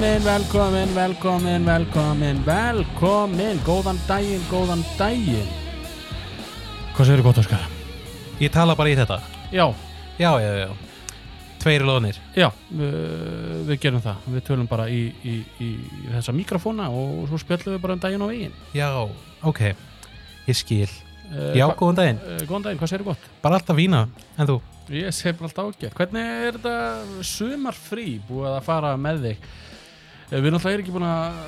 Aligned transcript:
velkomin, 0.00 0.24
velkomin, 0.24 0.94
velkomin, 0.94 1.64
velkomin, 1.64 2.44
velkomin, 2.44 3.58
góðan 3.64 3.98
daginn, 4.08 4.42
góðan 4.50 4.82
daginn. 4.98 5.46
Hvað 6.96 7.06
segir 7.06 7.20
þú 7.22 7.26
gott, 7.28 7.38
Óskar? 7.38 7.62
Ég 8.42 8.50
tala 8.50 8.74
bara 8.74 8.90
í 8.90 8.96
þetta 8.98 9.20
Já, 9.52 9.68
Já, 10.18 10.32
já, 10.42 10.50
já 10.64 10.68
Tveir 11.62 11.84
lónir 11.86 12.18
já, 12.36 12.50
við, 12.70 12.94
við 13.70 13.78
gerum 13.80 14.02
það. 14.02 14.26
Við 14.34 14.44
tölum 14.48 14.66
bara 14.68 14.88
í, 14.90 15.14
í, 15.24 15.36
í 15.62 15.70
þessa 16.10 16.34
mikrofóna 16.34 16.90
og 16.90 17.28
svo 17.30 17.38
spjöllum 17.40 17.76
við 17.76 17.82
bara 17.86 17.94
um 17.96 18.02
daginn 18.02 18.26
á 18.26 18.28
veginn. 18.28 18.60
Já, 18.74 18.90
ok 19.42 19.62
Ég 20.50 20.58
skil 20.58 20.90
Uh, 21.24 21.54
Já, 21.56 21.64
góðan 21.72 21.96
daginn 21.96 22.18
Góðan 22.44 22.66
daginn, 22.66 22.78
hvað 22.82 22.90
segir 22.90 23.00
þú 23.00 23.06
gott? 23.08 23.22
Bara 23.40 23.56
alltaf 23.56 23.78
vína 23.78 24.02
En 24.36 24.44
þú? 24.44 24.58
Ég 24.92 25.14
segi 25.16 25.32
bara 25.38 25.48
alltaf 25.48 25.70
ágætt. 25.72 25.94
Hvernig 25.96 26.26
er 26.28 26.58
þetta 26.58 27.22
sumarfrí 27.24 28.18
búið 28.28 28.50
að 28.50 28.66
fara 28.66 28.90
með 29.00 29.22
þig? 29.24 29.46
Eh, 30.30 30.40
Við 30.40 30.48
erum 30.50 30.58
ekki 30.64 30.94
búin 30.94 31.06
að 31.06 31.38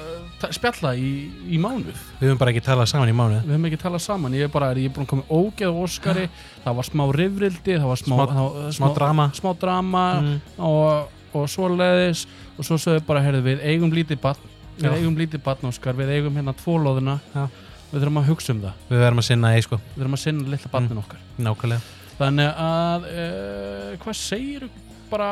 ta- 0.41 0.51
spjalla 0.53 0.93
í, 0.97 1.11
í 1.49 1.59
mánuð. 1.61 1.97
Við 2.21 2.29
höfum 2.29 2.41
bara 2.41 2.53
ekki 2.53 2.63
talað 2.67 2.91
saman 2.93 3.09
í 3.13 3.15
mánuð 3.17 3.43
Við 3.47 3.55
höfum 3.55 3.69
ekki 3.71 3.81
talað 3.83 4.03
saman. 4.05 4.37
Ég 4.37 4.49
er 4.49 4.53
bara, 4.53 4.71
ég 4.75 4.91
er 4.91 4.95
búin 4.97 5.07
að 5.07 5.13
koma 5.15 5.25
ógeð 5.33 5.71
á 5.73 5.77
Óskari. 5.87 6.27
Það 6.65 6.77
var 6.81 6.89
smá 6.91 7.05
rifrildi, 7.17 7.77
það 7.77 7.89
var 7.93 8.03
smá, 8.03 8.17
Smá- 8.17 8.27
það 8.33 8.43
var, 8.57 8.73
Smá 8.79 8.89
drama 8.95 9.29
smá 9.35 9.51
drama 9.59 10.05
mm. 10.21 10.41
og, 10.59 11.09
og 11.33 11.49
svoleiðis 11.49 12.27
og 12.57 12.65
svo 12.69 12.79
sögðu 12.81 13.07
bara, 13.07 13.25
heyrðu, 13.25 13.43
við 13.49 13.65
eigum 13.65 13.93
lítið 13.93 14.21
barn. 14.21 14.53
Við 14.77 14.91
Já. 14.91 14.97
eigum 15.01 15.17
lítið 15.17 15.43
barn, 15.45 15.71
Óskar. 15.71 15.97
Við 15.97 16.13
eigum 16.19 16.37
hérna 16.37 16.53
tvólóðuna. 16.57 17.19
Já. 17.35 17.47
Við 17.93 18.03
þurfum 18.03 18.19
að 18.21 18.29
hugsa 18.33 18.53
um 18.53 18.61
það. 18.65 18.81
Við 18.91 18.99
verðum 19.05 19.23
að 19.23 19.27
sinna 19.31 19.53
því, 19.55 19.63
sko 19.65 19.77
Við 19.79 20.01
þurfum 20.03 20.17
að 20.17 20.23
sinna 20.27 20.51
litla 20.53 20.71
barnin 20.73 21.01
okkar. 21.01 21.21
Nákvæmlega 21.39 21.81
Þannig 22.17 22.53
að 22.57 23.07
uh, 23.13 23.97
hvað 24.01 24.17
segir 24.17 24.69
bara, 25.11 25.31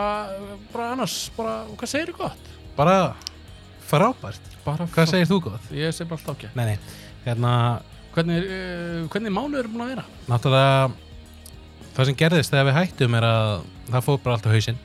bara 0.73 0.91
annars 0.93 1.15
bara, 1.37 1.55
hvað 1.81 1.91
segir? 1.91 2.13
Bara 2.77 2.97
frábært. 3.89 4.51
Bara 4.65 4.87
Hvað 4.95 5.11
segir 5.13 5.29
þú 5.29 5.39
gott? 5.49 5.67
Ég 5.77 5.93
segi 5.93 6.09
bara 6.09 6.21
alltaf 6.21 6.39
ekki 6.39 6.49
Nei, 6.57 6.65
nei. 6.73 6.79
Hérna, 7.27 7.53
Hvernig, 8.15 8.47
uh, 8.47 9.05
hvernig 9.13 9.33
mánuð 9.35 9.59
er 9.61 9.69
búin 9.73 9.85
að 9.85 9.93
vera? 9.95 10.05
náttúrulega 10.31 10.91
Það 11.95 12.09
sem 12.09 12.19
gerðist 12.25 12.51
þegar 12.55 12.69
við 12.71 12.77
hættum 12.81 13.15
er 13.21 13.27
að 13.29 13.53
Það 13.91 14.05
fór 14.09 14.19
bara 14.25 14.37
alltaf 14.39 14.55
hausinn 14.57 14.79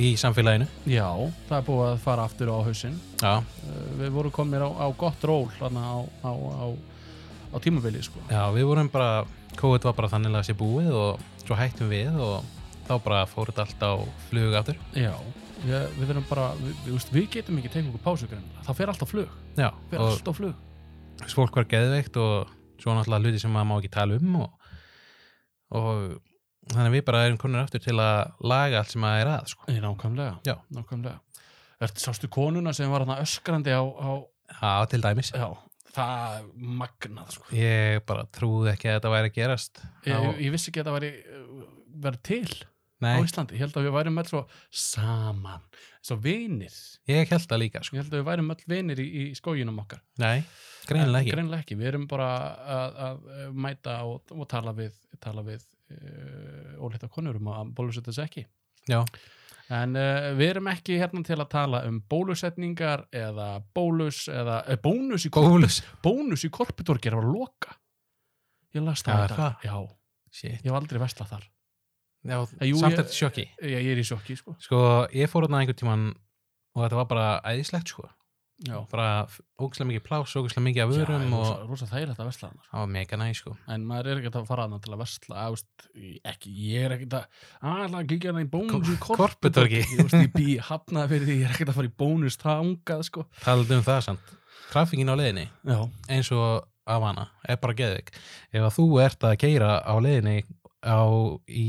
Í 0.00 0.14
samfélaginu. 0.16 0.64
Já, 0.88 1.04
það 1.50 1.58
er 1.58 1.64
búið 1.66 1.82
að 1.90 1.98
fara 2.00 2.22
aftur 2.24 2.48
á 2.48 2.56
hausinn. 2.64 2.94
Já, 3.20 3.32
uh, 3.44 3.82
Við 3.98 4.14
vorum 4.14 4.32
komnir 4.32 4.62
á, 4.64 4.70
á 4.72 4.86
gott 4.96 5.20
ról 5.28 5.50
þarna 5.58 5.82
á, 5.84 5.96
á, 6.24 6.32
á, 6.32 6.64
á 7.52 7.56
tímabili 7.60 8.00
sko. 8.00 8.16
já 8.30 8.40
við 8.56 8.64
vorum 8.70 8.88
bara 8.88 9.26
COVID 9.60 9.84
var 9.84 9.92
bara 9.98 10.08
þannig 10.14 10.32
að 10.38 10.46
sé 10.48 10.54
búið 10.56 10.88
og 10.96 11.20
svo 11.44 11.58
hættum 11.60 11.90
við 11.92 12.08
og 12.16 12.40
þá 12.88 12.94
bara 13.04 13.26
fór 13.28 13.52
þetta 13.52 13.66
allt 13.66 13.84
á 13.84 13.92
flug 14.30 14.56
aftur. 14.62 14.80
Já, 14.96 15.12
ég, 15.68 15.94
við 15.98 16.10
þurfum 16.10 16.28
bara 16.30 16.50
við, 16.58 16.74
við, 16.88 17.08
við 17.16 17.30
getum 17.36 17.62
ekki 17.62 17.72
tekið 17.72 17.92
okkur 17.92 18.04
pásu 18.04 18.28
greinilega. 18.30 18.66
Það 18.68 18.78
fer 18.80 18.92
alltaf 18.92 19.12
flug, 19.14 19.40
Já, 19.58 19.68
fer 19.90 20.04
alltaf 20.08 20.38
flug 20.40 20.68
fólk 21.30 21.56
var 21.56 21.68
geðveikt 21.70 22.18
og 22.20 22.52
svo 22.82 22.94
náttúrulega 22.96 23.30
hluti 23.30 23.40
sem 23.42 23.52
maður 23.54 23.68
má 23.70 23.74
ekki 23.78 23.90
tala 23.94 24.18
um 24.18 24.38
og, 24.42 24.70
og 25.78 26.70
þannig 26.72 26.96
við 26.96 27.04
bara 27.08 27.24
erum 27.26 27.40
konur 27.40 27.62
aftur 27.62 27.82
til 27.82 27.96
að 28.00 28.32
laga 28.52 28.80
allt 28.80 28.94
sem 28.94 29.02
maður 29.02 29.22
er 29.22 29.32
að 29.36 29.52
sko. 29.52 29.68
Nákvæmlega, 29.82 30.56
nákvæmlega. 30.74 31.44
Ertu 31.82 32.02
sástu 32.02 32.30
konuna 32.30 32.74
sem 32.76 32.90
var 32.90 33.06
öskrandi 33.18 33.74
á, 33.74 33.82
á 33.82 34.10
Já, 34.52 34.86
til 34.90 35.00
dæmis 35.02 35.32
Já, 35.32 35.48
það 35.94 36.36
er 36.36 36.50
magnað 36.82 37.32
sko. 37.36 37.46
Ég 37.56 38.02
bara 38.06 38.26
trúði 38.34 38.74
ekki 38.74 38.90
að 38.90 38.98
þetta 38.98 39.14
væri 39.14 39.32
að 39.32 39.38
gerast 39.38 39.82
ég, 40.06 40.12
á, 40.14 40.20
ég 40.38 40.54
vissi 40.54 40.70
ekki 40.70 40.82
að 40.82 40.90
það 40.90 40.98
væri, 40.98 41.12
uh, 41.38 41.64
væri 42.06 42.22
til 43.02 43.10
á 43.12 43.18
Nei, 43.18 43.26
Íslandi, 43.26 43.56
ég 43.58 43.64
held 43.64 43.76
að 43.78 43.86
við 43.88 43.94
værum 43.96 44.20
öll 44.22 44.28
svo 44.30 44.42
saman, 44.82 45.64
svo 46.04 46.16
vinir. 46.22 46.76
Ég 47.10 47.30
held 47.32 47.46
það 47.50 47.62
líka 47.64 47.82
sko. 47.82 47.96
ég 47.96 48.04
held 48.04 48.14
að 48.14 48.20
við 48.20 48.28
værum 48.30 48.54
öll 48.54 48.64
vinir 48.70 49.02
í, 49.02 49.06
í 49.22 49.24
skóginum 49.38 49.82
okkar. 49.82 50.02
Nei, 50.22 50.44
greinilega 50.88 51.24
ekki. 51.24 51.34
Greinilega 51.34 51.66
ekki, 51.66 51.78
við 51.80 51.90
erum 51.92 52.08
bara 52.10 52.30
að, 52.76 52.98
að 53.08 53.22
uh, 53.34 53.44
mæta 53.66 53.98
og, 54.08 54.34
og 54.36 54.48
tala 54.50 54.74
við 54.78 54.96
tala 55.22 55.44
við 55.46 55.62
uh, 55.94 56.82
ólita 56.82 57.10
konur 57.12 57.38
um 57.40 57.52
að 57.52 57.72
bólusetja 57.78 58.10
þessu 58.10 58.24
ekki. 58.26 58.46
Já, 58.90 59.00
en 59.72 59.98
uh, 59.98 60.30
við 60.38 60.54
erum 60.54 60.70
ekki 60.72 60.98
hérna 61.00 61.22
til 61.26 61.38
að 61.38 61.50
tala 61.54 61.84
um 61.88 62.00
bólusetningar 62.10 63.06
eða 63.14 63.48
bólus 63.74 64.24
eða 64.30 64.62
uh, 64.66 64.78
bónus 64.82 65.26
í 65.26 65.32
er 67.10 67.18
að 67.18 67.26
að 67.26 67.32
loka. 67.34 67.78
Ég 68.72 68.86
las 68.86 69.02
Já, 69.02 69.10
það, 69.10 69.24
dag. 69.28 69.38
það? 69.38 69.66
já, 69.68 70.46
ég 70.48 70.62
hef 70.64 70.78
aldrei 70.78 71.02
vestlað 71.02 71.34
þar 71.34 71.50
Já, 72.22 72.38
jú, 72.68 72.76
samt 72.78 72.92
ég- 72.94 72.98
þetta 73.02 73.16
sjokki. 73.18 73.44
Ég, 73.62 73.78
ég 73.82 73.92
er 73.96 74.00
í 74.02 74.06
sjokki 74.06 74.36
sko. 74.38 74.56
Sko, 74.62 74.80
ég 75.12 75.26
fór 75.30 75.46
þarna 75.48 75.62
einhvern 75.64 75.78
tíman 75.80 76.08
og 76.76 76.84
þetta 76.84 76.98
var 77.00 77.06
bara 77.10 77.40
æðislegt 77.50 77.88
sko. 77.90 78.08
Já, 78.62 78.76
bara 78.92 79.26
ógæslega 79.58 79.88
mikið 79.90 80.02
plás, 80.06 80.32
ógæslega 80.38 80.62
mikið 80.62 80.82
af 80.84 80.90
vörum 80.92 81.22
já, 81.24 81.30
rosa, 81.34 81.54
rosa 81.66 81.86
þægilegt 81.90 82.20
að 82.22 82.28
vesla 82.28 82.48
þarna 82.52 82.62
það 82.68 82.78
var 82.78 82.90
mega 82.94 83.16
næ 83.18 83.26
sko. 83.34 83.54
En 83.74 83.86
maður 83.88 84.06
er 84.12 84.20
ekkert 84.20 84.36
að 84.38 84.46
fara 84.46 84.66
þarna 84.68 84.78
til 84.84 84.92
að 84.94 85.00
vesla 85.02 85.34
að, 85.42 85.56
veist, 85.56 85.86
ekki, 86.30 86.52
ég 86.68 86.84
er 86.86 86.94
ekkert 86.94 87.16
að 87.18 87.24
að 87.72 87.96
að 87.98 88.06
kíkja 88.12 88.30
þarna 88.30 88.44
í 88.44 88.50
bónus 88.52 88.92
í 88.92 88.98
Kor- 89.02 89.18
korputorgi. 89.18 89.80
Korputorgi. 89.82 89.82
ég 89.82 90.04
veist, 90.04 90.14
ég 90.14 90.32
bý 90.36 90.46
hafnað 90.68 91.08
fyrir 91.10 91.26
því 91.26 91.36
ég 91.40 91.48
er 91.48 91.56
ekkert 91.56 91.72
að 91.74 91.78
fara 91.80 91.90
í 91.90 91.96
bónus 92.04 92.38
þangað 92.38 93.02
sko. 93.10 93.26
Talað 93.42 93.74
um 93.80 93.82
það 93.88 94.00
samt 94.06 94.30
trafíkin 94.70 95.10
á 95.10 95.14
leiðinni 95.18 95.48
já, 95.66 95.80
eins 96.14 96.30
og 96.30 96.68
af 96.86 97.02
hana 97.02 97.26
er 97.48 97.56
bara 97.56 97.74
geðvik 97.74 98.14
ef 98.14 98.62
að 98.62 98.76
þú 98.78 98.86
ert 99.02 99.26
að 99.26 99.36
keira 99.42 99.72
á 99.82 99.94
leiðinni 99.98 100.38
á 100.86 101.02
í 101.50 101.66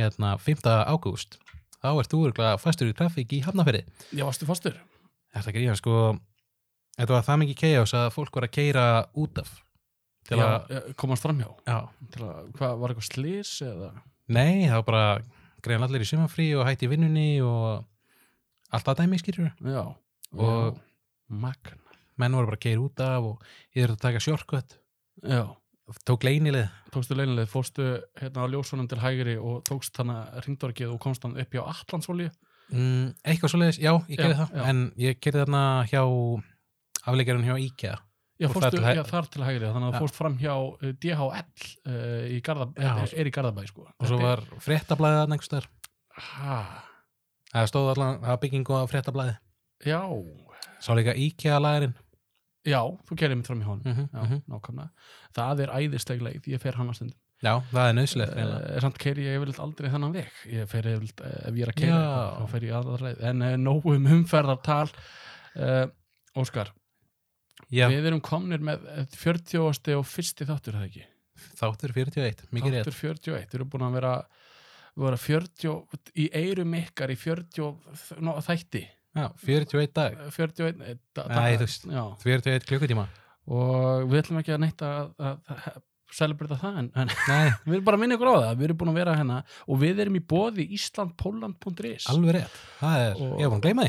hérna 0.00 0.34
5. 0.40 0.66
ágúst. 0.90 1.38
Þá 1.80 1.88
ert 1.96 2.12
þú 2.12 2.18
örgulega 2.28 2.58
fastur 2.60 2.90
í 2.90 2.96
trafík 2.96 3.32
í 3.32 3.42
Hafnafyrði 3.44 3.84
ég 4.18 4.26
varstu 4.26 4.48
fastur? 4.48 4.74
Þetta 5.32 5.54
gríðan 5.56 5.78
sko 5.80 5.94
þetta 6.98 7.14
var 7.14 7.24
það 7.24 7.38
mikið 7.44 7.60
chaos 7.62 7.94
að 7.96 8.08
fólk 8.16 8.36
var 8.36 8.46
að 8.48 8.54
keira 8.58 8.84
út 9.16 9.38
af 9.40 9.52
já, 10.30 10.36
að, 10.44 10.70
eh, 10.76 10.90
komast 11.00 11.24
framhjá? 11.24 11.48
Já, 11.66 11.78
að, 12.20 12.50
hvað, 12.58 12.74
var 12.82 12.92
eitthvað 12.92 13.08
slis 13.08 13.52
eða? 13.64 13.90
Nei 14.30 14.66
það 14.68 14.76
var 14.80 14.86
bara 14.90 15.06
greiðan 15.64 15.86
allir 15.88 16.04
í 16.04 16.10
sumanfrí 16.10 16.48
og 16.58 16.66
hætti 16.68 16.90
vinnunni 16.90 17.40
og 17.44 17.86
allt 18.70 18.86
það 18.90 19.00
dæmi 19.00 19.20
skýrur 19.22 19.48
já, 19.64 19.82
Og- 20.36 20.76
já, 20.76 20.82
magna 21.28 21.78
menn 22.20 22.36
voru 22.36 22.50
bara 22.50 22.58
að 22.60 22.64
keira 22.66 22.84
út 22.84 23.00
af 23.00 23.24
og 23.30 23.42
ég 23.74 23.86
þurfti 23.86 23.96
að 23.96 24.04
taka 24.04 24.20
sjorkvött 24.26 24.76
já, 25.24 25.42
tók 26.08 26.24
leinilið 26.26 26.68
tókstu 26.94 27.16
leinileg, 27.18 27.48
fórstu 27.50 27.86
hérna 28.20 28.44
á 28.44 28.50
ljósunum 28.50 28.88
til 28.90 28.98
hægri 29.02 29.36
og 29.38 29.62
tókst 29.68 29.96
hana 30.02 30.22
ringdorgið 30.44 30.92
og 30.94 31.00
komst 31.02 31.22
hann 31.26 31.36
upp 31.40 31.54
hjá 31.54 31.62
Allandsvolju 31.62 32.28
mm, 32.72 33.06
eitthvað 33.24 33.52
svoleiðis, 33.54 33.78
já, 33.82 33.92
ég 34.10 34.18
gerði 34.20 34.38
það. 34.40 34.54
já. 34.54 34.62
en 34.70 34.84
ég 35.00 35.18
gerði 35.22 35.42
þarna 35.44 35.62
hjá 35.90 36.02
afleikarinn 37.10 37.46
hjá 37.48 37.56
IKEA. 37.64 37.96
Já, 38.40 38.48
fórstu 38.48 38.80
þar 38.80 38.96
hæ- 39.02 39.08
þar 39.10 39.26
til 39.34 39.42
hægri, 39.44 39.68
þannig 39.74 39.90
að 39.90 39.98
fórst 40.00 40.16
fram 40.16 40.36
hjá 40.40 40.52
uh, 40.56 40.92
DHL 40.96 41.24
uh, 41.28 42.22
í 42.32 42.38
Garða, 42.44 42.70
Já. 42.80 42.92
er, 43.02 43.10
er 43.20 43.28
í 43.28 43.32
Garðabæ 43.36 43.66
sko. 43.68 43.84
og 43.92 44.08
svo 44.08 44.16
var 44.20 44.40
fréttablaðið 44.64 45.18
þarna 45.20 45.36
einhvers 45.36 45.50
þar 45.52 45.66
ha, 46.30 46.60
það 47.52 47.68
stóð 47.72 47.90
allan, 47.94 48.20
var 48.24 48.38
byggingu 48.40 48.78
á 48.80 48.84
fréttablaðið. 48.88 49.36
Já, 49.84 50.00
sá 50.80 50.90
líka 50.96 51.12
IKEA-læðurinn 51.20 51.92
já, 52.66 52.80
þú 53.08 53.16
kerið 53.16 53.40
mitt 53.40 53.50
fram 53.50 53.60
í 53.62 53.66
honum. 53.68 53.82
Mm 53.84 53.96
-hmm, 53.96 54.08
Já, 54.12 54.42
nákvæmlega. 54.52 54.90
Það 55.36 55.60
er 55.60 55.74
æðisleg 55.78 56.22
leið, 56.22 56.48
ég 56.52 56.60
fer 56.60 56.74
hann 56.74 56.88
að 56.88 56.94
stundum. 56.94 57.18
Já, 57.40 57.54
það 57.72 57.88
er 57.88 57.94
nöðsilegt 57.96 58.36
uh, 58.36 58.80
Samt 58.80 58.98
keri 58.98 59.24
ég 59.24 59.38
yfirleitt 59.38 59.60
aldrei 59.64 59.88
þennan 59.90 60.12
veg. 60.12 60.32
Ég 60.46 60.68
fer 60.68 60.84
yfirleitt, 60.90 61.20
uh, 61.20 61.48
ef 61.48 61.54
ég 61.54 61.62
er 61.62 61.72
að 61.72 61.80
Já. 61.80 62.00
þá 62.36 62.46
fer 62.50 62.66
ég 62.66 62.74
aðra 62.76 63.06
leið. 63.06 63.22
En 63.30 63.42
uh, 63.42 63.56
nógu 63.56 63.94
um 63.94 64.06
umferðartal. 64.06 64.90
Uh, 65.56 65.86
Óskar, 66.36 66.70
já, 67.70 67.88
við 67.90 68.06
erum 68.06 68.20
komnir 68.20 68.60
með 68.62 68.84
eh, 68.86 69.06
40. 69.18 69.96
og 69.96 70.06
fyrsti 70.06 70.46
þáttur, 70.46 70.76
er 70.76 70.78
það 70.78 70.90
ekki? 70.90 71.06
þáttur 71.58 71.92
41, 71.96 72.44
mikið 72.54 72.76
rétt. 72.76 72.84
Þáttur 72.84 72.98
41, 73.00 73.48
við 73.48 73.56
erum 73.58 73.70
búin 73.72 73.86
að 73.88 73.96
vera 73.98 74.14
vera 75.00 75.18
40 75.20 76.00
í 76.18 76.26
eirum 76.36 76.74
ykkar 76.76 77.12
í 77.12 77.16
40 77.18 78.20
ná, 78.20 78.32
þætti 78.44 78.84
já, 79.16 79.26
41 79.44 79.92
dag, 79.96 80.18
41 80.36 80.82
eh, 80.86 80.96
da, 81.16 81.26
Nei, 81.34 81.52
þú 81.56 81.66
veist. 81.66 81.86
já, 81.90 82.02
41 82.24 82.66
klukkutíma. 82.70 83.06
Og 83.50 84.04
við 84.10 84.20
ætlum 84.22 84.38
ekki 84.42 84.52
að 84.54 84.60
neitt 84.62 84.82
að, 84.86 85.14
celebrita 86.14 86.56
það 86.58 86.78
en, 86.80 86.88
en 86.98 87.10
við 87.66 87.76
erum 87.76 87.84
bara 87.86 87.98
að 87.98 88.02
minna 88.02 88.16
ykkur 88.18 88.30
á 88.30 88.34
það. 88.34 88.54
Við 88.60 88.66
erum 88.68 88.78
búin 88.80 88.92
að 88.92 88.98
vera 89.00 89.16
hérna 89.18 89.38
og 89.66 89.80
við 89.80 90.02
erum 90.04 90.18
í 90.18 90.22
bóði 90.32 90.66
íslandpóland.is 90.76 92.06
alveg 92.10 92.36
rétt. 92.38 92.56
Það 92.80 93.04
er, 93.06 93.12
Og- 93.14 93.34
ég 93.40 93.46
var 93.46 93.52
búin 93.54 93.60
að 93.60 93.66
gleyma 93.66 93.86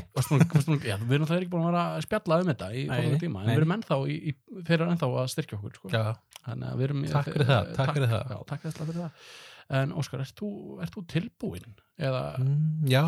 búin- 0.67 0.85
já, 0.85 0.95
við 1.01 1.15
erum 1.17 1.29
það 1.29 1.37
ekki 1.39 1.51
búin 1.53 1.63
að 1.65 1.69
vera 1.71 1.85
að 1.95 2.05
spjalla 2.07 2.39
um 2.41 2.51
þetta 2.51 2.71
í 2.73 2.83
komandi 2.91 3.21
tíma 3.25 3.41
en 3.41 3.47
nei. 3.47 3.53
við 3.55 3.61
erum 3.61 3.75
ennþá 3.77 3.99
í, 4.05 4.17
í, 4.31 4.35
þeir 4.69 4.77
eru 4.79 4.89
ennþá 4.95 5.09
að 5.23 5.31
styrkja 5.35 5.57
okkur 5.59 5.77
sko. 5.79 5.93
Takk 7.11 7.31
fyrir 7.31 7.49
það, 7.51 7.73
takk 7.79 7.95
fyrir 7.97 8.11
það. 8.13 8.31
já, 8.35 8.39
takk 8.51 8.67
fyrir 8.69 9.01
það. 9.01 9.11
En 9.81 9.93
Óskar, 9.95 10.19
ert 10.25 10.35
þú, 10.35 10.47
ert 10.83 10.91
þú 10.97 11.05
tilbúinn? 11.07 11.75
Eða 12.01 12.23
mm, 12.41 12.87
já, 12.91 13.03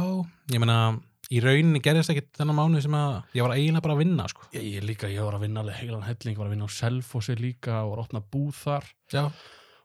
ég 0.53 0.61
meina 0.63 0.77
í 1.31 1.39
rauninni 1.43 1.79
gerðist 1.83 2.11
ekki 2.11 2.25
þennan 2.35 2.57
mánu 2.57 2.81
sem 2.83 2.95
að 2.97 3.13
ég 3.37 3.45
var 3.45 3.53
eiginlega 3.55 3.81
bara 3.85 3.95
að 3.95 4.01
vinna 4.03 4.25
sko. 4.27 4.47
Ég, 4.53 4.65
ég 4.75 4.83
líka, 4.83 5.07
ég 5.09 5.23
var 5.23 5.37
að 5.37 5.45
vinna 5.45 5.63
alveg 5.63 5.77
heilan 5.79 6.03
helling, 6.03 6.37
var 6.37 6.49
að 6.49 6.55
vinna 6.57 6.67
á 6.67 6.75
Selfossi 6.75 7.35
líka 7.39 7.77
og 7.85 7.93
var 7.93 8.01
að 8.01 8.05
opna 8.09 8.23
búð 8.33 8.51
þar 8.59 8.89
já, 9.13 9.23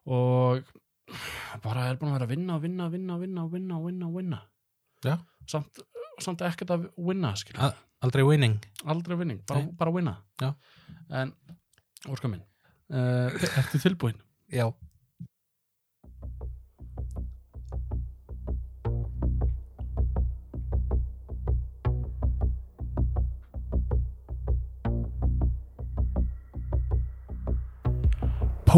og 0.08 0.72
bara 1.64 1.86
er 1.88 1.96
búin 2.00 2.10
að 2.10 2.18
vera 2.18 2.26
að 2.28 2.32
vinna 2.34 2.56
og 2.58 2.64
vinna 2.66 2.88
og 2.88 2.92
vinna 2.96 3.14
og 3.14 3.22
vinna 3.22 3.44
og 3.44 3.52
vinna 3.54 3.78
og 3.78 3.86
vinna 3.86 4.08
vinna 4.18 4.40
Já. 5.06 5.14
samt, 5.46 5.78
samt 6.20 6.42
ekkert 6.42 6.72
að 6.74 6.88
vinna 6.98 7.30
Að- 7.62 7.78
aldrei 8.02 8.24
winning 8.26 8.58
aldrei 8.84 9.16
vinning, 9.16 9.40
bara, 9.46 9.62
bara 9.78 9.94
vinna 9.94 10.16
Já. 10.42 10.52
en, 11.22 11.32
Óskar 12.08 12.30
minn 12.30 12.42
uh, 12.92 13.30
ertu 13.58 13.78
tilbúin? 13.82 14.18
Já 14.52 14.68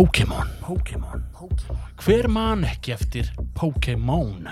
Pokémon 0.00 0.48
Hver 2.00 2.28
man 2.32 2.62
ekki 2.64 2.94
eftir 2.94 3.26
Pokémon? 3.52 4.46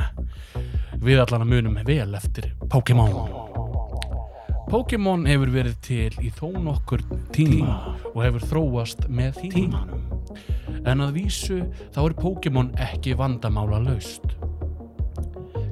Við 1.00 1.22
allan 1.22 1.46
að 1.46 1.52
munum 1.54 1.78
vel 1.88 2.18
eftir 2.18 2.50
Pokémon 2.68 3.14
Pokémon 4.68 5.24
hefur 5.24 5.54
verið 5.54 5.78
til 5.86 6.20
í 6.20 6.34
þó 6.36 6.50
nokkur 6.66 7.06
tíma 7.32 7.78
og 8.10 8.20
hefur 8.26 8.44
þróast 8.50 9.08
með 9.08 9.40
tímanum. 9.54 10.04
En 10.84 11.00
að 11.06 11.16
vísu 11.16 11.62
þá 11.96 12.02
er 12.04 12.18
Pokémon 12.20 12.72
ekki 12.90 13.16
vandamála 13.16 13.80
laust. 13.88 14.36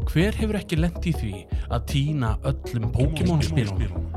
Hver 0.08 0.40
hefur 0.40 0.56
ekki 0.56 0.80
lent 0.80 1.04
í 1.04 1.12
því 1.20 1.34
að 1.68 1.88
týna 1.92 2.38
öllum 2.48 2.94
Pokémon 2.96 3.44
spilunum? 3.44 4.15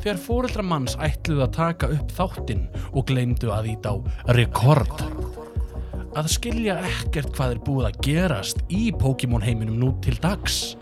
Þegar 0.00 0.20
fóreldra 0.24 0.62
manns 0.64 0.94
ætluðu 0.96 1.42
að 1.44 1.56
taka 1.58 1.88
upp 1.92 2.12
þáttinn 2.16 2.62
og 2.96 3.04
gleymdu 3.10 3.50
að 3.52 3.66
ít 3.74 3.84
á 3.84 3.94
rekord. 4.32 5.02
Að 6.16 6.30
skilja 6.32 6.78
ekkert 6.88 7.34
hvað 7.36 7.52
er 7.52 7.60
búið 7.66 7.88
að 7.90 7.98
gerast 8.06 8.62
í 8.72 8.88
Pokémon 8.96 9.44
heiminum 9.44 9.76
nú 9.82 9.90
til 10.00 10.16
dags. 10.22 10.74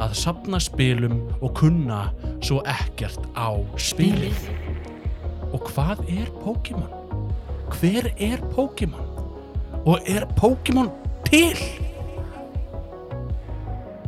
Að 0.00 0.16
sapna 0.18 0.58
spilum 0.62 1.20
og 1.38 1.52
kunna 1.60 2.06
svo 2.40 2.62
ekkert 2.64 3.28
á 3.36 3.52
spilið. 3.76 4.48
Og 5.52 5.68
hvað 5.68 6.00
er 6.08 6.32
Pokémon? 6.40 6.90
Hver 7.76 8.08
er 8.16 8.40
Pokémon? 8.56 9.12
Og 9.84 10.00
er 10.08 10.24
Pokémon 10.40 10.88
til? 11.28 11.60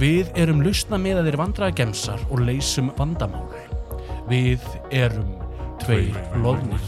Við 0.01 0.33
erum 0.41 0.65
lausna 0.65 0.99
með 1.01 1.21
að 1.21 1.31
þeir 1.31 1.41
vandraða 1.45 1.79
gemsar 1.85 2.27
og 2.33 2.43
leysum 2.49 2.91
vandamál. 2.99 3.46
Við 4.27 4.65
erum 4.91 5.37
tveir 5.79 6.17
loðnir. 6.43 6.83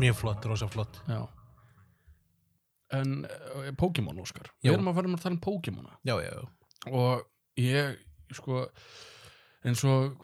Mjög 0.00 0.16
flott, 0.18 0.48
rosa 0.50 0.66
flott 0.66 0.98
Já. 1.06 1.20
En 2.98 3.20
uh, 3.22 3.70
Pokémon, 3.78 4.18
Óskar. 4.18 4.50
Við 4.58 4.74
erum 4.74 4.90
að 4.90 4.98
fara 4.98 5.12
að 5.14 5.22
tala 5.22 5.36
um 5.36 5.40
Pokémona. 5.44 5.94
Já, 6.02 6.16
já, 6.24 6.34
já 6.34 6.90
Og 6.98 7.22
ég, 7.62 8.02
sko, 8.34 8.64
eins 9.62 9.86
og 9.86 10.18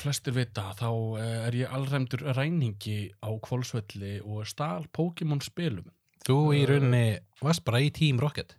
flestir 0.00 0.34
vita, 0.34 0.72
þá 0.74 0.90
eh, 1.20 1.32
er 1.46 1.58
ég 1.60 1.74
allræmdur 1.74 2.26
ræningi 2.34 3.12
á 3.22 3.30
kvolsvelli 3.46 4.18
og 4.24 4.46
stál 4.50 4.90
Pokémon 4.90 5.42
spilum. 5.44 5.86
Þú 6.26 6.38
í 6.58 6.66
rauninni 6.66 7.20
varst 7.44 7.62
bara 7.66 7.84
í 7.84 7.94
Team 7.94 8.18
Rocket 8.18 8.57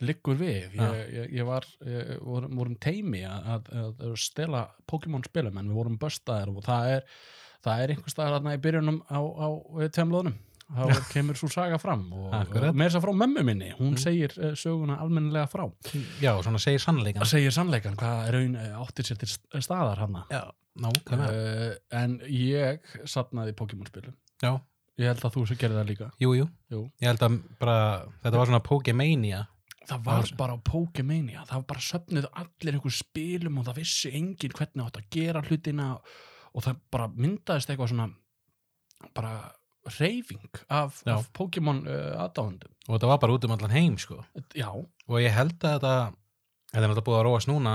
liggur 0.00 0.38
við. 0.40 0.74
Ég, 0.78 1.00
ég, 1.14 1.32
ég 1.40 1.46
var, 1.48 1.66
ég, 1.86 2.12
vorum, 2.24 2.54
vorum 2.56 2.76
teimi 2.80 3.20
að, 3.28 3.68
að, 3.72 3.90
að 4.08 4.14
stela 4.20 4.64
Pokémon 4.90 5.24
spilum 5.26 5.58
en 5.60 5.68
við 5.72 5.80
vorum 5.80 5.98
böstaðir 6.00 6.52
og 6.54 6.62
það 6.66 6.94
er 6.98 7.04
það 7.64 7.82
er 7.84 7.92
einhver 7.94 8.12
staðar 8.14 8.38
þarna 8.38 8.54
í 8.56 8.62
byrjunum 8.64 9.02
á, 9.12 9.20
á 9.20 9.48
tveimlóðunum 9.92 10.38
þá 10.70 11.00
kemur 11.10 11.34
svo 11.34 11.48
saga 11.50 11.76
fram 11.82 12.04
og, 12.14 12.28
og 12.30 12.52
þess 12.78 12.94
að 13.00 13.02
frá 13.02 13.10
mömmu 13.24 13.42
minni. 13.44 13.72
Hún 13.74 13.96
Mm. 13.96 13.98
segir 13.98 14.34
uh, 14.38 14.52
söguna 14.54 15.00
almennilega 15.02 15.48
frá. 15.50 15.64
Já, 16.22 16.30
svona 16.46 16.60
segir 16.62 16.78
sannleikan 16.84 17.26
segir 17.26 17.50
sannleikan 17.56 17.96
hvað 17.98 18.30
raun 18.36 18.54
uh, 18.54 18.76
áttir 18.84 19.08
sér 19.08 19.18
til 19.18 19.28
st- 19.32 19.60
staðar 19.66 19.98
nákvæmlega. 20.80 21.34
Uh, 21.34 21.74
en 22.00 22.14
ég 22.30 22.86
satnaði 23.10 23.56
Pokémon 23.58 23.90
spilum. 23.90 24.14
Já, 24.40 24.52
ég 25.02 25.10
held 25.10 25.24
að 25.26 25.34
þú 25.36 25.42
gerði 25.58 25.80
það 25.80 25.90
líka. 25.90 26.10
Jú, 26.22 26.30
jú. 26.38 26.46
Jú. 26.70 26.84
Ég 27.02 27.10
held 27.10 27.26
að 27.26 27.40
bara, 27.58 27.76
þetta 28.22 28.38
var 28.38 28.52
svona 28.52 28.62
Pokemania 28.70 29.42
það 29.88 30.02
var 30.04 30.20
var- 30.22 30.34
bara 30.38 30.56
á 30.56 30.58
Pokemania 30.70 31.44
það 31.48 31.54
var 31.60 31.68
bara 31.72 31.86
söfnuð 31.86 32.28
allir 32.32 32.74
einhver 32.76 32.96
spilum 32.96 33.58
og 33.58 33.68
það 33.68 33.80
vissi 33.80 34.12
enginn 34.16 34.56
hvernig 34.56 34.84
átt 34.86 35.00
að 35.00 35.08
gera 35.16 35.42
hlutina 35.46 35.88
og 36.54 36.64
það 36.66 36.82
bara 36.90 37.08
myndaðist 37.08 37.70
eitthvað 37.70 37.92
svona 37.94 38.10
bara 39.16 39.34
reyfing 39.98 40.60
af, 40.68 41.00
af 41.08 41.30
Pokemon 41.32 41.86
uh, 41.88 42.20
aðdáðundum 42.26 42.74
og 42.90 42.96
þetta 42.96 43.10
var 43.12 43.20
bara 43.22 43.36
út 43.36 43.44
um 43.46 43.52
allan 43.54 43.70
heim, 43.74 43.96
sko. 44.00 44.18
Já, 44.58 44.68
og 44.74 45.20
ég 45.22 45.32
held 45.32 45.56
að 45.62 45.76
þetta 45.78 45.94
þetta 46.70 46.80
er 46.80 46.82
náttúrulega 46.88 47.06
búið 47.06 47.18
að 47.20 47.26
róast 47.28 47.50
núna 47.50 47.74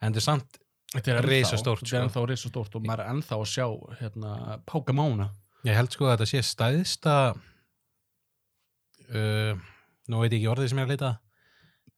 en 0.00 0.08
þetta 0.14 0.22
er 0.22 0.26
samt, 0.26 0.58
þetta 0.94 1.12
er 1.12 1.18
ennþá 1.20 2.22
er 2.24 2.40
sko. 2.40 2.64
og 2.64 2.86
maður 2.86 3.04
er 3.04 3.12
ennþá 3.12 3.38
að 3.38 3.50
sjá 3.52 3.66
hérna, 4.00 4.32
Pokémona. 4.68 5.28
Ég 5.66 5.76
held 5.76 5.92
sko 5.94 6.08
að 6.08 6.16
þetta 6.16 6.28
sé 6.30 6.42
stæðsta 6.46 7.14
uh, 9.12 9.52
nú 10.08 10.22
veit 10.22 10.32
ég 10.32 10.40
ekki 10.40 10.50
orðið 10.52 10.72
sem 10.72 10.80
ég 10.80 10.86
er 10.86 10.90
að 10.90 10.94
leita 10.96 11.12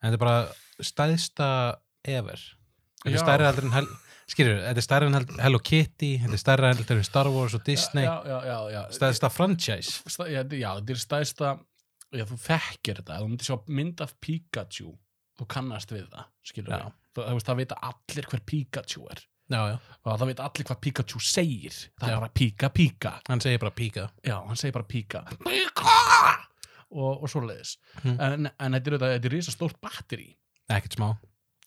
en 0.03 0.11
þetta 0.13 0.19
er 0.19 0.23
bara 0.23 0.85
stæðsta 0.93 1.49
ever. 2.05 2.43
Þetta 3.05 3.15
er 3.17 3.23
stærra 3.25 3.49
heldur 3.51 3.67
en 3.69 3.75
hel, 3.77 3.89
skilur, 4.29 4.61
þetta 4.67 4.83
er 4.83 4.87
stærra 4.87 5.07
en 5.11 5.15
hel- 5.19 5.41
Hello 5.43 5.59
Kitty 5.59 6.13
þetta 6.23 6.37
er 6.39 6.43
stærra 6.43 6.73
heldur 6.75 6.97
en 7.01 7.05
Star 7.09 7.31
Wars 7.35 7.55
og 7.55 7.65
Disney. 7.67 8.05
já, 8.05 8.17
já, 8.27 8.59
já, 8.75 8.83
stæðsta 8.99 9.31
franchise. 9.31 10.03
Sta- 10.07 10.29
já, 10.31 10.43
þetta 10.45 10.91
er 10.91 11.03
stæðsta 11.05 11.59
já, 12.15 12.25
þú 12.25 12.39
þekkir 12.47 13.03
þetta, 13.03 13.19
þú 13.23 13.29
myndir 13.29 13.45
sjá 13.51 13.59
mynd 13.69 14.01
af 14.01 14.15
Pikachu 14.21 14.95
þú 15.39 15.47
kannast 15.47 15.91
við 15.95 16.09
það, 16.11 16.25
skilur 16.43 16.73
við 16.73 16.83
það, 16.83 16.93
það, 17.15 17.43
það 17.47 17.57
vita 17.63 17.77
allir 17.91 18.27
hver 18.33 18.41
Pikachu 18.47 19.05
er. 19.11 19.21
Og 19.49 20.19
það 20.21 20.27
veit 20.29 20.41
allir 20.45 20.67
hvað 20.69 20.81
Pikachu 20.85 21.21
segir. 21.25 21.73
Það 22.01 22.11
er 22.11 22.19
bara 22.21 22.35
Pika 22.37 22.69
Pika. 22.69 23.13
Hann 23.31 23.41
segir 23.41 23.59
bara 23.63 23.71
Pika. 23.73 24.11
Já, 24.23 24.35
hann 24.45 24.57
segir 24.61 24.75
bara 24.77 24.85
Pika. 24.85 25.23
Pika 25.41 26.48
og, 26.91 27.23
og 27.23 27.29
svoleiðis 27.33 27.77
Hmm. 28.03 28.17
en, 28.21 28.51
en 28.59 28.73
þetta 28.79 28.91
er, 28.91 28.99
þetta, 28.99 29.29
er 29.29 29.33
risa 29.35 29.53
stórt 29.55 29.81
batteri 29.81 30.31
ekkert 30.69 30.95
smá 30.99 31.09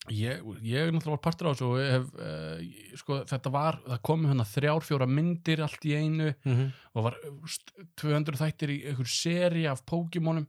ég, 0.09 0.39
ég 0.65 0.89
náttúrulega 0.89 1.13
var 1.13 1.21
partur 1.21 1.47
á 1.47 1.53
þessu 1.53 1.67
og 1.67 1.81
hef, 1.81 2.07
uh, 2.17 2.95
sko, 2.97 3.19
þetta 3.29 3.51
var 3.53 3.77
það 3.85 3.99
komu 4.07 4.27
hérna 4.31 4.45
þrjár, 4.49 4.81
fjóra 4.87 5.07
myndir 5.07 5.61
allt 5.61 5.85
í 5.85 5.93
einu 5.93 6.31
mm 6.33 6.55
-hmm. 6.55 6.71
og 6.95 7.03
var 7.05 7.17
uh, 7.27 7.35
st- 7.45 7.85
200 8.01 8.39
þættir 8.41 8.69
í 8.73 8.79
einhver 8.89 9.07
seri 9.07 9.67
af 9.69 9.83
Pokémonum 9.85 10.47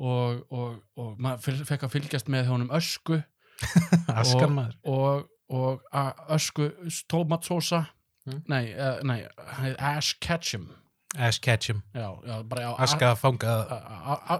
og, 0.00 0.44
og, 0.50 0.82
og 0.96 1.16
maður 1.18 1.64
fekk 1.68 1.82
að 1.88 1.90
fylgjast 1.96 2.28
með 2.28 2.46
honum 2.52 2.70
ösku 2.70 3.22
askan 4.20 4.52
maður 4.54 4.76
og, 4.84 5.28
ösku 6.28 6.70
tomatsósa 7.08 7.86
Mm. 8.26 8.42
nei, 8.48 8.74
uh, 8.76 8.98
nei, 9.02 9.24
Ash 9.78 10.18
Ketchum 10.20 10.66
Ash 11.18 11.40
Ketchum, 11.42 11.82
já, 11.94 12.18
já, 12.26 12.42
bara 12.46 12.62
já, 12.62 12.74
aska 12.78 13.14
fangað 13.18 13.72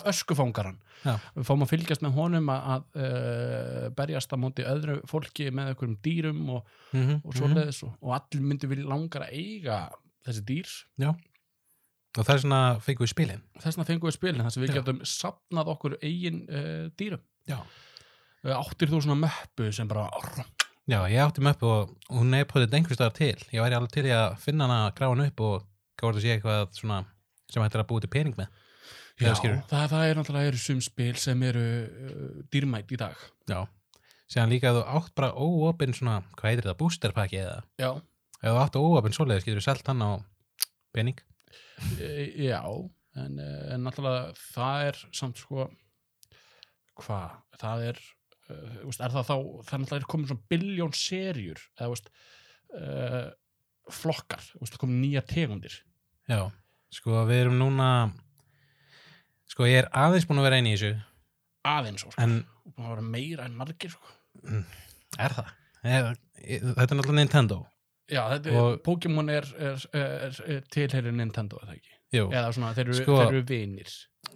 öskufangaran 0.06 0.76
Já. 1.02 1.16
við 1.34 1.46
fáum 1.48 1.64
að 1.64 1.72
fylgjast 1.72 2.04
með 2.04 2.12
honum 2.14 2.50
að, 2.52 2.68
að 2.74 3.00
uh, 3.00 3.86
berjast 3.96 4.34
að 4.36 4.42
móti 4.44 4.66
öðru 4.68 4.98
fólki 5.10 5.48
með 5.50 5.72
einhverjum 5.72 5.96
dýrum 6.04 6.44
og, 6.54 6.68
mm 6.92 7.02
-hmm. 7.02 7.18
og 7.24 7.34
svoleiðis 7.34 7.82
og, 7.88 7.96
og 7.98 8.14
allir 8.18 8.44
myndu 8.44 8.70
vilja 8.70 8.86
langar 8.86 9.26
að 9.26 9.34
eiga 9.34 9.80
þessi 10.28 10.44
dýr 10.46 10.70
og 11.10 12.22
það 12.22 12.34
er 12.34 12.42
svona 12.44 12.62
fengið 12.86 13.04
við 13.06 13.12
spilin 13.14 13.42
þess 13.58 13.76
vegna 13.76 13.88
fengum 13.90 14.10
við 14.10 14.18
spilin 14.18 14.44
þess 14.44 14.56
að 14.56 14.62
við 14.62 14.70
Já. 14.70 14.76
getum 14.78 15.00
sapnað 15.04 15.74
okkur 15.74 15.98
eigin 16.02 16.40
uh, 16.46 16.86
dýrum 16.94 17.24
Já. 17.50 17.58
uh, 18.46 18.56
áttir 18.60 18.92
þú 18.92 19.02
svona 19.02 19.26
möppu 19.26 19.72
sem 19.72 19.88
bara 19.88 20.06
Já, 20.90 21.06
ég 21.06 21.22
átti 21.22 21.42
upp 21.46 21.62
og 21.62 21.90
hún 22.10 22.34
er 22.34 22.48
potið 22.50 22.72
einhvers 22.74 22.96
staðar 22.98 23.14
til. 23.14 23.38
Ég 23.54 23.62
væri 23.62 23.76
alveg 23.76 23.92
til 23.94 24.10
að 24.10 24.32
finna 24.42 24.66
hana, 24.66 24.90
hana 24.98 25.26
upp 25.28 25.40
og 25.46 25.69
gáða 26.00 26.16
að 26.18 26.24
sé 26.24 26.34
eitthvað 26.34 26.62
svona, 26.78 26.98
sem 27.52 27.64
hættir 27.64 27.82
að 27.84 27.88
búið 27.92 28.06
til 28.06 28.12
pening 28.16 28.38
með. 28.38 28.48
já, 29.20 29.34
það, 29.68 29.84
það 29.92 30.04
er 30.06 30.18
náttúrulega 30.20 30.60
sum 30.62 30.80
spil 30.84 31.12
sem 31.20 31.42
eru 31.50 31.64
uh, 31.84 32.30
dýrmætt 32.52 32.94
í 32.94 33.00
dag 33.00 33.16
Já. 33.50 33.60
Sér 34.30 34.46
líka 34.46 34.70
að 34.70 34.78
þú 34.78 34.84
átt 34.96 35.14
bara 35.18 35.32
óopinn 35.34 35.92
svona, 35.96 36.20
hvað 36.38 36.52
heitir 36.52 36.64
þetta, 36.68 36.78
boosterpakki 36.78 37.40
eða? 37.42 37.58
já, 37.82 37.90
Ef 38.40 38.46
þú 38.54 38.60
átt 38.62 38.78
óopinn 38.80 39.16
svoleiðis, 39.16 39.44
getur 39.44 39.60
þú 39.60 39.66
selt 39.66 39.90
hann 39.90 40.04
á 40.06 40.10
pening. 40.94 41.18
e, 41.98 42.08
já 42.46 42.62
en, 43.18 43.36
uh, 43.42 43.74
en 43.74 43.82
náttúrulega 43.84 44.30
það 44.54 44.86
er 44.92 45.00
samt 45.18 45.42
sko 45.42 45.66
hvað, 47.00 47.36
það 47.60 47.84
er 47.90 48.00
uh, 48.50 48.78
veist, 48.86 49.02
er 49.02 49.14
það 49.14 49.28
þá, 49.28 49.34
það 49.66 49.74
er 49.76 49.82
náttúrulega 49.84 50.10
komin 50.14 50.30
svona 50.30 50.46
biljón 50.54 50.94
serjur 50.96 51.62
eða 51.76 51.90
veist, 51.92 52.10
uh, 52.78 53.28
flokkar, 53.90 54.44
veist, 54.62 54.78
komin 54.80 55.00
nýja 55.02 55.24
tegundir 55.26 55.80
Já. 56.30 56.40
Sko, 56.94 57.20
við 57.28 57.40
erum 57.44 57.58
núna, 57.60 57.88
sko, 59.50 59.66
ég 59.68 59.84
er 59.84 59.88
aðeins 59.94 60.26
búin 60.28 60.40
að 60.42 60.46
vera 60.48 60.58
eini 60.60 60.72
í 60.74 60.78
þessu, 60.78 60.92
aðeins 61.70 62.02
sko, 62.04 62.12
en 62.22 62.38
búin 62.74 62.86
að 62.88 62.94
vera 62.96 63.04
meira 63.06 63.46
en 63.46 63.54
margir 63.58 63.92
sko. 63.94 64.14
er 65.18 65.34
það? 65.36 65.52
Er, 65.82 66.08
þetta 66.40 66.86
er 66.86 66.98
náttúrulega 66.98 67.18
Nintendo. 67.20 67.60
Já, 68.10 68.24
er, 68.34 68.78
Pokémon 68.82 69.30
er, 69.30 69.46
er, 69.58 69.84
er, 69.94 70.40
er 70.56 70.64
tilherir 70.74 71.14
Nintendo, 71.14 71.60
er 71.62 71.70
það 71.70 71.76
ekki? 71.78 71.94
Jú, 72.10 72.24
Eða 72.34 72.54
svona, 72.56 72.72
þeir 72.74 72.88
eru, 72.88 72.96
Sko- 72.98 73.18
þeir 73.20 73.28
eru 73.36 73.42
vinir. 73.46 73.92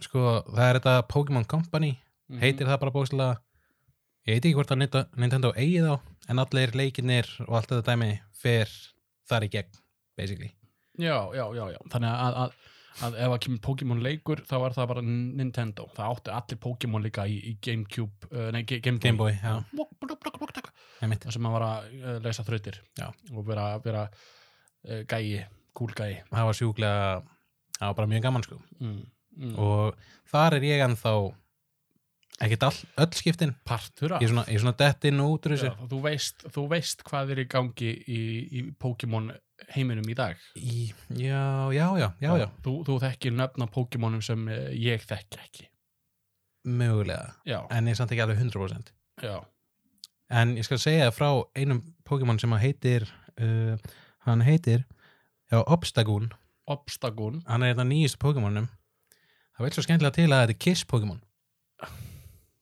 sko, 0.07 0.21
það 0.47 0.69
er 0.69 0.79
þetta 0.79 0.95
Pokémon 1.11 1.45
Company, 1.51 1.93
Mhm. 2.31 2.39
heitir 2.41 2.67
það 2.71 2.81
bara 2.81 2.91
bókslega 2.95 3.33
Ég 4.25 4.39
veit 4.39 4.45
ekki 4.49 4.55
hvort 4.57 4.71
að 4.73 4.79
Nintendo- 4.81 5.19
Nintendo 5.21 5.51
eigi 5.53 5.81
þá, 5.85 6.01
en 6.33 6.39
allir 6.41 6.71
leikinir 6.73 7.27
og 7.45 7.57
allt 7.59 7.69
þetta 7.69 7.91
dæmi 7.93 8.21
fer 8.33 8.71
þar 9.29 9.45
í 9.45 9.49
gegn, 9.53 9.75
basically. 10.17 10.55
Já, 10.99 11.17
já, 11.35 11.45
já, 11.59 11.65
já. 11.75 11.79
Þannig 11.91 12.11
að, 12.15 12.37
að, 12.45 12.53
að 13.09 13.17
ef 13.25 13.33
að 13.35 13.41
kemur 13.47 13.61
Pokémon 13.67 14.03
leikur 14.05 14.43
þá 14.47 14.55
var 14.63 14.77
það 14.77 14.91
bara 14.93 15.03
Nintendo. 15.09 15.89
Það 15.97 16.13
átti 16.15 16.35
allir 16.39 16.61
Pokémon 16.63 17.03
líka 17.03 17.25
í, 17.27 17.39
í 17.51 17.55
Gamecube, 17.65 18.31
uh, 18.31 18.51
nei, 18.55 18.63
Ga- 18.69 18.81
Game 18.85 18.99
Boy. 19.01 19.09
Game 19.09 19.19
Boy, 19.19 19.35
já, 19.43 19.57
einmitt. 21.03 21.25
Það 21.27 21.35
sem 21.37 21.49
að 21.51 21.57
vara 21.59 21.71
að 21.83 22.21
leysa 22.25 22.45
þrautir 22.47 22.79
og 23.35 23.47
vera, 23.49 23.67
vera 23.85 24.05
uh, 24.09 25.01
gæi, 25.11 25.43
cool 25.75 25.95
gæi. 25.99 26.21
Það 26.31 26.49
var 26.51 26.59
sjúklega, 26.61 27.09
það 27.81 27.89
var 27.91 27.97
bara 27.99 28.13
mjög 28.15 28.27
gaman, 28.29 28.47
sko. 28.47 28.61
Mm. 28.81 29.01
Mm. 29.35 29.57
Og 29.59 29.97
þar 30.31 30.55
er 30.61 30.69
ég 30.69 30.85
ennþá, 30.87 31.15
ekkert 32.45 32.67
all, 32.69 32.79
öll 33.03 33.17
skiptin, 33.19 33.55
partur 33.67 34.15
af. 34.15 34.23
ég 34.23 34.29
er 34.29 34.33
svona, 34.35 34.45
svona 34.63 34.77
dett 34.79 35.09
inn 35.11 35.21
og 35.23 35.37
út 35.37 35.49
úr 35.49 35.55
Já, 35.57 35.65
þessu. 35.65 35.89
þú, 35.91 36.53
þú 36.55 36.65
veist 36.71 37.05
hvað 37.11 37.35
er 37.35 37.43
í 37.43 37.47
gangi 37.51 37.91
í, 38.07 38.21
í 38.59 38.63
Pokémon 38.79 39.33
heiminum 39.75 40.07
í 40.11 40.15
dag. 40.19 40.37
Í, 40.57 40.89
já, 41.19 41.43
já, 41.75 41.87
já, 42.01 42.09
já, 42.21 42.31
já, 42.43 42.47
Þú, 42.65 42.75
þú 42.89 42.99
þekkir 43.05 43.35
nöfna 43.39 43.67
Pokémonum 43.71 44.23
sem 44.25 44.49
eh, 44.49 44.71
ég 44.79 45.05
þekki 45.07 45.41
ekki. 45.45 45.67
mögulega. 46.65 47.35
Já, 47.47 47.61
En 47.71 47.87
ég 47.89 47.97
samt 47.99 48.11
ekki 48.13 48.23
alveg 48.25 48.39
100%. 48.41 48.93
já. 49.23 49.41
En 50.31 50.57
ég 50.57 50.65
skal 50.65 50.79
segja 50.81 51.11
frá 51.13 51.29
einum 51.55 51.83
Pokémon 52.09 52.39
sem 52.41 52.51
heitir, 52.59 53.05
uh, 53.41 53.77
hann 54.25 54.41
heitir, 54.41 54.85
já, 55.53 55.61
Obstagoon. 55.67 56.31
Obstagoon. 56.67 57.43
Hann 57.47 57.63
er 57.63 57.75
þetta 57.75 57.85
nýjustu 57.91 58.19
Pokémonum. 58.25 58.69
Það 59.55 59.67
vil 59.69 59.75
svo 59.77 59.85
skemmtilega 59.85 60.17
til 60.17 60.25
að 60.33 60.41
þetta 60.47 60.55
er 60.57 60.63
Kiss 60.65 60.85
Pokémon. 60.89 61.21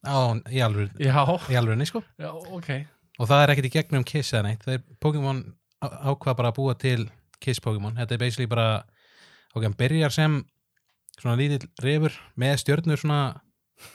Á, 0.03 0.19
í 0.51 0.59
alveg, 0.61 0.91
Já, 0.99 1.23
í 1.49 1.55
alveg, 1.57 1.87
sko. 1.87 2.03
já, 2.19 2.33
ok. 2.35 2.69
Og 3.23 3.29
það 3.31 3.43
er 3.45 3.53
ekkert 3.55 3.69
í 3.71 3.73
gegnum 3.77 4.05
Kiss 4.05 4.33
eða 4.35 4.49
neitt. 4.49 4.65
Það 4.67 4.75
er 4.75 4.83
Pokémon 5.01 5.43
ákvað 5.83 6.37
bara 6.39 6.53
að 6.53 6.59
búa 6.59 6.75
til 6.79 7.07
Kiss 7.43 7.63
Pokémon. 7.63 7.97
Þetta 7.99 8.15
er 8.15 8.21
basically 8.23 8.49
bara, 8.51 8.83
ok, 9.55 9.65
hann 9.65 9.79
byrjar 9.79 10.15
sem 10.15 10.39
svona 11.19 11.39
lítill 11.39 11.67
refur 11.83 12.15
með 12.41 12.61
stjörnur 12.63 13.01
svona 13.01 13.23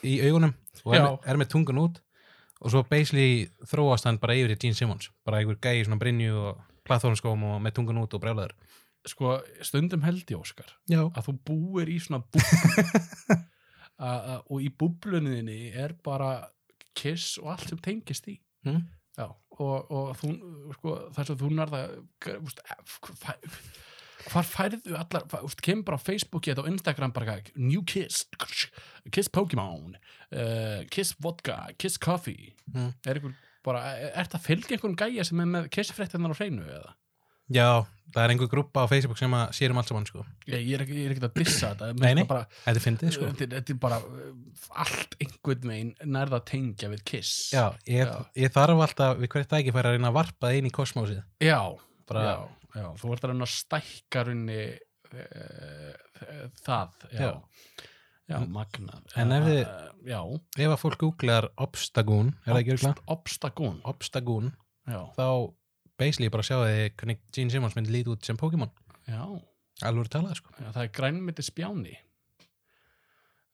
í 0.06 0.17
augunum 0.27 0.53
og 0.84 0.96
er, 0.96 1.08
er 1.32 1.39
með 1.39 1.51
tungun 1.53 1.79
út 1.82 2.01
og 2.58 2.74
svo 2.74 2.82
basically 2.89 3.48
þróast 3.70 4.08
hann 4.08 4.20
bara 4.22 4.36
yfir 4.38 4.56
í 4.56 4.60
Gene 4.62 4.77
Simmons. 4.77 5.12
Bara 5.25 5.41
einhver 5.41 5.60
gæi 5.62 5.86
svona 5.86 6.01
brinju 6.01 6.34
og 6.41 6.63
plathónskóm 6.88 7.46
og 7.51 7.62
með 7.63 7.77
tungun 7.77 8.01
út 8.01 8.15
og 8.17 8.24
brjálæður. 8.24 8.56
Sko, 9.08 9.38
stundum 9.63 10.03
held 10.03 10.25
ég, 10.27 10.39
Óskar, 10.39 10.72
Já. 10.89 11.06
að 11.06 11.29
þú 11.29 11.34
búir 11.48 11.91
í 11.94 12.00
svona 12.03 12.25
og 14.51 14.58
í 14.60 14.67
búblunniðinni 14.74 15.72
er 15.79 15.94
bara 16.03 16.50
kiss 16.98 17.38
og 17.39 17.53
allt 17.53 17.72
sem 17.72 17.79
tengist 17.84 18.27
í. 18.27 18.36
Mm. 18.67 18.84
Já, 19.17 19.27
og, 19.57 19.91
og 19.91 20.09
þú, 20.19 20.31
sko, 20.77 20.95
þess 21.15 21.33
að 21.33 21.41
þú 21.41 21.51
nærða, 21.57 21.83
fæ, 22.21 23.31
hvar 24.27 24.45
færðu 24.47 24.97
allar, 24.97 25.25
úst, 25.45 25.62
kemur 25.65 25.88
bara 25.88 26.00
á 26.00 26.03
Facebooki 26.03 26.51
eða 26.53 26.67
á 26.67 26.69
Instagram 26.71 27.13
bara, 27.15 27.39
New 27.55 27.83
Kiss, 27.88 28.25
Kiss 29.13 29.31
Pokémon, 29.33 29.97
uh, 30.31 30.83
Kiss 30.93 31.15
Vodka, 31.24 31.63
Kiss 31.79 31.97
Coffee. 32.01 32.53
Mm. 32.74 32.93
Er 33.07 33.21
ykkur 33.21 33.36
bara, 33.67 33.83
er 33.97 34.25
þetta 34.27 34.39
að 34.39 34.47
fylgja 34.47 34.77
einhverjum 34.77 35.00
gæja 35.00 35.27
sem 35.27 35.43
er 35.43 35.51
með 35.51 35.69
kissfréttinnar 35.75 36.36
á 36.36 36.39
hreinu 36.39 36.67
eða? 36.67 36.93
Já, 37.53 37.69
það 38.13 38.23
er 38.23 38.31
einhver 38.33 38.49
grúpa 38.51 38.83
á 38.83 38.89
Facebook 38.91 39.17
sem 39.19 39.33
að 39.37 39.49
sér 39.57 39.73
um 39.73 39.77
allt 39.81 39.89
saman, 39.91 40.05
sko. 40.09 40.23
Ég, 40.47 40.61
ég 40.67 40.77
er 40.77 40.83
er 40.87 41.13
ekki 41.15 41.23
að 41.27 41.33
dissa 41.37 41.71
þetta. 41.73 41.89
Nei, 41.99 42.13
nei. 42.13 42.23
það 42.23 42.27
Bara, 42.31 42.45
Þetta 42.65 42.83
fyndið, 42.85 43.11
sko. 43.17 43.29
þetta, 43.41 43.47
er- 43.75 43.79
bara 43.83 43.97
uh, 43.99 44.29
allt 44.83 45.17
einhvern 45.23 45.67
veginn 45.73 45.93
nærða 46.17 46.39
tengja 46.47 46.89
við 46.93 47.03
kiss. 47.11 47.33
Já, 47.53 47.65
ég, 47.87 48.05
Já. 48.07 48.25
ég 48.43 48.53
þarf 48.55 48.83
alltaf 48.87 49.17
við 49.21 49.31
hvert 49.35 49.49
dæki 49.55 49.75
færa 49.75 49.91
að 49.91 49.97
reyna 49.99 50.11
að 50.13 50.17
varpa 50.21 50.47
það 50.47 50.57
inn 50.61 50.69
í 50.71 50.75
kosmósið. 50.79 51.23
Já, 51.43 51.59
Bara- 52.07 52.23
já, 52.23 52.37
já, 52.81 52.87
þú 53.01 53.13
ert 53.13 53.23
að 53.27 53.33
reyna 53.33 53.47
að 53.49 53.55
stækka 53.57 54.25
runni 54.29 54.61
uh, 55.13 55.93
það, 56.63 56.89
já. 57.11 57.19
Já. 57.21 57.31
Já, 58.27 58.41
En- 58.43 58.49
magnað. 58.51 59.03
en 59.15 59.31
ef 59.31 59.45
þið- 59.47 59.69
já, 60.09 60.19
Ef 60.59 60.71
að 60.73 60.79
fólk 60.81 60.97
googlar 60.99 61.45
Obstagoon, 61.63 62.33
er 62.45 62.53
það 62.53 62.59
ekki 62.59 62.73
örgulega? 62.75 63.03
Obstagoon, 63.07 63.77
Obstagoon, 63.87 64.49
já, 64.85 64.99
þá 65.15 65.53
basically 65.97 66.29
bara 66.33 66.45
sjáu 66.45 66.63
þið 66.65 66.81
hvernig 66.99 67.21
Gene 67.35 67.53
Simmons 67.53 67.75
myndi 67.77 67.93
lítið 67.95 68.13
út 68.15 68.25
sem 68.27 68.37
Pokémon. 68.39 68.71
Alveg 69.85 70.09
talað, 70.09 70.39
sko. 70.39 70.49
já, 70.57 70.71
það 70.73 70.83
er 70.87 70.91
grænmyndi 70.97 71.43
spjáni. 71.45 71.95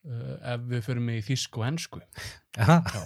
Uh, 0.03 0.33
ef 0.53 0.63
við 0.67 0.81
förum 0.83 1.09
í 1.13 1.19
þýsku 1.23 1.61
og 1.61 1.67
hensku. 1.69 1.99
Uh, 2.59 3.05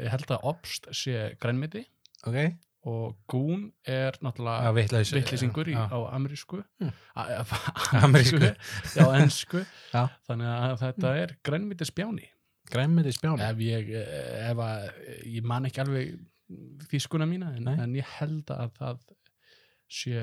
ég 0.00 0.08
held 0.14 0.30
að 0.32 0.46
obst 0.48 0.86
sé 0.96 1.34
grænmyndi 1.42 1.82
ok. 2.24 2.38
og 2.86 3.16
gún 3.28 3.66
er 3.84 4.16
náttúrulega 4.24 4.70
Að 4.70 4.76
vitlaus. 4.78 5.10
vittlisingur 5.16 5.68
Já. 5.72 5.82
á 5.92 5.98
amerísku 6.16 6.62
Hmm. 6.80 6.92
Amerísku. 8.06 8.38
já, 8.94 9.06
ensku 9.18 9.64
Já. 9.92 10.06
þannig 10.28 10.52
að 10.54 10.76
þetta 10.84 11.12
er 11.24 11.36
grænmyndi 11.44 11.88
spjáni 11.88 12.28
Græmmiði 12.70 13.12
spjáni. 13.14 13.42
ef 13.46 13.60
ég 13.62 13.90
eh, 13.94 14.50
ef 14.50 14.58
að, 14.58 14.86
ég 15.36 15.44
man 15.46 15.66
ekki 15.68 15.82
alveg 15.84 16.16
þýskuna 16.90 17.26
mína 17.28 17.52
en, 17.56 17.68
en 17.68 17.94
ég 17.98 18.06
held 18.20 18.50
að 18.54 18.70
það 18.78 19.00
sé 19.90 20.20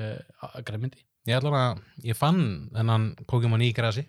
grænmyndi 0.66 1.02
Ég 1.24 1.38
ætla 1.38 1.56
að, 1.56 1.78
ég 2.04 2.16
fann 2.20 2.42
þennan 2.74 3.04
Pokémon 3.30 3.62
í 3.64 3.70
grasi. 3.72 4.02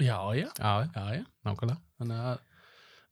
já, 0.00 0.16
já, 0.32 0.46
Já, 0.56 0.70
já, 0.94 1.02
já 1.18 1.24
nákvæmlega. 1.44 1.76
þannig 2.00 2.22
að 2.30 2.38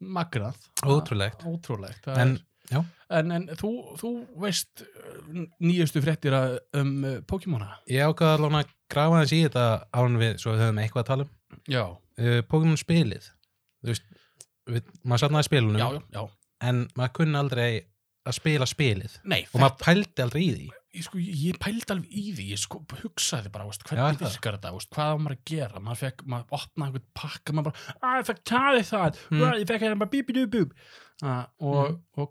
magnað 0.01 0.63
Ótrúlegt. 0.89 1.45
ótrúlegt. 1.47 2.09
En, 2.17 2.33
er, 2.73 2.87
en, 3.19 3.31
en 3.37 3.45
þú, 3.61 3.73
þú 4.01 4.13
veist 4.41 4.81
eh, 4.87 5.45
nýjustu 5.61 6.01
fréttir 6.03 6.33
að- 6.35 6.57
um 6.81 6.95
uh, 7.05 7.19
Pokémona? 7.29 7.69
Ég 7.93 8.09
ákvaða 8.09 8.39
alveg 8.41 8.57
að 8.65 8.73
grafa 8.97 9.21
þess 9.21 9.37
í 9.37 9.43
þetta 9.45 9.67
án 10.01 10.17
við, 10.25 10.33
svo 10.41 10.55
við 10.57 10.65
höfum 10.65 10.81
eitthvað 10.87 11.05
að 11.05 11.11
tala 11.13 11.29
um. 11.29 11.35
já, 11.69 11.85
Uh, 12.23 12.43
Pokémon 12.45 12.77
spilið. 12.77 13.25
Þú 13.83 13.89
veist, 13.89 14.05
við, 14.69 14.89
maður 15.09 15.23
satnaði 15.23 15.47
spilunum, 15.49 15.79
já, 15.81 15.87
já, 15.97 16.03
já. 16.13 16.25
en 16.69 16.83
maður 16.97 17.13
kunni 17.17 17.39
aldrei 17.41 17.71
að 18.27 18.37
spila 18.39 18.67
spilið. 18.71 19.19
Nei, 19.25 19.43
Og 19.53 19.61
maður 19.61 19.79
pældi 19.83 20.23
aldrei 20.23 20.43
í 20.47 20.53
því. 20.57 20.69
ég, 20.95 21.05
sko, 21.07 21.19
ég 21.19 21.57
pældi 21.59 21.87
alveg 21.95 22.11
í 22.13 22.25
því, 22.37 22.45
ég 22.53 22.59
sko, 22.61 22.83
hugsaði 23.01 23.51
bara, 23.53 23.65
veist, 23.65 23.81
Já, 23.83 23.89
hvernig 23.97 24.19
það. 24.21 24.27
virkar 24.35 24.57
þetta, 24.59 24.73
veist, 24.77 24.91
hvað 24.93 25.09
á 25.09 25.17
maður 25.23 25.37
að 25.39 25.45
gera, 25.53 25.81
maður 25.81 26.01
fekk, 26.03 26.25
maður 26.29 26.59
opnaði 26.59 26.87
einhvern 26.93 27.07
pakka, 27.15 27.53
maður 27.57 27.71
bara, 27.71 28.19
ég 28.21 28.27
fekk 28.29 28.43
taði 28.45 28.83
það, 28.91 29.17
Mm. 29.31 29.41
ég 29.63 29.67
fekk 29.73 29.81
hérna 29.87 29.99
bara 29.99 30.11
bíbidubub, 30.13 30.73
uh, 31.23 31.45
og, 31.61 31.89
Mm. 31.89 32.01
og, 32.19 32.29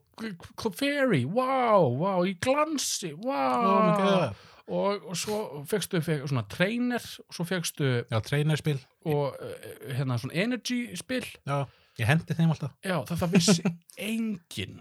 Clefairy, 0.58 1.26
wow, 1.26 1.88
wow, 1.90 2.22
í 2.24 2.36
glansi, 2.40 3.14
wow, 3.18 3.66
Oh 3.66 4.34
og, 4.72 5.04
og 5.10 5.16
svo 5.18 5.66
fekstu 5.68 6.00
fekk, 6.00 6.28
svona 6.30 6.46
trainer, 6.48 7.02
og 7.28 7.34
svo 7.36 7.44
fekstu, 7.50 8.06
Já, 8.12 8.20
trainerspil. 8.22 8.80
og 9.06 9.36
uh, 9.42 9.94
hérna 9.98 10.20
svona 10.22 10.36
energy 10.36 10.96
spil, 10.96 11.26
Já, 11.48 11.66
ég 11.98 12.06
hendi 12.06 12.34
þeim 12.38 12.54
alltaf. 12.54 12.72
já, 12.86 13.02
þetta 13.10 13.28
vissi 13.34 13.64
enginn, 13.98 14.80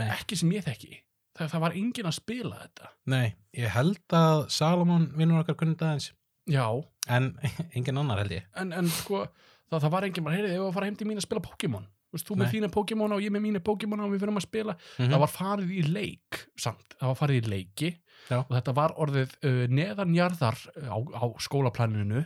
Nei. 0.00 0.08
ekki 0.16 0.38
sem 0.40 0.52
ég 0.56 0.64
þekki, 0.66 1.00
það, 1.38 1.50
það 1.54 1.64
var 1.66 1.78
enginn 1.80 2.10
að 2.10 2.16
spila 2.18 2.60
þetta, 2.64 2.92
Nei, 3.14 3.34
ég 3.56 3.74
held 3.76 4.16
að 4.18 4.44
Salomon 4.54 5.08
vinnur 5.18 5.42
okkar 5.44 5.58
kunni 5.60 5.76
aðeins, 5.78 6.12
já, 6.50 6.66
en 7.08 7.32
engin 7.76 7.98
annar 8.02 8.22
held 8.24 8.38
ég. 8.38 8.46
en, 8.60 8.72
en 8.76 8.88
sko 8.90 9.24
það, 9.70 9.80
það 9.80 9.92
var 9.96 10.08
enginn 10.08 10.26
bara, 10.28 10.38
heyrði, 10.40 10.54
ef 10.58 10.68
að 10.68 10.74
fara 10.78 10.88
heim 10.90 10.96
til 11.00 11.08
mín 11.10 11.20
að 11.22 11.28
spila 11.28 11.44
Pokémon 11.44 11.90
Vist, 12.14 12.28
þú 12.28 12.36
með 12.38 12.46
Nei. 12.46 12.52
þína 12.52 12.68
Pokémon 12.70 13.12
og 13.16 13.22
ég 13.24 13.32
með 13.34 13.42
mína 13.42 13.60
Pokémon 13.66 14.02
og 14.04 14.12
við 14.12 14.20
fyrir 14.22 14.36
að 14.38 14.44
spila 14.44 14.74
Mm 15.02 15.08
það 15.10 15.22
var 15.24 15.30
farið 15.34 15.70
í 15.74 15.80
leik 15.90 16.36
samt, 16.62 16.94
það 17.00 17.08
var 17.10 17.16
farið 17.18 17.38
í 17.40 17.50
leiki 17.50 17.88
Já. 18.30 18.36
og 18.38 18.52
þetta 18.54 18.74
var 18.78 18.94
orðið 19.02 19.32
uh, 19.42 19.56
neðanjarðar 19.74 20.60
á, 20.94 20.94
á 20.94 21.24
skólaplaninu 21.42 22.22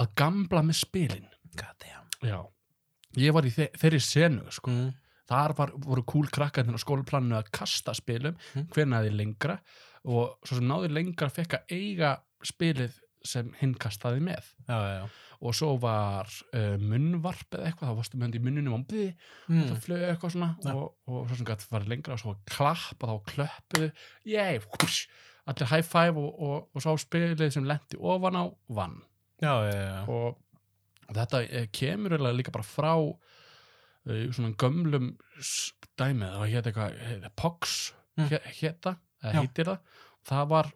að 0.00 0.08
gamla 0.16 0.62
með 0.64 0.78
spilin 0.80 1.28
God 1.60 1.76
damn. 1.84 2.08
já, 2.24 2.38
ég 3.20 3.36
var 3.36 3.44
í 3.44 3.52
þe 3.52 3.66
þeirri 3.76 4.00
senu 4.00 4.48
sko. 4.56 4.72
Mm. 4.72 4.88
Þar 5.30 5.54
var, 5.58 5.72
voru 5.76 6.02
kúl 6.02 6.26
krakkarnir 6.32 6.74
á 6.76 6.82
skólaplaninu 6.82 7.36
að 7.38 7.50
kasta 7.54 7.94
spilum 7.94 8.36
Mm. 8.54 8.66
hver 8.74 8.86
náði 8.90 9.12
lengra 9.16 9.58
og 10.04 10.38
svo 10.44 10.56
sem 10.58 10.66
náði 10.68 10.90
lengra 10.92 11.28
fekk 11.30 11.54
að 11.60 11.74
eiga 11.78 12.16
spilið 12.42 12.98
sem 13.24 13.52
hinn 13.60 13.74
kastaði 13.78 14.18
með 14.20 14.42
Já, 14.66 14.74
já, 14.82 14.94
já. 14.98 15.04
og 15.46 15.54
svo 15.54 15.76
var 15.78 16.26
uh, 16.54 16.74
munnvarp 16.82 17.54
eða 17.54 17.68
eitthvað, 17.70 17.92
þá 17.92 17.96
varstu 18.00 18.18
með 18.18 18.26
hann 18.26 18.34
í 18.34 18.42
munnunum 18.42 18.74
og 18.80 18.86
Mm. 19.48 19.62
það 19.70 19.78
flög 19.84 20.02
eitthvað 20.08 20.32
svona 20.34 20.48
Ja. 20.64 20.74
og, 20.74 20.94
og 21.06 21.28
svo 21.28 21.36
sem 21.38 21.46
gætt 21.46 21.66
var 21.70 21.86
lengra 21.86 22.14
og 22.16 22.18
svo 22.24 22.34
klapp 22.50 23.02
og 23.06 23.08
þá 23.08 23.30
klöppuðu, 23.30 23.92
yey 24.26 24.58
allir 25.46 25.66
high 25.70 25.82
five 25.86 26.16
og, 26.18 26.34
og, 26.42 26.68
og 26.74 26.82
svo 26.82 26.96
spilið 26.98 27.50
sem 27.54 27.64
lendi 27.64 27.96
ofan 27.98 28.34
á 28.38 28.44
vann 28.68 28.98
og 30.08 30.38
þetta 31.14 31.40
eh, 31.50 31.66
kemur 31.74 32.14
líka 32.34 32.50
bara 32.54 32.64
frá 32.66 32.92
svona 34.06 34.52
gömlum 34.58 35.16
s- 35.40 35.72
dæmi, 35.98 36.24
það 36.26 36.52
hétt 36.54 36.66
eitthvað 36.70 36.96
heit, 37.08 37.28
Pox 37.36 37.92
Mm. 38.18 38.28
hétta 38.28 38.96
eða 39.22 39.32
Já. 39.32 39.40
heitir 39.40 39.64
það, 39.64 39.78
það 40.28 40.48
var 40.48 40.66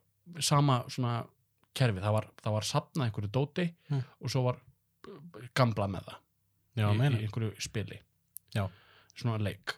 sama 0.41 0.85
svona 0.89 1.27
kerfi, 1.75 2.01
það 2.01 2.13
var, 2.13 2.27
það 2.43 2.53
var 2.53 2.63
safnað 2.63 3.05
einhverju 3.11 3.31
dóti 3.31 3.67
Mm. 3.91 4.03
og 4.23 4.31
svo 4.31 4.43
var 4.45 4.57
uh, 5.09 5.49
gamla 5.55 5.87
með 5.87 6.05
það 6.07 6.17
Já, 6.77 6.87
í, 6.93 6.97
í 6.97 7.27
einhverju 7.27 7.61
spili 7.61 8.01
Já. 8.55 8.69
svona 9.17 9.39
leik 9.43 9.75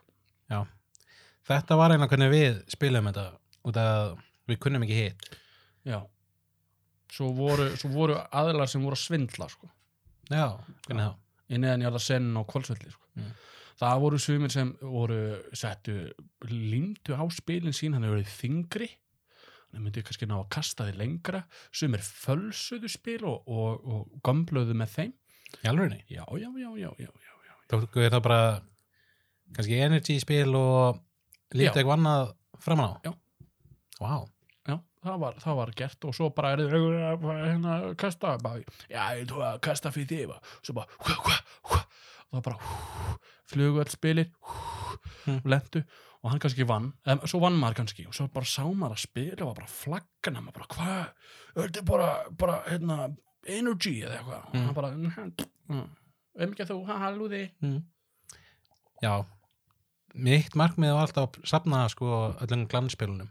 þetta 1.48 1.76
var 1.80 1.90
eiginlega 1.94 2.10
hvernig 2.12 2.30
við 2.32 2.56
spilum 2.72 3.06
þetta 3.08 3.26
út 3.64 3.76
af 3.80 4.18
við 4.48 4.58
kunnum 4.60 4.82
ekki 4.84 4.98
hitt 4.98 5.28
já 5.88 6.02
svo 7.12 7.30
voru, 7.36 7.70
svo 7.80 7.88
voru 7.94 8.18
aðlar 8.36 8.68
sem 8.68 8.82
voru 8.84 8.96
að 8.98 9.04
svindla 9.06 9.48
sko. 9.48 9.70
já, 10.30 10.58
hvernig 10.86 11.04
Já. 11.06 11.08
þá 11.08 11.16
í 11.48 11.60
neðan 11.60 11.86
jarða 11.86 12.00
senn 12.04 12.30
og 12.38 12.46
kvolsvelli 12.50 12.92
sko. 12.92 13.04
Mm. 13.18 13.34
það 13.80 14.00
voru 14.04 14.18
sumir 14.22 14.52
sem 14.52 14.72
voru 14.82 15.20
settu, 15.56 15.98
límdu 16.50 17.16
á 17.16 17.24
spilin 17.32 17.76
sín 17.76 17.96
hann 17.96 18.06
hefur 18.06 18.18
verið 18.18 18.34
þingri 18.38 18.90
hann 19.72 19.84
myndi 19.84 20.02
kannski 20.04 20.28
ná 20.28 20.38
að 20.38 20.48
kasta 20.54 20.86
því 20.88 20.96
lengra. 20.96 21.42
Sumir 21.74 22.00
fölsuðu 22.04 22.88
spil 22.88 23.20
og, 23.28 23.48
og, 23.52 23.84
og 23.84 24.24
gömbluðu 24.24 24.76
með 24.78 24.94
þeim. 24.94 25.12
Í 25.60 25.68
alvegni, 25.70 26.00
já, 26.08 26.24
já, 26.40 26.48
já, 26.48 26.70
já, 26.76 26.90
já, 27.04 27.10
já, 27.10 27.54
tóku 27.72 28.02
við 28.02 28.12
þá 28.12 28.18
bara 28.24 28.40
kannski 29.56 29.78
energy 29.80 30.18
spil 30.20 30.50
og 30.56 30.98
lítið 31.56 31.82
eitthvað 31.82 31.94
annað 31.98 32.32
framan 32.64 32.96
á? 32.96 33.08
Já. 33.08 33.12
Vá, 33.98 34.12
Já, 34.12 34.37
það 35.04 35.18
var, 35.22 35.38
það 35.44 35.58
var 35.60 35.70
gert 35.78 36.04
og 36.08 36.14
svo 36.16 36.28
bara 36.34 36.52
er 36.56 36.62
þið 36.72 37.26
hérna 37.44 37.76
kasta. 38.00 38.34
Bara, 38.42 38.62
já, 38.90 39.02
ég 39.18 39.28
tók 39.30 39.44
að 39.46 39.60
kasta 39.68 39.92
fyrir 39.94 40.08
þig 40.12 40.28
bara. 40.32 40.40
svo 40.62 40.74
bara 40.74 40.86
hva, 40.98 41.16
hva, 41.24 41.38
hva, 41.68 41.80
og 42.28 42.36
það 42.38 42.44
bara 42.48 42.58
hú, 42.64 43.16
flugu 43.52 43.82
öll 43.84 43.94
spilir 43.94 44.30
hú, 44.40 44.58
Hmm. 45.28 45.40
lendu 45.44 45.82
og 46.24 46.30
hann 46.32 46.40
kannski 46.40 46.64
vann 46.66 46.92
eða, 47.06 47.26
svo 47.28 47.38
vann 47.42 47.56
maður 47.60 47.82
kannski. 47.82 48.06
Og 48.08 48.14
svo 48.16 48.28
bara 48.32 48.48
sá 48.48 48.62
maður 48.64 48.96
að 48.96 49.02
spila 49.02 49.46
og 49.46 49.56
bara 49.58 49.66
flaggana 49.68 50.40
maður 50.40 50.54
bara 50.56 50.68
hvað, 50.72 51.08
er 51.56 51.68
þetta 51.68 51.82
bara, 51.84 52.08
bara 52.32 52.62
hérna, 52.68 52.96
energy 53.46 54.00
eða 54.02 54.18
eitthvað? 54.18 54.44
Og 54.48 54.54
Hmm. 54.54 54.64
hann 54.64 54.74
bara 54.74 54.92
um 55.68 56.52
ekki 56.52 56.64
þú, 56.68 56.78
ha, 56.86 56.98
halúði 56.98 57.50
mm. 57.60 57.82
já. 59.02 59.24
Mitt 60.14 60.54
markmið 60.56 60.94
var 60.94 61.06
alltaf 61.06 61.28
að 61.36 61.44
safna 61.46 61.82
sko 61.92 62.34
öllum 62.40 62.66
glansspilunum 62.70 63.28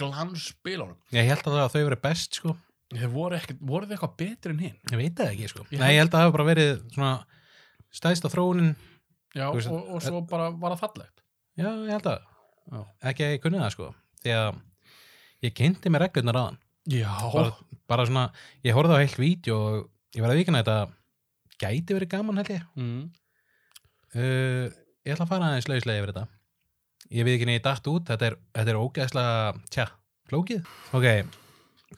glansspilunum. 0.00 0.96
Ég 1.14 1.28
held 1.28 1.44
að 1.44 1.56
það 1.56 1.64
að 1.64 1.74
þau 1.74 1.82
verið 1.82 2.02
best 2.04 2.38
sko. 2.40 2.54
Þeir 2.94 3.10
voru, 3.10 3.38
ekkert, 3.38 3.62
voru 3.64 3.88
þið 3.88 3.96
eitthvað 3.96 4.16
betri 4.20 4.52
en 4.54 4.60
hinn 4.62 4.92
ég 4.92 5.00
veit 5.00 5.16
það 5.18 5.30
ekki 5.32 5.50
sko. 5.50 5.64
Ég 5.72 5.80
nei, 5.80 5.88
ég 5.94 6.02
held 6.02 6.10
að 6.10 6.16
það 6.16 6.24
hafa 6.26 6.34
bara 6.36 6.46
verið 6.50 6.72
svona 6.94 7.12
stæðsta 7.94 8.30
þróunin. 8.30 8.74
Já, 9.34 9.46
Þú 9.48 9.56
veist, 9.58 9.72
og, 9.72 9.88
og 9.96 10.04
svo 10.04 10.20
bara 10.30 10.50
var 10.52 10.74
það 10.74 10.82
fallegt. 10.84 11.24
Já, 11.58 11.66
ég 11.70 11.90
held 11.94 12.10
að 12.10 12.20
já, 12.20 12.82
ekki 13.10 13.26
að 13.26 13.34
ég 13.34 13.42
kunni 13.42 13.62
það 13.62 13.74
sko. 13.74 13.88
Því 14.22 14.36
að 14.36 14.60
ég 15.48 15.56
kynnti 15.58 15.92
mér 15.92 16.06
reglurnar 16.06 16.40
aðan 16.40 16.60
já. 16.92 17.10
bara, 17.32 17.50
bara 17.90 18.06
svona, 18.10 18.28
ég 18.66 18.78
horfði 18.78 18.98
á 18.98 19.02
heilt 19.02 19.18
vídeo 19.20 19.58
og 19.58 19.80
ég 20.14 20.24
var 20.24 20.34
að 20.34 20.40
vikina 20.42 20.62
þetta 20.62 20.78
gæti 21.64 21.98
verið 21.98 22.12
gaman 22.14 22.40
held 22.42 22.54
ég. 22.54 22.64
Mm. 22.78 23.02
uh, 24.14 24.64
ég 25.04 25.16
ætla 25.16 25.26
að 25.26 25.34
fara 25.34 25.50
aðeins 25.50 25.70
lauslega 25.70 26.02
yfir 26.02 26.14
þetta 26.14 26.28
ég 27.10 27.24
við 27.26 27.36
ekki 27.38 27.46
neitt 27.50 27.64
dætt 27.66 27.86
út. 27.90 28.04
Þetta 28.08 28.26
er, 28.30 28.36
þetta 28.54 28.70
er 28.74 28.80
ógeðslega, 28.80 29.62
tja, 29.70 29.86
flókið. 30.30 30.64
Ok, 30.96 31.06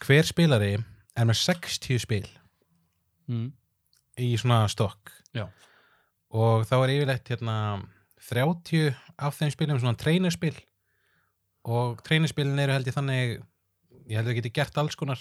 hver 0.07 0.27
spilari 0.29 0.73
er 0.77 1.25
með 1.29 1.39
60 1.45 1.99
spil 2.03 2.27
Mm. 3.29 3.53
í 4.19 4.37
svona 4.39 4.69
stokk? 4.71 5.11
Já. 5.35 5.49
og 6.31 6.63
þá 6.69 6.75
er 6.85 6.91
yfirleitt 6.95 7.29
hérna 7.33 7.55
30 8.29 8.95
af 9.19 9.35
þeim 9.39 9.51
spilum 9.51 9.79
svona 9.81 9.97
trainerspil. 9.99 10.55
Og 11.67 12.03
trainerspilin 12.07 12.59
eru 12.59 12.73
held 12.73 12.87
ég 12.87 12.95
þannig 12.95 13.43
ég 14.07 14.17
held 14.17 14.27
að 14.27 14.31
það 14.31 14.37
geti 14.41 14.53
gert 14.55 14.79
alls 14.79 14.95
konar. 14.95 15.19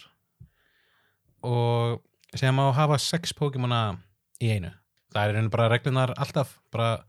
Og 1.46 2.02
sem 2.36 2.54
má 2.56 2.68
hafa 2.74 2.98
6 3.02 3.34
Pokémona 3.38 3.98
í 4.42 4.50
einu. 4.56 4.72
Það 5.14 5.22
er 5.30 5.34
rauninu 5.38 5.52
bara 5.54 5.70
reglunar 5.72 6.14
alltaf 6.20 6.58
bara, 6.74 7.04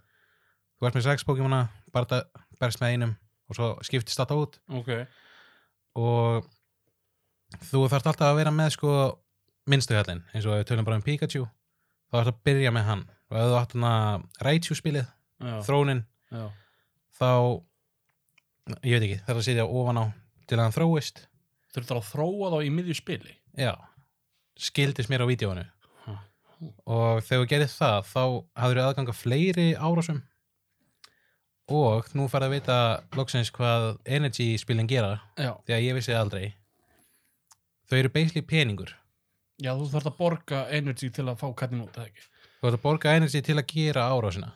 þú 0.78 0.86
ert 0.88 0.98
með 0.98 1.06
6 1.08 1.24
Pokémona 1.26 1.62
bara 1.92 2.06
það 2.06 2.26
berst 2.60 2.80
með 2.82 2.94
einum 2.96 3.12
og 3.48 3.56
svo 3.58 3.68
skiptist 3.86 4.18
þetta 4.20 4.36
út. 4.40 4.58
Ok, 4.74 4.90
og 6.00 6.48
þú 7.70 7.84
þarft 7.92 8.08
alltaf 8.10 8.30
að 8.32 8.40
vera 8.40 8.52
með 8.54 8.72
sko 8.74 8.92
minnstu 9.70 9.94
hallin, 9.98 10.24
eins 10.34 10.46
og 10.46 10.56
við 10.58 10.66
tölum 10.70 10.86
bara 10.86 10.98
um 10.98 11.04
Pikachu 11.06 11.44
þá 11.46 12.16
þarft 12.18 12.32
að 12.34 12.42
byrja 12.48 12.72
með 12.74 12.84
hann. 12.90 13.04
Og 13.30 13.38
ef 13.40 13.46
þú 13.50 13.56
átt 13.60 13.72
hann 13.76 13.86
að 13.90 14.26
Raichu 14.46 14.76
spilið 14.78 15.06
þrónin, 15.66 16.04
þá 17.18 17.30
ég 18.86 18.96
veit 18.96 19.06
ekki, 19.06 19.18
þarf 19.26 19.40
að 19.40 19.46
sitja 19.46 19.66
ofan 19.66 20.00
á 20.02 20.04
til 20.46 20.58
að 20.58 20.62
hann 20.66 20.74
þróist. 20.76 21.24
Þurftur 21.74 21.98
að 22.00 22.06
þróa 22.10 22.50
þá 22.54 22.58
í 22.66 22.70
miðju 22.72 22.94
spili? 22.98 23.34
Já, 23.58 23.72
skildist 24.58 25.10
mér 25.12 25.26
á 25.26 25.30
vídjóinu 25.30 25.66
Ha. 26.06 26.14
og 26.86 27.18
þegar 27.26 27.42
þú 27.42 27.48
gerir 27.50 27.68
það 27.72 27.96
þá 28.08 28.20
hafður 28.62 28.78
þú 28.78 28.84
aðgang 28.86 29.10
að 29.12 29.18
fleiri 29.20 29.66
árásum 29.76 30.20
og 31.72 32.06
nú 32.14 32.28
farið 32.30 32.46
að 32.46 32.54
vita 32.54 32.76
loksins 33.16 33.50
hvað 33.54 33.96
energy 34.04 34.54
spilin 34.60 34.88
gera. 34.90 35.18
Já, 35.34 35.52
því 35.66 35.74
að 35.74 35.84
ég 35.86 35.98
vissi 35.98 36.14
aldrei. 36.14 36.46
Þau 37.90 37.98
eru 37.98 38.12
basically 38.14 38.44
peningur. 38.46 38.92
Já, 39.62 39.72
þú 39.74 39.88
þarft 39.90 40.10
að 40.10 40.18
borga 40.18 40.62
energy 40.74 41.10
til 41.10 41.26
að 41.26 41.38
fá 41.40 41.46
kattin 41.58 41.82
út, 41.82 41.94
eða 41.96 42.10
ekki? 42.10 42.26
Þú 42.60 42.68
ert 42.68 42.78
að 42.78 42.82
borga 42.84 43.14
energy 43.18 43.42
til 43.42 43.56
að 43.56 43.68
gera 43.72 44.08
árásina. 44.12 44.50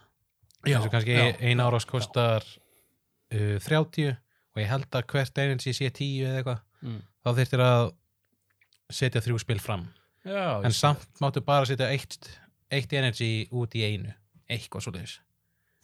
Eins 0.67 0.85
og 0.85 0.93
kannski 0.93 1.17
ein 1.17 1.63
árás 1.63 1.87
kostar 1.89 2.45
uh, 2.45 3.57
30 3.65 4.11
og 4.13 4.61
ég 4.61 4.69
held 4.69 4.99
að 4.99 5.07
hvert 5.15 5.41
energy 5.41 5.73
sé 5.75 5.89
10 5.89 6.27
eða 6.27 6.43
eitthvað. 6.43 6.61
Mm. 6.81 7.01
þá 7.21 7.31
þyrftir 7.37 7.61
að 7.61 7.87
setja 8.91 9.21
þrjú 9.25 9.41
spil 9.43 9.59
fram. 9.61 9.83
Já, 10.25 10.61
en 10.65 10.73
samt 10.77 11.21
máttu 11.21 11.43
bara 11.45 11.69
setja 11.69 11.91
eitt, 11.93 12.29
eitt 12.73 12.93
energy 12.97 13.49
út 13.57 13.77
í 13.77 13.85
einu. 13.85 14.15
Eitthvað 14.51 14.85
svo 14.85 14.95
leiðis 14.95 15.19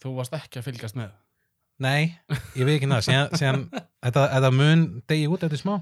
þú 0.03 0.13
varst 0.17 0.35
ekki 0.37 0.61
að 0.61 0.67
fylgjast 0.69 0.97
með. 0.99 1.13
Nei, 1.83 2.17
ég 2.57 2.65
veit 2.65 2.77
ekki 2.77 2.89
það 2.89 3.05
síðan, 3.37 3.63
þetta, 4.05 4.51
mun 4.53 4.85
degi 5.09 5.29
út 5.29 5.45
eftir 5.45 5.61
smá. 5.61 5.75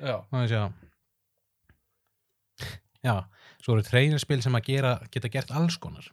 Já, 0.00 0.16
já, 3.04 3.14
svo 3.60 3.74
eru 3.76 3.84
treynerspil 3.84 4.40
sem 4.44 4.56
að 4.56 4.68
gera, 4.70 4.94
geta 5.12 5.30
gert 5.32 5.52
alls 5.56 5.76
konar. 5.82 6.06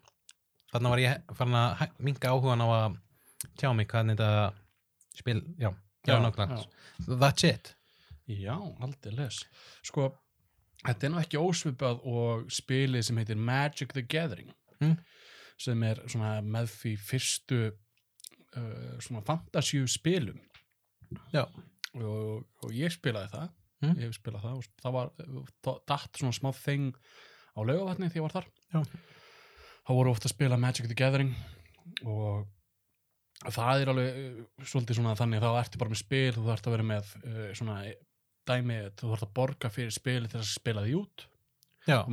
Þannig 0.73 0.93
var 0.93 1.03
ég 1.03 1.35
farin 1.37 1.59
að 1.59 1.83
minnka 2.03 2.33
áhugan 2.33 2.63
á 2.65 2.67
að 2.67 2.97
tjá 3.59 3.69
mig 3.77 3.87
hvað 3.91 4.11
þetta 4.13 4.31
spil, 5.17 5.41
já, 5.57 5.71
já, 6.07 6.17
Já, 6.17 7.15
that's 7.19 7.43
it. 7.47 7.73
Já, 8.27 8.55
aldrei 8.83 9.13
les. 9.15 9.41
Sko, 9.85 10.09
þetta 10.83 11.07
er 11.07 11.13
nú 11.13 11.21
ekki 11.21 11.39
ósvipað 11.39 12.01
og 12.07 12.47
spilið 12.51 13.05
sem 13.07 13.19
heitir 13.21 13.39
Magic 13.39 13.93
the 13.95 14.03
Gathering. 14.03 14.51
Mm. 14.81 14.97
Sem 15.61 15.83
er 15.87 16.01
með 16.45 16.71
því 16.75 16.93
fyrstu 17.01 17.61
uh, 17.67 19.21
fantasíu 19.27 19.87
spilum. 19.89 20.39
Og, 21.97 22.43
og 22.63 22.75
ég 22.75 22.93
spilaði 22.93 23.31
það. 23.33 23.55
Mm. 23.77 23.93
ég 23.93 24.07
hef 24.07 24.17
spilað 24.17 24.41
það 24.41 24.53
og 24.57 24.69
það 24.81 24.93
var 24.95 25.09
það 25.61 25.75
datt 25.91 26.17
svona 26.17 26.33
smá 26.33 26.47
þing 26.57 26.95
á 27.53 27.59
laugavatni 27.61 28.09
því 28.09 28.17
ég 28.17 28.25
var 28.25 28.33
þar. 28.39 28.47
Já. 28.73 28.79
þá 29.85 29.91
voru 29.99 30.13
ofta 30.13 30.25
að 30.29 30.33
spila 30.33 30.57
Magic 30.57 30.87
the 30.89 30.97
Gathering 30.97 31.35
og 32.09 32.47
það 33.53 33.83
er 33.83 33.91
alveg 33.93 34.17
uh, 34.17 34.65
svolítið 34.65 34.97
svona 34.99 35.15
þannig 35.19 35.43
þá 35.45 35.49
ertu 35.61 35.81
bara 35.81 35.93
með 35.93 36.01
spil, 36.01 36.33
þú 36.33 36.45
þarft 36.49 36.69
að 36.69 36.75
vera 36.77 36.87
með 36.89 37.11
uh, 37.21 37.43
svona 37.59 37.77
dæmi, 38.49 38.79
þú 38.97 39.11
þarft 39.11 39.27
að 39.27 39.35
borga 39.37 39.71
fyrir 39.73 39.93
spili 39.93 40.31
til 40.31 40.41
að 40.41 40.49
spila 40.49 40.85
því 40.87 40.97
út 41.03 41.27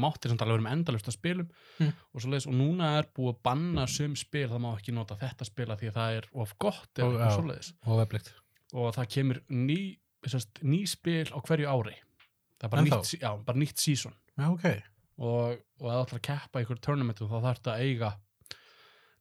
máttir 0.05 0.31
samt 0.33 0.43
alveg 0.45 0.57
vera 0.59 0.65
með 0.69 0.77
endalust 0.79 1.09
að 1.11 1.17
spilum. 1.19 1.49
Mm. 1.81 1.93
og, 2.15 2.23
svoleiðis, 2.23 2.47
og 2.51 2.55
núna 2.55 2.91
er 3.01 3.09
búið 3.17 3.33
að 3.35 3.43
banna 3.49 3.87
sum 3.91 4.15
spil, 4.17 4.47
það 4.49 4.63
má 4.65 4.71
ekki 4.79 4.95
nota 4.95 5.17
þetta 5.21 5.45
spila 5.49 5.77
því 5.81 5.91
að 5.91 5.99
það 5.99 6.17
er 6.21 6.29
of 6.45 6.55
gott 6.59 6.99
Og- 7.03 7.19
og 7.87 8.01
veflikt 8.05 8.33
og 8.75 8.95
það 8.95 9.09
kemur 9.15 9.41
ný, 9.51 9.99
sérst, 10.27 10.63
ný 10.63 10.81
spil 10.89 11.27
á 11.31 11.39
hverju 11.39 11.67
ári. 11.71 11.95
Það 12.59 12.65
er 12.67 12.71
bara, 12.73 12.83
nýtt, 12.83 13.21
já, 13.21 13.31
bara 13.45 13.59
nýtt 13.59 13.79
season. 13.79 14.15
Já, 14.39 14.49
ok, 14.51 14.65
og, 15.19 15.59
og 15.81 15.91
það 15.91 16.01
ætlar 16.07 16.19
að 16.19 16.25
keppa 16.27 16.61
í 16.61 16.65
ykkur 16.65 16.81
tournamentu 16.83 17.29
þá 17.29 17.37
þarf 17.41 17.59
þetta 17.61 17.75
að 17.75 17.85
eiga 17.85 18.11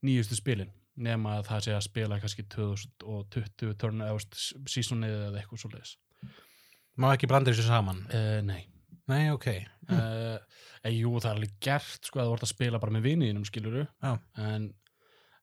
nýjustu 0.04 0.36
spilin. 0.40 0.72
Nema 0.96 1.40
að 1.40 1.48
það 1.50 1.62
sé 1.66 1.74
að 1.74 1.86
spila 1.88 2.20
kannski 2.22 2.44
2020 2.54 3.78
tournament 3.82 4.10
eða 4.10 4.68
seasonið 4.70 5.16
eða 5.30 5.40
eitthvað 5.42 5.64
svoleiðis. 5.64 5.96
Má 6.98 7.08
ekki 7.16 7.30
blanda 7.30 7.50
þessu 7.54 7.66
saman? 7.66 8.04
Uh, 8.14 8.42
nei 8.46 8.68
nei, 9.12 9.30
ok, 9.34 9.48
uh, 9.92 10.38
en 10.84 10.94
jú 10.96 11.12
það 11.20 11.30
er 11.30 11.36
alveg 11.38 11.54
gert 11.64 12.08
sko 12.08 12.20
að 12.22 12.26
þú 12.30 12.34
vart 12.36 12.46
að 12.48 12.52
spila 12.54 12.80
bara 12.80 12.94
með 12.96 13.06
viniðinum 13.10 13.46
skiluru 13.50 13.84
Já. 14.04 14.14
en, 14.40 14.70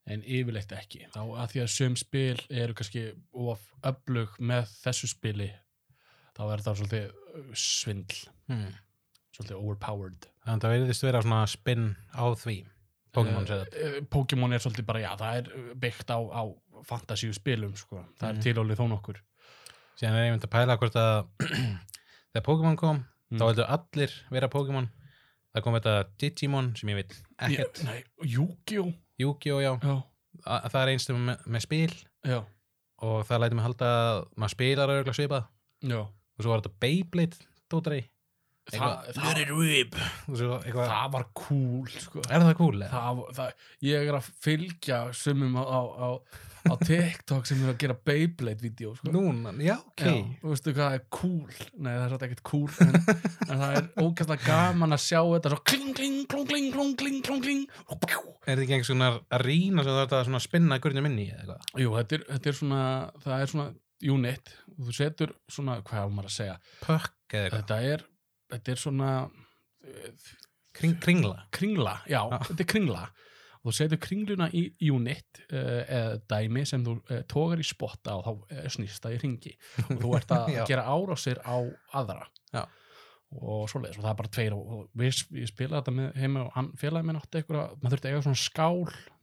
en 0.09 0.23
yfirleitt 0.25 0.71
ekki. 0.77 1.03
Þá 1.13 1.21
að 1.43 1.51
því 1.53 1.61
að 1.65 1.71
söm 1.75 1.95
spil 1.99 2.39
eru 2.49 2.73
kannski 2.77 3.03
of 3.33 3.67
öflug 3.85 4.33
með 4.39 4.71
þessu 4.81 5.11
spili 5.13 5.51
þá 6.37 6.41
er 6.55 6.63
það 6.65 6.79
svolítið 6.81 7.07
uh, 7.11 7.51
svindl. 7.53 8.21
Hmm. 8.51 8.71
svolítið 9.35 9.57
overpowered. 9.61 10.25
Þannig 10.43 10.57
að 10.57 10.63
það 10.65 10.73
veriðist 10.75 11.03
vera 11.05 11.21
svona 11.23 11.43
spinn 11.47 11.91
á 12.17 12.25
því 12.35 12.57
Pokémon 13.11 13.45
segði 13.47 13.65
þetta 13.67 13.99
uh, 13.99 14.05
Pokémon 14.11 14.53
er 14.55 14.61
svolítið 14.63 14.85
bara, 14.87 14.99
já, 15.03 15.11
það 15.19 15.37
er 15.41 15.47
uh, 15.59 15.71
byggt 15.83 16.11
á, 16.15 16.19
á 16.31 16.43
fantasíu 16.87 17.33
spilum, 17.35 17.73
sko. 17.77 18.01
Það 18.19 18.29
Mhm. 18.31 18.37
er 18.39 18.43
tilálið 18.45 18.79
þó 18.79 18.85
nokkur. 18.89 19.17
Síðan 19.99 20.15
er 20.17 20.29
myndi 20.31 20.47
að 20.47 20.53
pæla 20.55 20.77
hvort 20.81 20.95
að 20.97 21.17
þegar 22.31 22.45
Pokémon 22.47 22.77
kom, 22.79 23.01
Mm. 23.31 23.39
þá 23.39 23.45
vildu 23.47 23.65
allir 23.77 24.15
vera 24.31 24.49
Pokémon. 24.51 24.89
Það 25.51 25.63
kom 25.65 25.75
þetta 25.75 25.93
Digimon 26.21 26.71
sem 26.79 26.91
ég 26.91 26.97
vil 27.01 27.17
ekkert, 27.47 27.81
Yu-Gi-Oh! 28.23 28.91
Yu-Gi-Oh 29.19 29.61
já. 29.63 29.71
Já, 29.83 29.95
það 30.71 30.81
er 30.81 30.91
einstum 30.93 31.25
með, 31.27 31.45
með 31.51 31.65
spil. 31.65 31.95
Já, 32.27 32.37
og 33.03 33.17
það 33.27 33.41
læti 33.43 33.57
mig 33.57 33.65
halda 33.67 33.89
að 33.97 34.21
maður 34.39 34.53
spilar 34.55 34.93
auðvitað 34.93 35.17
svipað. 35.19 35.49
Já. 35.81 35.99
og 36.05 36.43
svo 36.45 36.53
var 36.53 36.61
þetta 36.61 36.79
Beyblade 36.83 37.49
dótari 38.71 39.45
Það, 39.47 39.97
það, 39.97 40.37
svo 40.39 40.59
það 40.63 41.09
var 41.15 41.25
cool 41.37 41.89
sko. 41.91 42.23
er 42.27 42.45
það 42.45 42.55
cool? 42.59 42.85
það, 43.35 43.51
ég 43.87 44.07
er 44.11 44.17
að 44.17 44.29
fylgja 44.45 45.01
sumum 45.17 45.57
á, 45.59 45.63
á, 45.65 46.09
á, 46.69 46.73
TikTok 46.85 47.49
sem 47.49 47.61
er 47.65 47.73
að 47.73 47.79
gera 47.81 47.97
Beyblade-vídeó 48.07 48.93
sko. 48.97 49.11
Núna, 49.13 49.53
já, 49.65 49.75
ok 49.81 50.05
Já, 50.05 50.15
veistu 50.45 50.75
hvað 50.77 50.97
er 50.97 51.05
cool 51.17 51.59
Nei, 51.77 51.91
það 51.91 52.05
er 52.05 52.15
þetta 52.15 52.29
ekkert 52.29 52.43
cool 52.51 52.71
en, 52.85 52.97
en 53.49 53.63
það 53.63 53.77
er 53.81 53.91
ógæslega 54.05 54.47
gaman 54.47 54.97
að 54.97 55.03
sjá 55.07 55.19
þetta 55.21 55.53
svo 55.55 55.61
kling, 55.73 55.93
kling, 55.97 56.19
klung, 56.31 56.47
kling, 56.49 56.71
klung, 56.75 56.95
kling, 56.99 57.21
klung, 57.25 57.43
kling. 57.45 57.63
Er 57.91 58.55
þetta 58.55 58.65
ekki 58.65 58.77
einhvers 58.77 58.91
svona 58.93 59.11
að 59.19 59.45
rýna 59.45 59.83
er 59.85 59.93
þetta 60.03 60.23
að 60.25 60.43
spinna 60.45 60.79
gurnum 60.81 61.07
inn 61.11 61.19
í 61.21 61.29
eða 61.29 61.41
eitthvað? 61.43 61.81
Jú, 61.83 61.95
þetta 61.99 62.17
er, 62.17 62.27
þetta 62.31 62.51
er 62.53 62.59
svona 62.61 62.83
það 63.25 63.41
er 63.41 63.51
svona 63.55 63.69
unit 64.01 64.53
þú 64.81 64.95
setur 64.95 65.33
svona, 65.51 65.77
hvað 65.85 66.05
er 66.05 66.15
maður 66.15 66.29
að 66.31 66.35
segja 66.37 66.55
Pökk 66.81 67.35
eða 67.35 67.43
eitthvað? 67.43 67.59
þetta 67.59 67.79
er, 67.93 68.05
þetta 68.51 68.73
er 68.73 68.81
svona 68.81 69.11
eh, 69.87 70.29
Kring, 70.71 70.95
kringla? 71.03 71.45
kringla, 71.51 71.97
já, 72.07 72.21
þetta 72.47 72.63
er 72.63 72.67
kringla. 72.71 73.01
Og 73.61 73.69
þú 73.69 73.73
setur 73.77 73.99
kringluna 74.01 74.47
í 74.57 74.61
unit 74.89 75.41
uh, 75.51 75.81
eða 75.83 76.13
dæmi 76.31 76.63
sem 76.65 76.81
þú 76.85 76.95
uh, 76.97 77.17
tógar 77.29 77.59
í 77.61 77.65
spotta 77.67 78.15
og 78.17 78.23
þá 78.25 78.31
uh, 78.55 78.69
snýst 78.73 79.03
það 79.03 79.17
í 79.17 79.19
ringi 79.21 79.51
og 79.83 79.99
þú 80.01 80.13
ert 80.17 80.31
að 80.33 80.53
gera 80.71 80.85
árásir 80.89 81.41
á 81.45 81.59
aðra. 81.99 82.23
Já. 82.55 82.63
og 83.37 83.67
svoleiðis 83.69 83.99
og 83.99 84.05
það 84.05 84.13
er 84.13 84.17
bara 84.23 84.31
tveir 84.37 84.55
og, 84.55 84.63
og 84.77 84.87
við, 84.97 85.21
við 85.35 85.51
spilaði 85.51 85.77
þetta 85.77 85.93
með 85.99 86.17
heima 86.23 86.45
og 86.47 86.55
hann 86.55 86.71
félagi 86.81 87.07
minn 87.07 87.19
átti 87.19 87.39
eitthvað, 87.41 87.75
maður 87.77 87.93
þurfti 87.93 88.09
að 88.09 88.15
eiga 88.15 88.23
svona 88.25 88.41
skál 88.41 88.81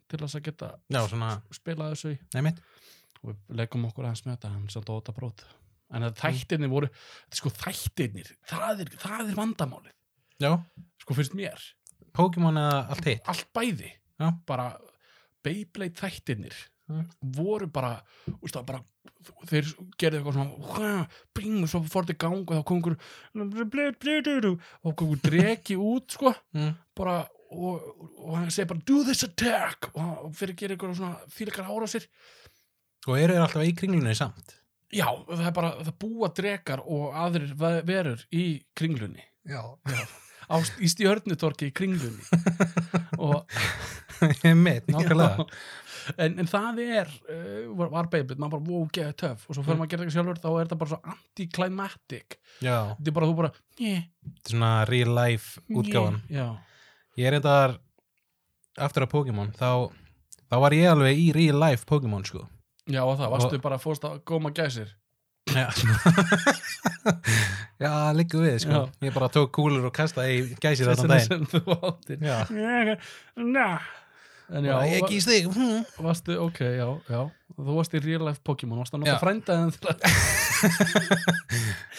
til 0.09 0.21
þess 0.23 0.39
að 0.39 0.47
geta 0.47 0.71
Já, 0.87 1.01
svona, 1.11 1.33
spilað 1.59 1.97
þessu 1.97 2.13
í. 2.15 2.21
Nefnitt 2.37 2.63
og 3.19 3.33
við 3.33 3.59
leikum 3.59 3.89
okkur 3.89 4.07
aðeins 4.07 4.25
með 4.25 4.37
þetta 4.37 4.53
hann 4.55 4.71
sem 4.73 4.87
dóta 4.87 5.17
brót 5.17 5.45
en 5.91 6.07
það 6.09 6.19
þættirnir 6.23 6.73
voru, 6.73 6.89
sko 7.35 7.53
þættirnir 7.55 8.33
það 8.51 8.85
er, 8.85 8.95
það 9.05 9.23
er 9.27 9.39
vandamálið. 9.39 9.95
Já, 10.39 10.53
sko 11.03 11.17
finnst 11.19 11.37
mér, 11.39 11.63
Pokémon 12.17 12.59
eða 12.61 12.81
allt 12.95 13.09
hitt? 13.11 13.29
Allt 13.31 13.53
bæði. 13.55 13.93
Já. 14.19 14.33
bara 14.47 14.73
Beyblade 15.47 15.95
þættirnir 15.95 16.57
Mm. 16.89 17.05
voru 17.37 17.67
bara, 17.69 17.99
úst, 18.41 18.57
bara 18.65 18.79
þeir 19.45 19.67
gerðu 20.01 20.23
eitthvað 20.23 20.37
svona 20.39 20.93
bing, 21.37 21.59
og 21.67 21.69
svo 21.69 21.81
fór 21.85 22.07
þetta 22.07 22.15
í 22.15 22.21
gang 22.23 22.39
og 22.49 22.55
þá 22.57 22.63
kom 22.65 22.79
einhver 22.79 22.95
og 24.81 24.95
kom 24.97 25.11
einhver 25.11 25.21
dreki 25.27 25.77
út 25.77 26.17
sko. 26.17 26.33
Mm. 26.57 26.71
bara, 26.97 27.19
og, 27.53 27.85
og 28.25 28.39
hann 28.39 28.49
segi 28.55 28.71
bara 28.73 28.81
do 28.89 29.03
this 29.05 29.21
attack. 29.27 29.91
Og 29.93 30.33
fyrir 30.39 30.55
að 30.55 30.63
gera 30.63 30.79
eitthvað 30.79 30.97
svona 30.97 31.29
þýrleikar 31.37 31.69
ára 31.69 31.91
sér 31.93 32.09
Og 33.07 33.15
eru 33.21 33.37
þeir 33.37 33.45
alltaf 33.45 33.69
í 33.69 33.77
kringlunni 33.77 34.17
samt? 34.17 34.57
Já, 34.93 35.07
það 35.29 35.47
er 35.51 35.55
bara, 35.59 35.73
það 35.85 35.97
búa 36.05 36.31
drekar 36.35 36.81
og 36.85 37.13
aðrir 37.27 37.53
ve- 37.61 37.83
verur 37.89 38.25
í 38.33 38.47
kringlunni. 38.79 39.25
Já. 39.49 39.63
Á, 40.49 40.57
í 40.81 40.89
stjörnutorki 40.89 41.67
í 41.69 41.75
kringlunni. 41.77 42.25
Og 43.21 43.45
Einmitt, 44.49 44.87
nákvæmlega. 44.89 45.45
Já. 45.45 46.15
en, 46.25 46.39
en 46.41 46.49
það 46.49 46.79
er 46.87 47.11
uh, 47.29 47.75
var, 47.77 48.09
Beyblade, 48.09 48.41
maður 48.41 48.55
bara, 48.57 48.65
wow, 48.71 48.87
geða 48.97 49.13
töff. 49.21 49.45
Og 49.51 49.59
svo 49.59 49.63
fyrir 49.67 49.77
Mm. 49.77 49.83
maður 49.83 49.91
að 49.91 49.93
gera 49.93 50.07
það 50.07 50.15
sjálfur, 50.17 50.41
þá 50.41 50.49
er 50.49 50.63
þetta 50.71 50.79
bara 50.81 50.91
svo 50.95 51.01
anti-climatic, 51.13 52.39
Já, 52.65 52.77
þetta 52.97 53.13
er 53.13 53.17
bara, 53.19 53.29
þú 53.29 53.37
bara 53.43 53.51
njö, 53.79 53.93
þetta 54.25 54.49
er 54.49 54.55
svona 54.55 54.73
real 54.89 55.13
life 55.21 55.61
útgáfan. 55.69 56.19
já, 56.33 56.47
Ég 57.19 57.27
er 57.29 57.35
reyndar 57.37 57.77
aftur 58.79 59.05
að 59.05 59.11
Pokémon 59.13 59.53
þá, 59.59 59.71
þá 60.49 60.57
var 60.65 60.77
ég 60.81 60.89
alveg 60.95 61.19
í 61.19 61.29
real 61.37 61.59
life 61.61 61.85
Pokémon 61.87 62.25
sko 62.25 62.47
já, 62.89 63.03
og 63.05 63.19
það, 63.21 63.29
varstu 63.37 63.57
Og- 63.59 63.65
bara 63.69 63.79
fórst 63.83 64.05
að 64.09 64.15
góma 64.29 64.51
gæsir? 64.57 64.89
Já, 65.49 65.65
Já 67.81 67.93
líka 68.13 68.37
við 68.43 68.59
sko. 68.65 68.73
Já. 68.75 68.81
Ég 69.09 69.13
bara 69.15 69.29
tók 69.33 69.49
kúlur 69.57 69.87
og 69.89 69.95
kastaði 69.97 70.35
gæsir 70.61 70.87
þarna 70.91 71.09
daginn. 71.15 71.29
sem 71.29 71.43
þú 71.49 71.61
áttir. 71.89 72.17
Já, 74.49 74.77
ég 74.89 75.05
gís 75.09 75.25
þig. 75.29 75.45
Hm. 75.53 75.83
varstu, 76.05 76.33
ok, 76.41 76.59
já, 76.77 76.87
já. 77.13 77.21
Þú 77.59 77.73
varst 77.79 77.95
í 77.97 77.99
real 78.05 78.23
life 78.29 78.41
Pokémon, 78.45 78.79
varstu 78.81 78.97
að 78.97 79.01
nota 79.05 79.19
frændaðin 79.21 79.73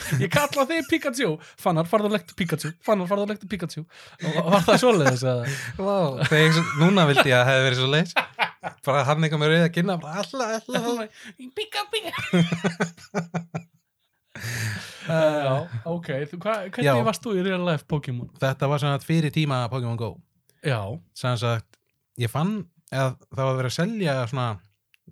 að 0.09 0.23
ég 0.23 0.29
kalla 0.33 0.63
þig 0.69 0.87
Pikachu. 0.89 1.29
Fannar 1.61 1.85
farðu 1.89 2.07
að 2.09 2.15
lekta 2.17 2.33
Pikachu. 2.39 2.69
Fannar 2.85 3.07
farðu 3.09 3.23
að 3.27 3.31
lekta 3.35 3.47
Pikachu. 3.51 3.81
Og 4.25 4.31
var 4.53 4.63
það 4.65 4.77
svoleiðis 4.83 5.23
eða? 5.29 5.43
Wow. 5.77 6.09
Svo- 6.25 6.69
Núna 6.81 7.01
vildi 7.09 7.29
ég 7.29 7.37
að 7.37 7.45
það 7.45 7.53
hefði 7.53 7.65
verið 7.69 7.79
svo 7.83 7.89
leis 7.93 8.11
Bara 8.85 9.03
hann 9.07 9.23
eitthvað 9.23 9.41
með 9.43 9.51
rauða 9.53 9.69
kynna 9.75 9.95
bara 10.01 10.23
alla, 10.23 10.47
alla, 10.59 10.81
alla. 10.91 11.05
Pika, 11.55 11.85
pika. 11.93 12.11
Já, 15.09 15.53
ok. 15.89 16.09
Hvernig 16.37 16.85
Já. 16.85 16.93
varst 17.03 17.23
þú 17.25 17.35
í 17.39 17.43
real 17.45 17.63
life 17.65 17.87
Pokémon? 17.89 18.29
Þetta 18.39 18.69
var 18.69 18.81
svona 18.83 18.99
fyrir 19.03 19.33
tíma 19.35 19.63
Pokémon 19.71 19.97
Go. 19.99 20.11
Já, 20.65 20.79
Sanns 21.17 21.41
sagt, 21.43 21.79
ég 22.19 22.31
fann 22.31 22.67
að 22.91 23.15
það 23.31 23.45
var 23.47 23.57
verið 23.61 23.71
að 23.71 23.77
selja 23.77 24.15
svona 24.29 24.49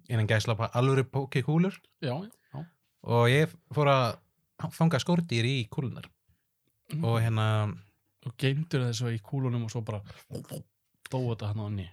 innan 0.07 0.29
gæslapa 0.29 0.69
alvöru 0.77 1.07
Pokékúlur. 1.07 1.79
Já, 2.03 2.13
já. 2.51 2.61
Og 3.07 3.25
ég 3.31 3.51
fór 3.73 3.89
að 3.91 4.05
fanga 4.75 4.99
skordýr 5.01 5.47
í 5.47 5.57
kúlunar 5.71 6.07
og 7.03 7.19
hérna 7.21 7.67
og 8.27 8.35
geymdur 8.39 8.87
þessu 8.87 9.11
í 9.13 9.19
kúlunum 9.23 9.67
og 9.67 9.73
svo 9.73 9.83
bara 9.85 10.01
dóu 11.11 11.29
þetta 11.31 11.51
hann 11.51 11.63
á 11.63 11.67
ný 11.71 11.85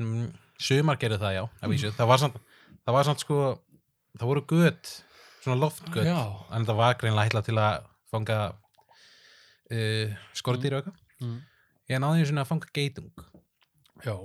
mm, 0.00 0.30
sumar 0.62 0.98
gerðu 1.00 1.20
það 1.22 1.36
já 1.36 1.42
að 1.44 1.72
vísu. 1.74 1.92
það, 1.96 2.10
var 2.12 2.22
samt, 2.22 2.36
það 2.82 2.96
var 2.96 3.08
samt 3.08 3.24
sko 3.24 3.38
það 4.18 4.28
voru 4.30 4.44
gött, 4.52 4.92
svona 5.42 5.58
loftgött 5.60 6.10
en 6.10 6.68
það 6.68 6.78
var 6.78 6.98
greinlega 7.00 7.30
ætla 7.30 7.44
til 7.46 7.56
að 7.60 7.88
fanga 8.12 8.38
uh, 9.72 10.16
skordýr 10.36 10.76
og 10.76 10.82
eitthvað. 10.82 10.98
Mm. 11.22 11.36
ég 11.92 12.02
náði 12.02 12.26
svona 12.28 12.44
að 12.44 12.50
fanga 12.50 12.72
geitung. 12.74 13.26
Já, 14.02 14.16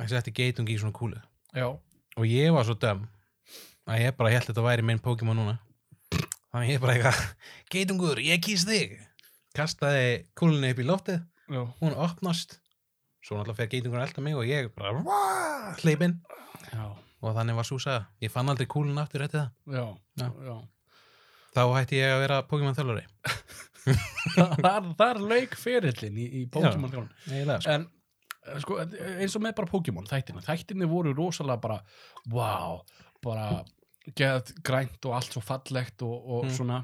ég 0.00 0.12
setti 0.12 0.34
geitung 0.34 0.70
í 0.72 0.78
svona 0.80 0.96
kúlu. 0.96 1.20
Já. 1.52 1.68
Og 2.16 2.28
ég 2.28 2.52
var 2.54 2.66
svo 2.68 2.76
döm 2.80 3.04
að 3.88 4.04
ég 4.04 4.16
bara 4.16 4.32
held 4.32 4.48
þetta 4.48 4.64
væri 4.64 4.86
minn 4.86 5.02
Pokémon 5.02 5.38
núna. 5.38 5.58
Þannig 6.52 6.74
ég 6.74 6.82
bara 6.82 6.96
eitthvað 6.96 7.20
geitungur, 7.72 8.22
ég 8.22 8.42
kýst 8.44 8.68
þig. 8.68 8.98
Kastaði 9.56 10.24
kúlunni 10.38 10.72
upp 10.72 10.80
í 10.80 10.88
loftið. 10.88 11.22
Já, 11.52 11.62
hún 11.82 11.96
opnast 12.00 12.61
svo 13.22 13.38
náttúrulega 13.38 13.56
fer 13.62 13.70
geitungur 13.72 14.02
elda 14.02 14.20
mig 14.24 14.34
og 14.36 14.44
ég 14.48 14.68
bara 14.76 14.92
"Vaa!" 15.06 15.72
hleyp 15.82 16.02
inn 16.02 16.18
já, 16.72 16.84
og 17.22 17.34
þannig 17.36 17.54
var 17.56 17.64
saga 17.64 18.06
ég 18.22 18.30
fann 18.34 18.48
aldrei 18.50 18.66
kúlun 18.66 18.98
aftur 19.02 19.22
eftir 19.22 19.40
það 19.40 19.76
já, 19.78 19.86
Já. 20.18 20.28
já. 20.48 20.56
þá 21.54 21.62
hætti 21.78 21.96
ég 22.00 22.12
að 22.16 22.20
vera 22.26 22.42
Pokémon 22.42 22.74
þjálfari 22.74 23.06
það, 24.62 24.94
það 24.98 25.08
er 25.10 25.20
lauk 25.32 25.56
ferillin 25.58 26.16
í, 26.18 26.26
í 26.42 26.46
Pokémon 26.52 27.08
eiginlega 27.28 27.60
sko. 27.60 27.70
en 27.76 27.86
eh, 28.46 28.58
sko, 28.64 28.78
eins 29.18 29.36
og 29.38 29.42
með 29.44 29.54
bara 29.60 29.70
Pokémon 29.72 30.08
þættina, 30.10 30.42
þættinni 30.46 30.88
voru 30.90 31.14
rosalega 31.18 31.60
bara 31.62 31.78
wow, 32.32 32.80
bara 33.22 33.64
geð 34.18 34.52
grænt 34.66 35.04
og 35.06 35.14
allt 35.18 35.34
svo 35.36 35.42
fallegt 35.44 36.02
og, 36.02 36.14
og 36.26 36.44
Mm. 36.48 36.54
svona 36.56 36.80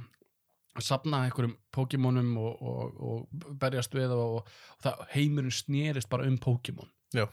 safna 0.85 1.23
einhverjum 1.27 1.57
Pokémonum 1.75 2.35
og, 2.41 2.62
og, 2.62 2.99
og 3.01 3.55
berjast 3.61 3.95
við 3.95 4.14
og, 4.17 4.41
og 4.41 4.83
það, 4.85 5.07
heimurinn 5.14 5.55
snerist 5.55 6.11
bara 6.12 6.29
um 6.29 6.38
Pokémon. 6.43 6.91
Já. 7.17 7.25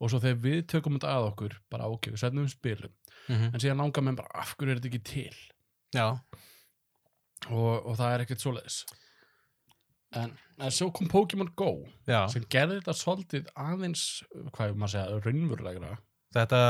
og 0.00 0.08
svo 0.08 0.16
þegar 0.22 0.38
við 0.40 0.60
tökum 0.72 0.94
þetta 0.96 1.10
að 1.12 1.26
okkur 1.28 1.56
bara 1.72 1.88
ok, 1.92 2.06
við 2.14 2.22
setnum 2.22 2.46
um 2.46 2.48
spilum 2.48 2.92
mm 3.28 3.50
en 3.52 3.60
síðan 3.60 3.82
langar 3.82 4.02
menn 4.02 4.16
bara 4.16 4.40
af 4.40 4.54
hverju 4.56 4.72
er 4.72 4.80
þetta 4.80 4.88
ekki 4.88 5.02
til? 5.04 5.36
Já, 5.94 6.06
og, 7.50 7.96
það 7.98 8.14
er 8.14 8.24
ekkert 8.24 8.42
svoleiðis. 8.42 8.78
En, 10.16 10.32
en 10.58 10.72
svo 10.74 10.88
kom 10.90 11.10
Pokémon 11.10 11.52
Go 11.54 11.86
já. 12.08 12.26
sem 12.32 12.46
gerði 12.50 12.80
þetta 12.80 12.94
svolítið 12.98 13.50
aðeins 13.54 14.04
hvað 14.50 14.64
er 14.64 14.74
maður 14.74 14.88
að 14.88 14.94
segja, 14.94 15.20
raunverulegra. 15.26 15.92
Þetta 16.34 16.62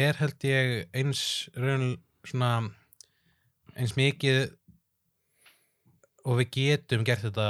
er 0.00 0.18
held 0.18 0.46
ég 0.48 0.72
eins 0.98 1.22
raun 1.54 1.86
svona 2.26 2.52
eins 3.78 3.94
mikið 3.98 4.48
og 6.28 6.38
við 6.40 6.50
getum 6.58 7.04
gert 7.08 7.24
þetta 7.24 7.48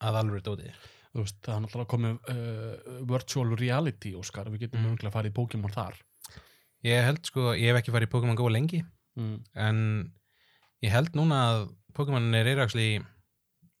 að 0.00 0.18
alveg 0.20 0.44
dóti 0.46 0.70
þú 1.10 1.24
veist, 1.24 1.38
það 1.42 1.54
er 1.56 1.62
náttúrulega 1.64 1.90
komið 1.90 2.30
uh, 2.32 3.00
virtual 3.10 3.56
reality, 3.58 4.12
Óskar, 4.18 4.50
við 4.52 4.66
getum 4.66 4.84
Mm. 4.84 4.94
mm. 4.94 5.12
fara 5.16 5.30
í 5.30 5.34
Pokémon 5.34 5.74
þar 5.74 5.98
ég 6.86 7.04
held 7.04 7.26
sko, 7.26 7.50
ég 7.58 7.70
hef 7.70 7.80
ekki 7.80 7.94
farið 7.94 8.08
í 8.08 8.12
Pokémon 8.14 8.38
Go 8.38 8.48
lengi 8.48 8.84
mm. 9.18 9.36
en 9.58 9.80
ég 10.84 10.94
held 10.94 11.16
núna 11.18 11.40
að 11.50 11.64
Pokémon 11.96 12.30
er 12.38 12.62
actually 12.62 13.00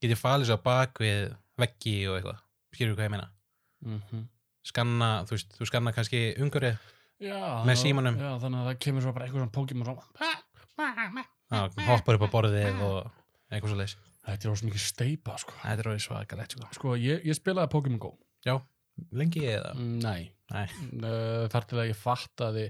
getið 0.02 0.18
falið 0.18 0.54
á 0.56 0.58
bak 0.64 0.98
við 1.00 1.30
veggi 1.60 1.96
og 2.10 2.18
eitthvað, 2.18 2.42
skilur 2.74 2.96
hvað 2.98 3.08
ég 3.08 3.16
meina 3.16 3.30
Mm 3.80 4.26
skanna, 4.60 5.24
þú 5.24 5.36
veist, 5.36 5.54
þú 5.56 5.66
skanna 5.70 5.92
kannski 5.96 6.18
umhverfið, 6.36 6.76
já, 7.24 7.38
Með 7.64 7.78
símanum. 7.80 8.18
já, 8.20 8.34
þannig 8.42 8.60
að 8.60 8.66
það 8.68 8.78
kemur 8.84 9.02
svo 9.02 9.12
bara 9.16 9.24
eitthvað 9.24 9.40
svona 9.40 9.54
Pokémon 9.56 9.88
hoppar 11.88 12.18
upp 12.18 12.26
á 12.28 12.34
borðið 12.34 12.82
og 12.84 12.98
eitthvað 13.50 13.72
svo 13.72 13.78
leis 13.80 13.96
þetta 14.30 14.46
er 14.46 14.52
rosa 14.54 14.68
mikið 14.68 14.84
steipa 14.86 15.38
sko, 15.42 15.56
þetta 15.62 15.84
er 15.84 15.90
alveg 15.92 16.04
svakalegt 16.06 16.56
sko. 16.56 16.70
sko 16.78 16.94
ég, 17.00 17.24
ég 17.26 17.38
spilaði 17.38 17.72
Pokémon 17.74 18.02
Go. 18.02 18.14
Já, 18.46 18.56
lengi 19.16 19.44
eða? 19.50 19.74
Mm, 19.76 19.98
nei, 20.04 20.30
Nei. 20.50 20.66
Uh, 20.98 21.44
þar 21.50 21.68
til 21.70 21.78
að 21.78 21.92
ég 21.92 21.98
fattaði 21.98 22.64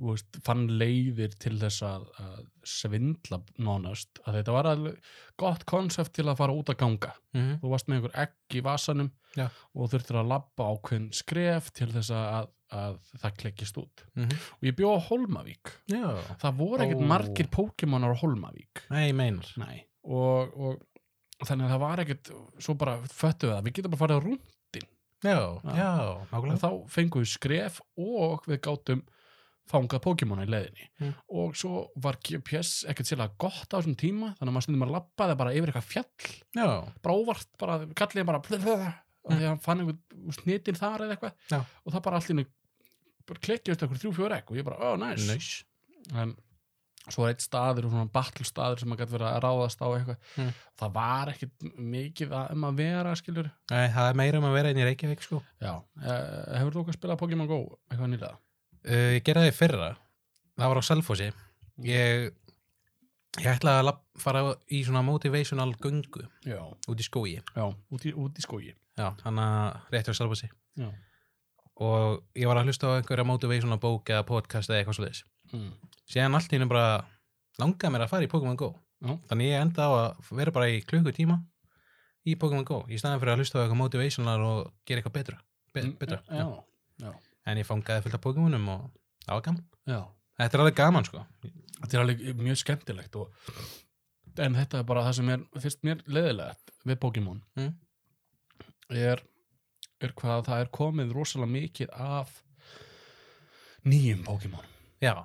veist, 0.00 0.38
fann 0.46 0.64
leiðir 0.80 1.34
til 1.40 1.56
þess 1.60 1.82
að, 1.84 2.06
að 2.22 2.38
svindla 2.68 3.40
nánast, 3.60 4.22
að 4.24 4.38
þetta 4.38 4.54
var 4.56 4.68
alveg 4.70 5.12
gott 5.40 5.66
konsept 5.68 6.14
til 6.16 6.28
að 6.28 6.38
fara 6.40 6.56
út 6.56 6.72
að 6.72 6.80
ganga. 6.84 7.12
Mm 7.36 7.60
þú 7.62 7.74
varst 7.74 7.90
með 7.90 7.98
einhver 7.98 8.16
egg 8.24 8.56
í 8.58 8.64
vasanum 8.64 9.12
Já. 9.36 9.46
og 9.74 9.92
þurftir 9.92 10.18
að 10.20 10.32
labba 10.32 10.72
ákveðin 10.72 11.12
skref 11.16 11.70
til 11.76 11.88
þess 11.92 12.12
að, 12.16 12.50
að 12.72 12.98
það 13.22 13.38
klekkist 13.42 13.78
út. 13.80 14.04
-hmm. 14.16 14.34
og 14.58 14.68
ég 14.68 14.76
bjó 14.76 14.92
á 14.96 15.00
Holmavík 15.08 15.72
Já, 15.92 16.08
það 16.40 16.58
voru 16.58 16.84
ekkert 16.84 17.06
margir 17.14 17.48
Pokémonar 17.52 18.12
á 18.16 18.20
Holmavík 18.22 18.84
nei, 18.90 19.12
meinar. 19.12 19.48
Nei. 19.56 19.86
Og, 20.02 20.56
og 20.58 21.46
þannig 21.46 21.66
að 21.68 21.72
það 21.74 21.82
var 21.84 22.02
ekkert 22.02 22.32
svo 22.62 22.74
bara 22.78 22.96
föttu 23.06 23.48
við 23.48 23.54
það, 23.54 23.64
við 23.66 23.76
getum 23.78 23.94
bara 23.94 24.02
farið 24.02 24.18
á 24.18 24.24
rúm 24.26 24.40
Já, 25.22 25.38
Já. 25.62 25.90
nákvæmlega. 26.32 26.58
Þá 26.58 26.70
fengum 26.90 27.22
við 27.22 27.28
skref 27.30 27.76
og 28.02 28.46
við 28.50 28.58
gátum 28.64 29.04
fangað 29.70 30.02
Pokémona 30.02 30.42
í 30.42 30.50
leiðinni. 30.50 30.88
Mm. 30.98 31.12
og 31.38 31.54
svo 31.56 31.84
var 32.02 32.18
GPS 32.18 32.82
ekkert 32.90 33.06
sérlega 33.08 33.38
gott 33.40 33.70
á 33.70 33.78
þessum 33.78 33.94
tíma 33.94 34.32
þannig 34.34 34.50
að 34.50 34.56
maður 34.56 34.66
stundum 34.66 34.84
að 34.88 34.94
labbaði 34.96 35.36
bara 35.38 35.52
yfir 35.54 35.70
eitthvað 35.70 35.86
fjall. 35.92 36.32
Já, 36.58 36.66
bara 37.06 37.14
óvart, 37.14 37.50
bara 37.62 37.78
kallið 37.94 38.26
bara 38.26 38.42
og 39.22 39.30
því 39.30 39.38
að 39.38 39.46
hann 39.52 39.62
fann 39.62 39.84
einhvern 39.84 40.34
snitin 40.34 40.78
þar 40.80 41.06
eða 41.06 41.14
eitthvað. 41.14 41.38
Já. 41.54 41.60
og 41.62 41.94
það 41.94 42.04
bara 42.08 42.22
hennu 42.26 42.46
klekkið 43.32 43.72
eftir 43.76 43.86
eitthvað 43.86 44.02
þrjú 44.02 44.14
fjóra 44.18 44.40
ekk 44.42 44.50
og 44.50 44.58
ég 44.58 44.66
bara, 44.66 44.90
oh 44.90 44.98
nice. 44.98 45.28
Næs 45.30 45.52
en 46.10 46.34
svo 47.10 47.24
er 47.26 47.32
eitt 47.34 47.42
staður 47.42 47.88
og 47.88 47.94
svona 47.94 48.10
battle 48.14 48.46
staður 48.46 48.82
sem 48.82 48.90
maður 48.92 49.02
gæti 49.02 49.16
verið 49.16 49.28
að 49.30 49.40
ráðast 49.46 49.82
á 49.82 49.88
eitthvað. 49.90 50.28
Mm. 50.38 50.52
það 50.82 50.92
var 50.98 51.32
ekkert 51.32 51.66
mikið 51.94 52.36
um 52.40 52.68
að 52.68 52.82
vera 52.82 53.14
skilur. 53.18 53.48
Nei, 53.72 53.86
það 53.96 54.10
er 54.10 54.20
meira 54.22 54.38
um 54.42 54.46
að 54.50 54.58
vera 54.58 54.70
inn 54.74 54.82
í 54.82 54.86
Reykjavík 54.86 55.24
sko. 55.26 55.40
Já, 55.62 55.72
eh, 56.02 56.60
hefur 56.60 56.76
þú 56.76 56.84
okkar 56.84 56.98
spilað 56.98 57.22
Pokémon 57.24 57.50
Go 57.50 57.60
eitthvað 57.90 58.12
nýlega? 58.14 58.36
uh, 58.86 59.10
Ég 59.16 59.34
í 59.48 59.56
fyrra. 59.56 59.96
Það 60.58 60.68
var 60.68 60.78
á 60.78 60.84
Selfossi. 60.86 61.32
Ég 61.82 62.30
Ég 63.40 63.48
ætlaði 63.48 63.88
að 63.88 64.00
fara 64.20 64.40
í 64.68 64.82
svona 64.84 65.00
motivational 65.06 65.70
göngu 65.80 66.26
já, 66.44 66.58
út 66.60 67.00
í 67.00 67.04
skói 67.06 67.38
já, 67.38 67.64
út 67.64 68.04
í, 68.04 68.12
út 68.12 68.36
í 68.36 68.44
skógi. 68.44 68.74
Já, 68.98 69.06
hann 69.24 69.40
að 69.40 69.78
réttur 69.94 70.16
Selfossi. 70.18 70.50
Já, 70.76 70.90
og 71.80 72.20
ég 72.36 72.50
var 72.50 72.60
að 72.60 72.68
hlusta 72.68 72.90
á 72.92 72.96
einhverja 72.98 73.24
motivational 73.24 73.80
bók 73.80 74.12
eða 74.12 74.26
podcast 74.28 74.68
eða 74.68 74.82
eitthvað 74.82 74.98
svoleiðis. 74.98 75.22
Mm. 75.54 75.70
Síðan 76.10 76.34
allt 76.38 76.50
hennu 76.52 76.68
bara 76.68 77.04
langaði 77.60 77.92
mér 77.94 78.04
að 78.06 78.12
fara 78.14 78.24
í 78.26 78.30
Pokémon 78.32 78.56
Go. 78.56 78.72
Já. 79.02 79.16
þannig 79.28 79.48
ég 79.50 79.60
enda 79.60 79.82
á 79.82 79.90
að 79.98 80.28
vera 80.38 80.52
bara 80.54 80.68
í 80.70 80.80
klukkutíma 80.86 81.36
í 82.30 82.36
Pokémon 82.38 82.64
Go 82.64 82.84
í 82.88 82.98
staðan 83.00 83.18
fyrir 83.18 83.32
að 83.34 83.40
hlusta 83.42 83.58
á 83.58 83.62
eitthvað 83.64 83.80
motivational 83.80 84.40
og 84.46 84.72
gera 84.86 85.00
eitthvað 85.02 85.16
betra, 85.16 85.38
be 85.74 85.82
Mm, 85.82 85.96
betra. 85.98 86.18
já, 86.30 86.46
já, 87.02 87.12
en 87.46 87.58
ég 87.58 87.66
fangaði 87.66 88.02
fullt 88.04 88.14
af 88.14 88.20
Pokémonum 88.22 88.68
og 88.68 88.90
það 89.26 89.34
var 89.34 89.42
gaman. 89.42 89.64
Þetta 90.38 90.54
er 90.56 90.60
alveg 90.62 90.74
gaman 90.78 91.04
sko. 91.04 91.24
Þetta 91.82 91.94
er 91.96 92.00
alveg 92.04 92.22
mjög 92.38 92.56
skemmtilegt 92.62 93.16
og, 93.16 93.34
en 94.38 94.54
þetta 94.54 94.78
er 94.78 94.84
bara 94.84 95.02
það 95.08 95.14
sem 95.18 95.28
er 95.34 95.42
fyrst 95.60 95.82
mér 95.84 96.00
leðilegt 96.06 96.70
við 96.86 96.96
Pokémon 97.02 97.42
Mm. 97.56 97.74
er, 98.90 99.20
er 100.00 100.12
hvað 100.14 100.46
það 100.46 100.60
er 100.62 100.70
komið 100.78 101.12
rosalega 101.12 101.50
mikið 101.52 101.90
af 101.98 102.42
nýjum 103.84 104.22
Pokémon. 104.24 104.64
Já, 105.02 105.24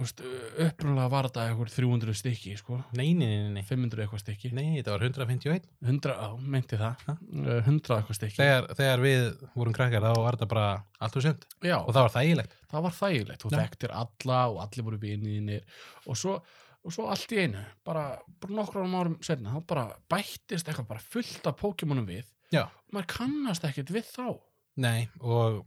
úst, 0.00 0.22
upprunlega 0.64 1.10
var 1.12 1.26
þetta 1.28 1.42
eitthvað 1.44 1.72
300 1.74 2.14
stykki 2.16 2.54
sko, 2.56 2.78
nei, 2.96 3.10
nei, 3.12 3.26
nei, 3.28 3.50
nei. 3.58 3.64
500 3.68 4.04
eitthvað 4.04 4.22
stykki. 4.22 4.52
Nei, 4.56 4.78
þetta 4.78 4.94
var 4.94 5.04
151 5.04 5.66
100, 5.84 6.14
á, 6.16 6.28
meinti 6.40 6.78
það. 6.80 7.02
Ha? 7.08 7.16
Eh, 7.42 7.68
100 7.68 7.98
eitthvað 7.98 8.18
stykki. 8.18 8.38
Þegar, 8.40 8.70
þegar 8.78 9.04
við 9.04 9.26
vorum 9.52 9.76
krakkar 9.76 10.06
þá 10.06 10.22
var 10.24 10.38
þetta 10.38 10.50
bara 10.54 10.70
allt 11.04 11.20
og 11.20 11.28
já, 11.28 11.76
og 11.76 11.92
það 11.92 12.00
var 12.00 12.14
þægilegt. 12.16 12.56
Það 12.72 12.86
var 12.86 12.96
þægilegt, 13.02 13.44
þú 13.44 13.52
þekktir 13.58 13.94
alla 14.00 14.40
og 14.48 14.58
allir 14.64 14.88
voru 14.88 15.02
viniðinir 15.04 15.84
og 16.08 16.20
svo, 16.22 16.38
og 16.80 16.96
svo 16.96 17.08
allt 17.12 17.36
í 17.36 17.44
einu 17.44 17.68
bara, 17.84 18.08
bara 18.40 18.56
nokkur 18.62 18.88
árum 18.88 19.20
setna 19.20 19.52
þá 19.52 19.60
bara 19.68 19.86
bættist 20.08 20.64
eitthvað 20.64 20.92
bara 20.94 21.08
fullt 21.12 21.52
af 21.52 21.60
Pokémonum 21.60 22.08
við. 22.08 22.24
Já, 22.54 22.64
maður 22.88 23.12
kannast 23.18 23.68
ekkert 23.68 23.92
við 23.92 24.08
þá. 24.14 24.38
Nei, 24.80 25.08
og 25.20 25.66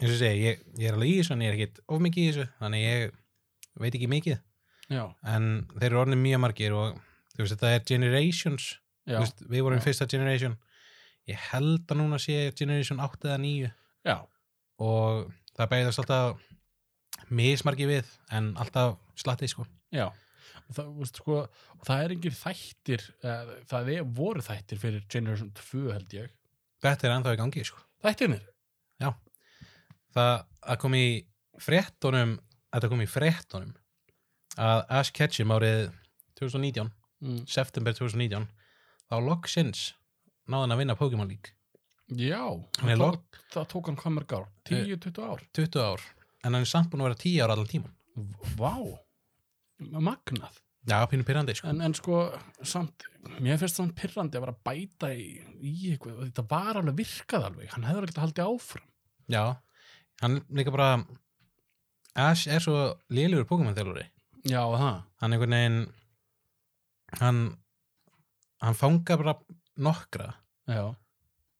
eins 0.00 0.12
og 0.12 0.18
segi, 0.20 0.42
ég, 0.50 0.64
ég 0.76 0.90
er 0.90 0.96
alveg 0.96 1.12
í 1.12 1.16
þessu 1.20 1.34
en 1.36 1.44
ég 1.44 1.52
er 1.52 1.56
ekkit 1.56 1.80
of 1.88 2.02
mikið 2.04 2.22
í 2.22 2.32
þessu 2.32 2.46
þannig 2.60 2.84
ég 2.84 3.14
veit 3.80 3.94
ekki 3.96 4.10
mikið. 4.12 4.42
Já, 4.92 5.02
en 5.26 5.46
þeir 5.74 5.88
eru 5.88 6.00
orðin 6.04 6.22
mjög 6.22 6.42
margir 6.44 6.74
og 6.76 6.98
þú 7.34 7.42
veist, 7.42 7.54
þetta 7.56 7.72
er 7.74 7.86
generations. 7.88 8.68
Já, 9.06 9.18
veist, 9.22 9.42
við 9.46 9.64
vorum 9.66 9.80
Já. 9.80 9.84
fyrsta 9.86 10.08
generation. 10.10 10.56
Ég 11.26 11.40
held 11.50 11.90
að 11.90 11.98
núna 12.00 12.20
sé 12.22 12.36
generation 12.58 13.00
8 13.02 13.26
eða 13.32 13.40
9 13.42 13.72
já, 14.06 14.16
og 14.78 15.32
það 15.56 15.72
beigðast 15.72 16.02
alltaf 16.04 16.44
mismargi 17.34 17.88
við 17.88 18.12
en 18.36 18.52
alltaf 18.60 18.96
slatti 19.18 19.48
sko. 19.50 19.66
Já. 19.94 20.10
Það, 20.76 20.90
veist, 21.00 21.18
sko, 21.22 21.40
það 21.86 22.04
er 22.04 22.14
engir 22.16 22.34
þættir 22.34 23.02
eh, 23.26 23.50
það 23.70 23.90
er, 23.94 24.06
voru 24.18 24.42
þættir 24.42 24.80
fyrir 24.82 25.04
Generation 25.10 25.50
2 25.58 25.84
held 25.94 26.16
ég. 26.16 26.30
Þetta 26.82 27.08
er 27.08 27.16
ennþá 27.16 27.34
í 27.34 27.40
gangi 27.40 27.66
sko. 27.66 27.82
Þættirnir, 28.06 28.46
það 30.16 30.32
að 30.66 30.80
kom 30.82 30.96
í 30.98 31.06
fréttunum 31.62 32.36
þetta 32.72 32.90
kom 32.92 33.04
í 33.04 33.08
fréttunum 33.10 33.74
að 34.56 34.82
Ash 34.98 35.12
Ketchum 35.16 35.52
árið 35.52 35.90
2019, 36.40 36.90
mm. 37.24 37.42
september 37.50 37.96
2019 37.96 38.48
þá 39.06 39.16
loksins 39.24 39.90
náði 40.46 40.64
hann 40.64 40.74
að 40.76 40.82
vinna 40.82 40.96
Pokémon 40.98 41.28
League. 41.28 41.52
Já 42.06 42.42
það, 42.78 42.98
lok- 43.00 43.16
tók, 43.18 43.40
það 43.54 43.68
tók 43.72 43.88
hann 43.90 44.00
hvað 44.00 44.16
mörg 44.16 44.34
ár? 44.36 44.48
10-20 44.70 45.22
ár? 45.26 45.46
20 45.58 45.82
ár, 45.82 46.04
en 46.44 46.52
hann 46.52 46.62
er 46.62 46.70
samt 46.70 46.92
búin 46.92 47.02
að 47.02 47.10
vera 47.10 47.22
10 47.24 47.40
ár 47.42 47.54
allan 47.54 47.70
tíman 47.70 47.96
vá, 48.56 48.76
magnað. 49.78 50.62
Já, 50.86 51.00
pínu 51.10 51.26
pyrrandi 51.26 51.56
sko. 51.58 51.68
En, 51.72 51.82
en 51.82 51.94
sko, 51.98 52.20
samt 52.62 53.08
mér 53.42 53.58
finnst 53.58 53.80
samt 53.80 53.96
pyrrandi 53.98 54.38
að 54.38 54.44
vera 54.44 54.54
að 54.54 54.60
bæta 54.68 55.10
í, 55.18 55.26
í 55.58 55.72
eitthvað, 55.90 56.20
og 56.20 56.28
þetta 56.28 56.44
var 56.52 56.78
alveg 56.78 56.98
virkað 57.00 57.48
alveg. 57.48 57.72
Hann 57.74 57.86
hefur 57.88 58.06
ekkert 58.06 58.20
að 58.20 58.26
haldi 58.26 58.44
áfram. 58.44 58.86
Já, 59.34 59.42
hann 60.22 60.40
líka 60.50 60.74
bara 60.74 60.90
Ash 62.16 62.48
er 62.48 62.62
svo 62.64 62.94
lélugur 63.12 63.44
Pokémon 63.48 63.76
þjálfuri 63.76 64.06
já, 64.48 64.62
það, 64.62 65.02
hann 65.20 65.36
einhvern 65.36 65.56
veginn 65.56 65.80
hann 67.20 67.40
hann 68.64 68.78
fangar 68.78 69.20
bara 69.20 69.36
nokkra 69.76 70.30
já, 70.70 70.84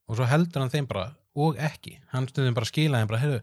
og 0.06 0.16
svo 0.16 0.28
heldur 0.30 0.64
hann 0.64 0.72
þeim 0.72 0.88
bara 0.88 1.10
og 1.36 1.58
ekki, 1.60 1.98
hann 2.12 2.28
stundum 2.30 2.56
bara 2.56 2.68
skila 2.68 3.02
þeim 3.02 3.10
bara, 3.10 3.20
heyrðu, 3.20 3.40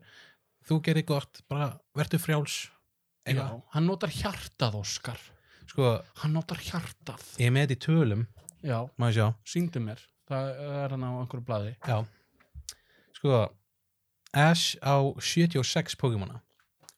þú 0.65 0.77
gerir 0.87 1.05
gott 1.07 1.43
bara 1.51 1.67
verður 1.97 2.21
frjáls. 2.23 2.55
Já 3.29 3.45
hann 3.75 3.85
notar 3.87 4.11
hjartað, 4.11 4.79
Óskar. 4.81 5.19
Sko, 5.69 5.93
hann 6.23 6.33
notar 6.35 6.59
hjartað. 6.59 7.21
ég 7.39 7.47
er 7.47 7.53
með 7.53 7.67
þetta 7.69 7.77
í 7.77 7.83
tölum 7.85 8.25
já, 8.65 9.27
síndi 9.47 9.79
mér. 9.83 10.01
Það 10.27 10.49
er 10.65 10.95
hann 10.95 11.05
á 11.05 11.11
einhverju 11.21 11.45
blaði. 11.45 11.75
Já. 11.85 12.01
Sko, 13.19 13.39
Ash 14.33 14.77
á 14.81 14.97
76 15.19 15.95
Pokémona. 15.99 16.41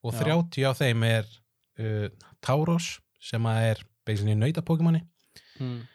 Og 0.05 0.13
Já. 0.13 0.23
30 0.23 0.69
af 0.69 0.79
þeim 0.79 1.03
er 1.03 1.27
uh, 1.79 2.07
Tauros 2.41 2.99
sem 3.19 3.45
er 3.45 3.81
basically 4.05 4.35
nauta 4.37 4.61
Pokémoni. 4.61 5.03
Mm. 5.59 5.87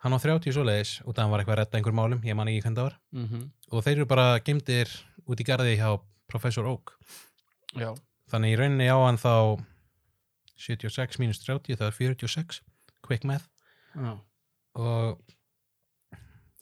hann 0.00 0.14
á 0.16 0.18
30 0.22 0.54
svoleiðis 0.54 1.00
út 1.04 1.18
af 1.18 1.24
hann 1.24 1.32
var 1.32 1.42
eitthvað 1.42 1.56
að 1.56 1.60
redda 1.60 1.78
einhver 1.78 1.94
málum, 1.96 2.20
ég 2.24 2.36
man 2.38 2.48
ekki 2.48 2.62
hvernig 2.62 2.78
það 2.78 2.86
var. 2.86 2.94
Mm 3.12 3.50
og 3.70 3.84
þeir 3.86 4.00
eru 4.00 4.06
bara 4.10 4.40
gemdir 4.42 4.90
út 5.30 5.38
í 5.38 5.46
garði 5.46 5.76
hjá 5.78 5.90
Professor 6.30 6.66
Oak. 6.66 6.96
Já, 7.78 7.92
þannig 8.32 8.54
í 8.54 8.56
rauninni 8.58 8.88
á 8.90 8.98
hann 8.98 9.20
þá 9.20 9.62
76 10.58 11.20
mínus 11.22 11.38
30 11.44 11.78
það 11.78 11.86
er 11.86 11.98
46 11.98 12.62
quick 13.06 13.26
math. 13.28 13.46
Já, 13.94 14.16
og, 14.74 15.22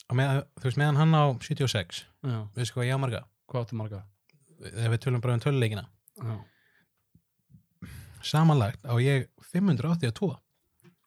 og 0.08 0.20
með, 0.20 0.44
þú 0.60 0.68
veist 0.68 0.80
meðan 0.82 1.00
hann 1.00 1.16
á 1.16 1.24
76 1.40 2.04
já. 2.04 2.38
veistu 2.56 2.76
hvað 2.76 2.90
ég 2.90 3.00
á 3.00 3.04
marga? 3.04 3.24
Hvað 3.48 3.64
áttu 3.64 3.80
marga 3.80 4.04
ef 4.64 4.92
við 4.92 5.00
tölum 5.04 5.22
bara 5.24 5.36
um 5.38 5.42
töluleikina. 5.42 5.86
Samanlagt 8.24 8.84
á 8.84 8.94
ég 9.00 9.28
582 9.52 10.36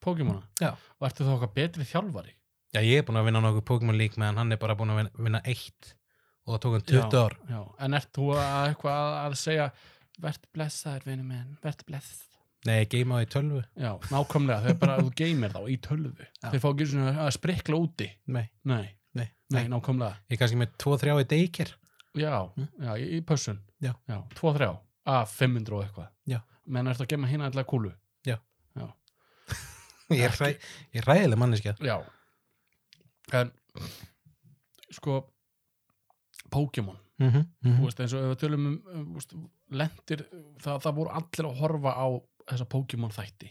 Pokémona, 0.02 0.42
Já. 0.58 0.74
og 0.98 1.06
ertu 1.06 1.26
þá 1.26 1.34
okkar 1.36 1.52
betri 1.54 1.86
þjálfari? 1.86 2.32
Já 2.72 2.80
ég 2.82 3.02
er 3.02 3.04
búin 3.06 3.20
að 3.20 3.28
vinna 3.28 3.42
nokkuð 3.44 3.64
Pokémon 3.68 3.98
League 3.98 4.18
meðan 4.18 4.40
hann 4.40 4.54
er 4.54 4.58
bara 4.58 4.74
búin 4.74 4.90
að 4.90 5.04
vinna, 5.14 5.42
eitt 5.46 5.92
og 6.42 6.56
það 6.56 6.62
tók 6.64 6.74
hann 6.74 6.86
20 6.88 7.18
ár. 7.20 7.36
já. 7.52 7.60
en 7.84 7.94
ert 7.94 8.10
þú 8.16 8.28
að 8.34 8.68
eitthvað 8.72 9.16
að, 9.20 9.36
segja 9.38 9.66
verð 10.22 10.48
blessaður 10.56 11.06
vinnu 11.06 11.28
minn, 11.28 11.52
verð 11.62 11.84
bless 11.86 12.24
nei, 12.66 12.86
geima 12.86 13.18
það 13.18 13.26
í 13.26 13.30
tölvu. 13.34 13.60
Já, 13.74 13.92
nákvæmlega, 14.10 14.58
þau 14.64 14.80
bara, 14.82 14.96
þú 15.02 15.14
geymir 15.18 15.54
þá 15.54 15.62
í 15.66 15.78
tölvu. 15.82 16.26
Þeir 16.42 16.60
fá 16.62 16.68
ekki 16.68 16.88
svona 16.92 17.14
að 17.24 17.30
sprikla 17.34 17.78
úti. 17.82 18.06
Nei, 18.30 18.44
nei, 18.70 18.84
nei, 19.18 19.64
nákvæmlega. 19.70 20.20
Ég 20.30 20.36
er 20.36 20.42
kannski 20.42 20.60
með 20.60 20.76
2-3 20.82 21.16
í 21.24 21.28
deikir 21.32 21.72
já, 22.14 22.52
Mm. 22.56 22.68
já, 22.78 22.96
í, 22.98 23.20
pössun. 23.24 23.58
Já. 23.80 23.94
já, 24.08 24.22
tvo, 24.34 24.52
þrjá, 24.54 24.78
að 25.06 25.26
500 25.28 25.72
og 25.76 25.84
eitthvað. 25.84 26.08
Já. 26.26 26.40
menn 26.66 26.86
ertu 26.86 27.02
að 27.02 27.08
gema 27.08 27.26
hérna 27.28 27.46
allar 27.50 27.64
kúlu? 27.64 27.92
Ég 30.12 30.24
er, 30.28 30.34
ræ, 30.36 30.48
ég 30.92 31.00
er 31.00 31.06
ræðileg 31.08 31.38
manneskja. 31.40 31.72
Já. 31.80 31.94
En 33.32 33.50
sko 34.92 35.22
Pokémon. 36.52 36.98
Mm 37.18 37.28
-hmm. 37.30 37.46
þú 37.78 37.82
veist, 37.84 38.00
eins 38.00 38.12
og 38.12 38.20
ef 38.24 38.30
við 38.32 38.40
tölum 38.42 38.66
um, 38.66 38.82
um 38.94 39.06
þú 39.06 39.14
veist, 39.14 39.32
lendir, 39.70 40.24
það, 40.60 40.80
það 40.82 40.94
voru 40.94 41.10
allir 41.10 41.46
að 41.48 41.58
horfa 41.60 41.92
á 41.96 42.06
þessa 42.50 42.64
Pokémon 42.64 43.10
þætti. 43.10 43.50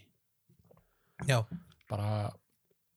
Já, 1.28 1.45
bara 1.89 2.32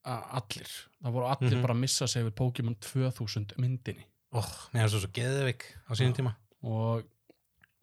a- 0.04 0.26
allir, 0.40 0.68
það 1.02 1.12
voru 1.12 1.26
allir 1.26 1.52
Mhm. 1.54 1.62
bara 1.62 1.74
að 1.74 1.78
missa 1.80 2.06
sig 2.06 2.22
yfir 2.22 2.34
Pokémon 2.34 2.74
2000 2.80 3.54
myndinni 3.56 4.04
oh, 4.34 4.52
mér 4.74 4.86
er 4.86 4.92
svo 4.92 5.02
svo 5.04 5.10
geðveik 5.16 5.66
á 5.88 5.92
sínum 5.96 6.14
tíma. 6.16 6.34
Og 6.64 7.04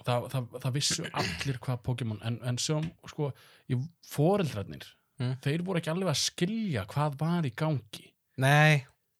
það, 0.05 0.29
það, 0.33 0.47
það 0.63 0.75
vissu 0.77 1.05
allir 1.11 1.59
hvað 1.61 1.83
Pokémon 1.85 2.21
en, 2.27 2.39
en 2.47 2.57
sem 2.61 2.87
sko 3.11 3.31
í 3.71 3.79
foreldrarnir 4.11 4.89
Mm. 5.21 5.35
þeir 5.43 5.61
voru 5.61 5.77
ekki 5.77 5.91
alveg 5.91 6.09
að 6.09 6.17
skilja 6.17 6.81
hvað 6.89 7.17
var 7.19 7.45
í 7.45 7.51
gangi. 7.53 8.07
Nei, 8.41 8.79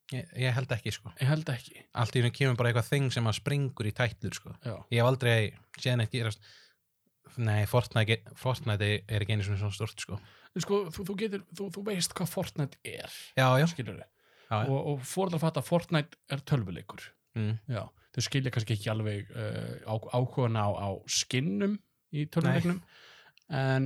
ég, 0.10 0.32
ég 0.42 0.56
held 0.56 0.72
ekki 0.74 0.94
sko. 0.96 1.12
Ég 1.22 1.30
held 1.30 1.52
ekki. 1.54 1.84
Allt 1.94 2.16
í 2.16 2.24
hennu 2.24 2.32
kemur 2.34 2.58
bara 2.58 2.72
eitthvað 2.72 2.88
þing 2.90 3.12
sem 3.14 3.30
að 3.30 3.38
springur 3.38 3.86
í 3.86 3.92
tætlur 3.94 4.34
sko. 4.34 4.56
Já, 4.66 4.74
Ég 4.90 4.98
hef 4.98 5.10
aldrei 5.12 5.36
séð 5.78 6.00
neitt 6.00 6.16
gerast. 6.16 6.42
Nei, 7.38 7.68
Fortnite, 7.70 8.18
Fortnite 8.40 8.90
er 9.06 9.22
ekki 9.24 9.38
einu 9.38 9.46
svona 9.46 9.70
stort 9.76 10.02
sko. 10.02 10.18
Sko 10.58 10.82
þú, 10.90 11.06
þú 11.12 11.18
getur, 11.22 11.46
þú, 11.56 11.70
þú 11.78 11.86
veist 11.88 12.18
hvað 12.18 12.34
Fortnite 12.34 12.82
er 12.84 13.14
Já, 13.38 13.46
já, 13.62 13.68
já, 13.70 14.66
og, 14.66 14.80
og 14.82 15.06
foreldrar 15.08 15.40
fatta 15.40 15.62
að 15.62 15.70
Fortnite 15.70 16.18
er 16.34 16.42
tölvuleikur 16.50 17.06
Mm. 17.36 17.54
þau 18.12 18.24
skilja 18.26 18.52
kannski 18.52 18.76
ekki 18.76 18.90
alveg 18.92 19.30
uh, 19.32 19.88
á, 19.88 19.94
áhugan 20.18 20.58
á, 20.60 20.68
á 20.68 20.90
skinnum 21.08 21.78
í 22.12 22.26
tölvuleiknum 22.28 22.82
en 23.56 23.86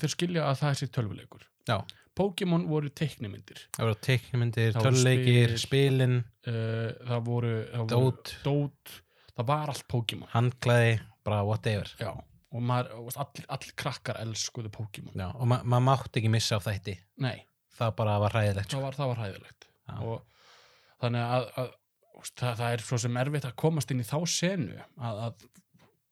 þeir 0.00 0.10
skilja 0.16 0.48
að 0.50 0.58
það 0.62 0.72
er 0.72 0.80
sér 0.80 0.90
tölvuleikur 0.96 1.44
Já. 1.70 1.76
Pokémon 2.14 2.66
voru 2.70 2.90
teiknimyndir 2.94 3.62
Það 3.74 3.86
voru 3.88 3.94
voru 3.96 4.82
töluleikir, 4.84 5.54
spil. 5.54 5.62
spilin, 5.64 6.16
uh, 6.50 6.90
það 7.08 7.24
voru, 7.26 7.52
það 7.72 7.94
voru 7.94 8.34
dót, 8.44 8.92
það 9.34 9.48
var 9.48 9.72
allt 9.72 9.86
Pokémon 9.90 10.30
handklæði, 10.34 10.92
bara 11.26 11.40
whatever. 11.46 11.90
já, 11.98 12.10
og 12.54 12.62
maður, 12.62 13.08
allir, 13.24 13.46
allir 13.56 13.72
krakkar 13.80 14.20
elskuðu 14.22 14.70
Pokémon 14.74 15.14
Já, 15.18 15.30
og 15.34 15.46
ma 15.50 15.58
maður 15.64 15.86
mátti 15.88 16.20
ekki 16.22 16.30
missa 16.34 16.58
á 16.58 16.66
þætti. 16.66 16.98
nei, 17.22 17.46
Það 17.74 17.94
bara 17.98 18.18
var 18.22 18.30
ræðilegt. 18.38 18.68
það 18.70 18.76
Sko. 18.76 18.82
var, 18.84 18.94
það 19.00 19.10
var 19.14 19.22
hæðilegt 19.24 19.66
Já. 19.88 19.96
og 19.98 20.22
þannig 21.02 21.24
að, 21.38 21.48
að 21.64 21.72
það, 22.22 22.54
það 22.60 22.70
er 22.70 22.86
svo 22.86 22.98
sem 22.98 23.16
erfitt 23.16 23.48
að 23.48 23.58
komast 23.64 23.90
inn 23.90 24.00
í 24.00 24.08
þá 24.08 24.18
senu 24.30 24.78
að, 24.98 25.20
að 25.26 25.46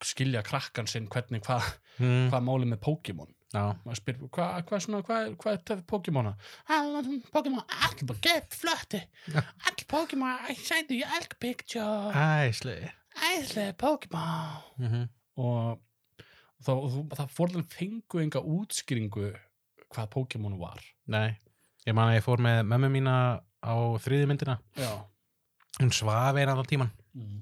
skilja 0.02 0.42
krakkan 0.42 0.90
sinn 0.90 1.08
hvernig 1.10 1.44
hvað 1.46 1.68
Mm, 2.00 2.28
hva 2.32 2.40
málið 2.40 2.72
með 2.72 2.80
Pokémon. 2.86 3.30
Maður 3.52 3.98
spyr, 3.98 4.20
hvað 4.32 4.54
hva 4.70 4.78
hvað 5.04 5.26
er, 5.26 5.34
þetta? 5.68 6.32
Ah, 6.72 7.10
Pokémon, 7.34 7.64
allir 7.84 8.08
bara 8.08 8.24
get 8.24 8.56
flötti 8.56 9.02
allir 9.68 9.86
Pokémon, 9.90 10.46
I 10.48 10.56
send 10.56 10.92
you 10.94 11.04
elk 11.18 11.36
picture. 11.42 12.12
Æsli. 12.16 12.78
æðislega 13.12 13.76
Pokémon. 13.76 14.62
Mm 14.78 14.88
-hmm. 14.88 15.08
og 15.36 15.80
þá, 16.64 16.72
þú, 16.72 17.06
það 17.12 17.36
fórlega 17.36 17.76
fengu 17.76 18.24
enga 18.24 18.40
útskýringu 18.40 19.34
hvað 19.92 20.10
Pokémon 20.16 20.58
var. 20.58 20.80
Nei, 21.06 21.36
ég 21.86 21.94
man 21.94 22.08
að 22.08 22.16
ég 22.16 22.24
fór 22.24 22.40
með 22.40 22.62
mömmu 22.64 22.88
mína 22.88 23.42
á 23.60 23.74
þriði 24.00 24.26
myndina. 24.26 24.58
já 24.76 25.11
Hún 25.80 25.92
svaf 25.94 26.36
eina 26.36 26.52
allan 26.52 26.68
tíman. 26.68 26.90
mm. 27.14 27.38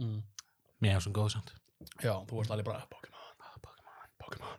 Mm. 0.00 0.22
Mér 0.82 0.96
er 0.96 1.00
svona 1.04 1.18
góð 1.20 1.30
samt. 1.36 1.52
já, 2.02 2.14
þú 2.26 2.40
varst 2.40 2.50
alveg 2.50 2.66
bara 2.66 2.86
Pokémon, 2.90 3.20
Ah, 3.44 3.54
Pokémon. 3.62 4.08
Pokémon 4.18 4.56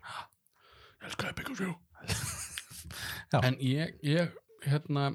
ég 1.01 1.09
elskaði 1.09 1.33
Pikachu 1.37 1.73
en 3.47 3.57
ég, 3.59 3.95
ég 4.05 4.31
hérna 4.65 5.09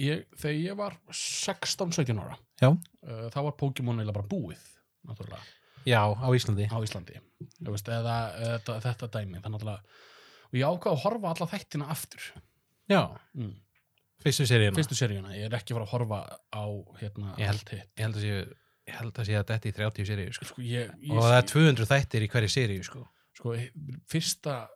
ég, 0.00 0.24
þegar 0.38 0.56
ég 0.60 0.76
var 0.78 0.96
16-17 1.10 2.20
ára 2.20 2.36
uh, 2.70 3.26
þá 3.34 3.38
var 3.48 3.56
Pokémon 3.60 3.98
eiginlega 3.98 4.16
bara 4.20 4.30
búið 4.30 4.62
náttúrulega 5.08 5.42
Já, 5.84 6.00
á 6.16 6.28
Íslandi. 6.32 6.64
á 6.72 6.78
Íslandi 6.80 7.18
veist, 7.60 7.88
eða, 7.92 8.14
eða 8.40 8.78
þetta, 8.86 9.10
dæmi 9.18 9.42
þannig 9.44 9.66
að 9.68 9.82
ég 10.56 10.64
ákvað 10.70 10.94
að 10.94 11.02
horfa 11.04 11.32
alla 11.34 11.50
þættina 11.50 11.90
aftur 11.92 12.30
Já, 12.88 13.02
mm. 13.34 13.52
Fyrstu 14.22 14.46
seríuna. 14.46 14.76
fyrstu 14.76 14.94
seríuna, 14.98 15.32
ég 15.36 15.46
er 15.48 15.56
ekki 15.58 15.74
að 15.74 15.78
fara 15.80 15.86
að 15.86 15.92
horfa 15.94 16.20
á 16.54 16.64
hérna 17.00 17.34
Ég 17.38 17.46
held- 17.46 17.58
allt 17.58 17.68
hitt 17.74 17.90
Ég 17.96 18.04
held 18.04 18.14
að 18.16 18.20
sé, 18.20 18.56
ég 18.88 18.94
held 19.00 19.14
að 19.14 19.24
sé 19.26 19.34
að 19.40 19.46
þetta 19.50 19.68
í 19.68 19.74
30 19.74 20.06
seríu, 20.06 20.32
sko. 20.32 20.44
sko, 20.44 20.62
ég, 20.62 20.90
ég, 21.02 21.10
Og 21.10 21.22
það 21.22 21.38
er 21.38 21.48
200 21.50 21.86
þættir 21.92 22.22
í 22.22 22.28
hverju 22.28 22.50
seríu, 22.54 22.84
sko. 22.84 23.08
sko, 23.34 23.54
fyrsta 24.08 24.68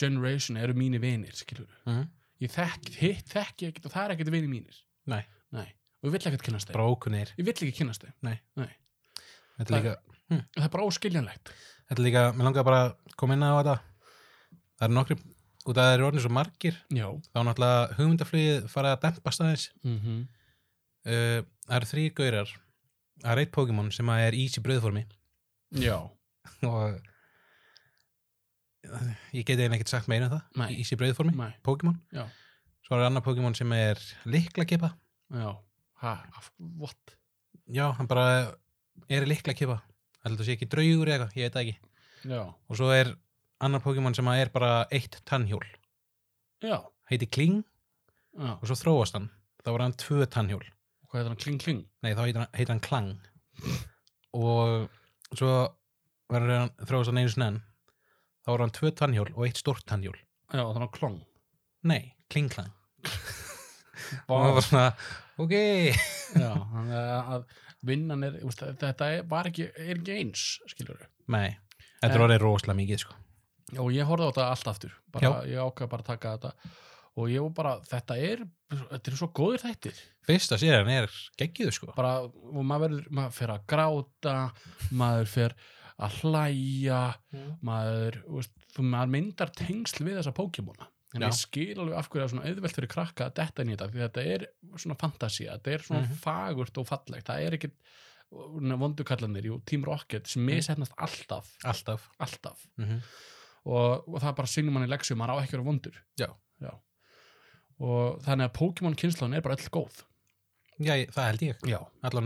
generation 0.00 0.56
eru 0.56 0.74
mínir 0.74 1.00
vinir 1.00 1.32
skilur 1.36 1.68
Mm. 1.86 2.08
ég 2.40 2.50
þekk, 2.50 2.88
hitt 2.98 3.28
þekki 3.28 3.68
ekkert 3.70 3.86
og 3.86 3.92
það 3.92 4.04
er 4.10 4.14
ekkert 4.16 4.30
vinir 4.32 4.48
mínir 4.50 4.76
Nei, 5.06 5.22
Nei. 5.52 5.68
og 6.02 6.08
ég 6.08 6.12
vill 6.12 6.32
ekkert 6.32 6.42
kynast 6.42 6.68
þeim 6.68 6.74
brókunir. 6.78 7.28
ég 7.38 7.44
vill 7.44 7.54
ekki 7.54 7.72
kynast 7.84 8.02
þeim 8.04 8.38
Þetta 9.54 9.60
er 9.60 9.66
Það- 9.66 9.82
líka, 9.84 9.98
það 10.56 10.64
er 10.64 10.68
bara 10.68 10.84
óskiljanlegt 10.84 11.50
þetta 11.88 11.98
er 12.00 12.04
líka, 12.04 12.22
mér 12.34 12.44
langar 12.48 12.64
bara 12.64 12.80
að 12.88 12.96
koma 13.16 13.34
inn 13.34 13.42
á 13.44 13.54
þetta. 13.62 13.80
Það 14.80 14.84
eru 14.88 14.94
nokkri, 14.94 15.16
út 15.64 15.78
af 15.78 15.84
það 15.86 15.94
eru 15.96 16.06
orðin 16.10 16.20
svo 16.24 16.30
margir, 16.36 16.76
já 16.92 17.06
þá 17.32 17.38
náttúrulega 17.48 17.94
hugmyndaflugið 17.98 18.66
farið 18.72 18.92
að 18.94 19.02
dempa 19.06 19.30
staðins. 19.32 19.70
mm 19.84 19.98
-hmm. 20.00 20.26
Uh, 21.04 21.40
það 21.68 21.76
eru 21.76 21.86
þrý 21.90 22.04
gaurar, 22.16 22.50
það 23.20 23.32
er 23.32 23.38
eitt 23.42 23.50
Pokémon 23.52 23.90
sem 23.92 24.06
að 24.08 24.20
er 24.26 24.32
ís 24.34 24.54
í 24.56 24.62
brauðformi 24.64 25.02
já, 25.76 25.98
og 26.72 27.00
ég 29.34 29.44
geti 29.48 29.62
einhvern 29.64 29.76
ekkert 29.78 29.92
sagt 29.92 30.08
meira 30.08 30.26
um 30.28 30.32
það, 30.34 30.42
Nei. 30.60 30.70
ís 30.82 30.92
í 30.92 30.98
brauðformi, 31.00 31.34
Nei. 31.38 31.52
Pokémon. 31.64 31.96
Já. 32.12 32.24
Svo 32.84 32.96
er 32.98 33.06
annar 33.06 33.24
Pokémon 33.24 33.54
sem 33.56 33.72
er 33.72 34.00
likla 34.28 34.64
kipa. 34.68 34.92
já 35.32 35.56
ha, 36.02 36.12
af- 36.36 36.52
what 36.58 37.14
Já, 37.72 37.92
hann 37.96 38.06
bara 38.06 38.54
er 39.08 39.24
likla 39.26 39.54
kipa. 39.56 39.78
Það 40.24 40.42
sé 40.44 40.52
ekki 40.56 40.66
draugur 40.68 41.08
eða 41.08 41.24
eitthvað, 41.28 41.36
ég 41.36 41.44
veit 41.46 41.54
það 41.54 41.62
ekki. 41.64 41.76
já, 42.28 42.54
Og 42.68 42.76
svo 42.76 42.90
er 42.92 43.14
annar 43.64 43.80
Pokémon 43.84 44.14
sem 44.16 44.28
er 44.34 44.50
bara 44.54 44.86
eitt 44.92 45.20
tannhjól. 45.28 45.64
já, 46.64 46.78
Heiti 47.10 47.26
Kling 47.28 47.62
já 48.38 48.52
og 48.58 48.64
svo 48.66 48.74
þróast 48.80 49.14
hann. 49.18 49.30
Þá 49.64 49.70
var 49.72 49.80
hann 49.86 49.92
tvö 50.00 50.26
tannhjól. 50.26 50.64
hvað 51.10 51.20
er 51.20 51.28
það, 51.30 51.38
kling 51.44 51.60
kling 51.62 51.82
Nei, 52.02 52.12
þá 52.14 52.22
heitir 52.24 52.40
hann, 52.42 52.50
heitir 52.54 52.72
hann 52.74 52.80
Klang. 52.84 53.10
Og 54.34 54.88
svo 55.38 55.50
verður 56.32 56.58
hann 56.58 56.72
þróast 56.88 57.10
hann 57.12 57.20
einu 57.22 57.32
snenn. 57.32 57.60
Þá 58.44 58.50
var 58.52 58.64
hann 58.64 58.74
tvö 58.76 58.90
tannhjól 58.98 59.30
og 59.34 59.44
eitt 59.46 59.60
stórt 59.60 59.84
tannhjól. 59.88 60.16
já, 60.52 60.60
þannig 60.62 60.88
að 60.88 60.96
klong 60.98 61.20
Nei, 61.84 62.14
Kling 62.30 62.48
Klang. 62.52 62.72
Og 64.28 64.40
það 64.44 64.54
var 64.54 64.64
svona, 64.64 64.88
ok. 65.42 65.52
já, 66.34 66.50
þannig 66.52 66.98
að- 66.98 67.46
vinnan 67.84 68.22
er, 68.24 68.36
veist, 68.40 68.62
þetta 68.80 69.08
er, 69.12 69.22
var 69.28 69.48
ekki 69.50 69.66
er 69.74 69.98
ekki 69.98 70.14
eins, 70.18 70.44
skilur 70.70 70.96
við 71.02 71.08
Nei, 71.34 71.56
þetta 72.02 72.14
En- 72.16 72.22
orðið 72.26 72.40
rosalega 72.44 72.78
mikið, 72.80 73.02
sko. 73.04 73.14
Og 73.78 73.92
ég 73.92 74.04
horfði 74.08 74.26
á 74.26 74.30
þetta 74.32 74.48
allt 74.50 74.68
aftur. 74.74 74.92
Bara, 75.14 75.30
ég 75.48 75.60
ákvað 75.62 75.88
bara 75.94 76.02
að 76.04 76.10
taka 76.12 76.34
þetta. 76.36 76.52
Og 77.16 77.28
ég 77.30 77.40
var 77.44 77.50
bara, 77.54 77.72
þetta 77.86 78.16
er 78.18 78.40
þetta 78.74 79.10
er 79.12 79.16
svo 79.20 79.28
góðir 79.30 79.62
þættir. 79.62 79.98
Fyrsta 80.26 80.56
séran 80.58 80.88
er 80.90 81.10
geggjuð, 81.38 81.70
sko. 81.76 81.92
bara, 81.94 82.24
og 82.26 82.64
maður 82.66 82.88
verður, 82.88 83.04
maður 83.14 83.32
fer 83.36 83.52
að 83.54 83.66
gráta 83.70 84.34
maður 84.90 85.26
fer 85.30 85.54
að 86.02 86.16
hlæja 86.24 87.02
maður, 87.62 88.18
þú 88.26 88.40
veist, 88.40 88.56
maður 88.82 89.12
myndar 89.14 89.52
tengsl 89.54 90.02
við 90.04 90.18
þessa 90.18 90.32
Pokémona. 90.34 90.88
En 91.14 91.22
Já. 91.22 91.28
ég 91.28 91.36
skil 91.38 91.78
alveg 91.78 91.94
af 92.00 92.08
hverju 92.10 92.24
er 92.24 92.30
svona 92.32 92.48
auðvelt 92.50 92.74
fyrir 92.74 92.90
krakka 92.90 93.28
að 93.28 93.34
detta 93.38 93.62
inn 93.62 93.68
í 93.70 93.76
þetta, 93.76 93.86
því 93.92 94.00
þetta 94.02 94.24
er 94.34 94.46
svona 94.82 94.96
fantasía, 94.98 95.52
þetta 95.54 95.70
er 95.76 95.84
svona 95.86 96.00
Mhm. 96.02 96.16
fagurt 96.24 96.78
og 96.82 96.88
fallegt, 96.88 97.26
það 97.30 97.46
er 97.46 97.52
ekkit 97.54 97.76
vondukallanir, 98.82 99.44
jú, 99.46 99.60
Team 99.64 99.84
Rocket 99.86 100.26
sem 100.26 100.42
misefnast 100.44 100.92
alltaf, 100.98 101.52
Alltaf. 101.64 102.10
alltaf. 102.18 102.66
Mm 102.78 103.00
og, 103.64 104.08
og 104.08 104.18
það 104.22 104.34
bara 104.40 104.50
signum 104.50 104.74
mann 104.76 104.86
í 104.86 104.90
leksju, 104.92 105.16
maður 105.16 105.38
á 105.38 105.42
ekki 105.44 105.56
vera 105.56 105.66
vondur 105.68 105.96
Já. 106.20 106.28
og 107.84 108.20
þannig 108.24 108.48
að 108.50 108.54
Pokémon 108.58 108.94
kynnslóðin 109.00 109.38
er 109.38 109.44
bara 109.44 109.56
öll 109.58 109.70
góð 109.74 110.02
Já, 110.82 110.94
ég- 110.98 111.10
það 111.14 111.26
held 111.30 111.42
ég. 111.46 111.64
já, 111.70 111.78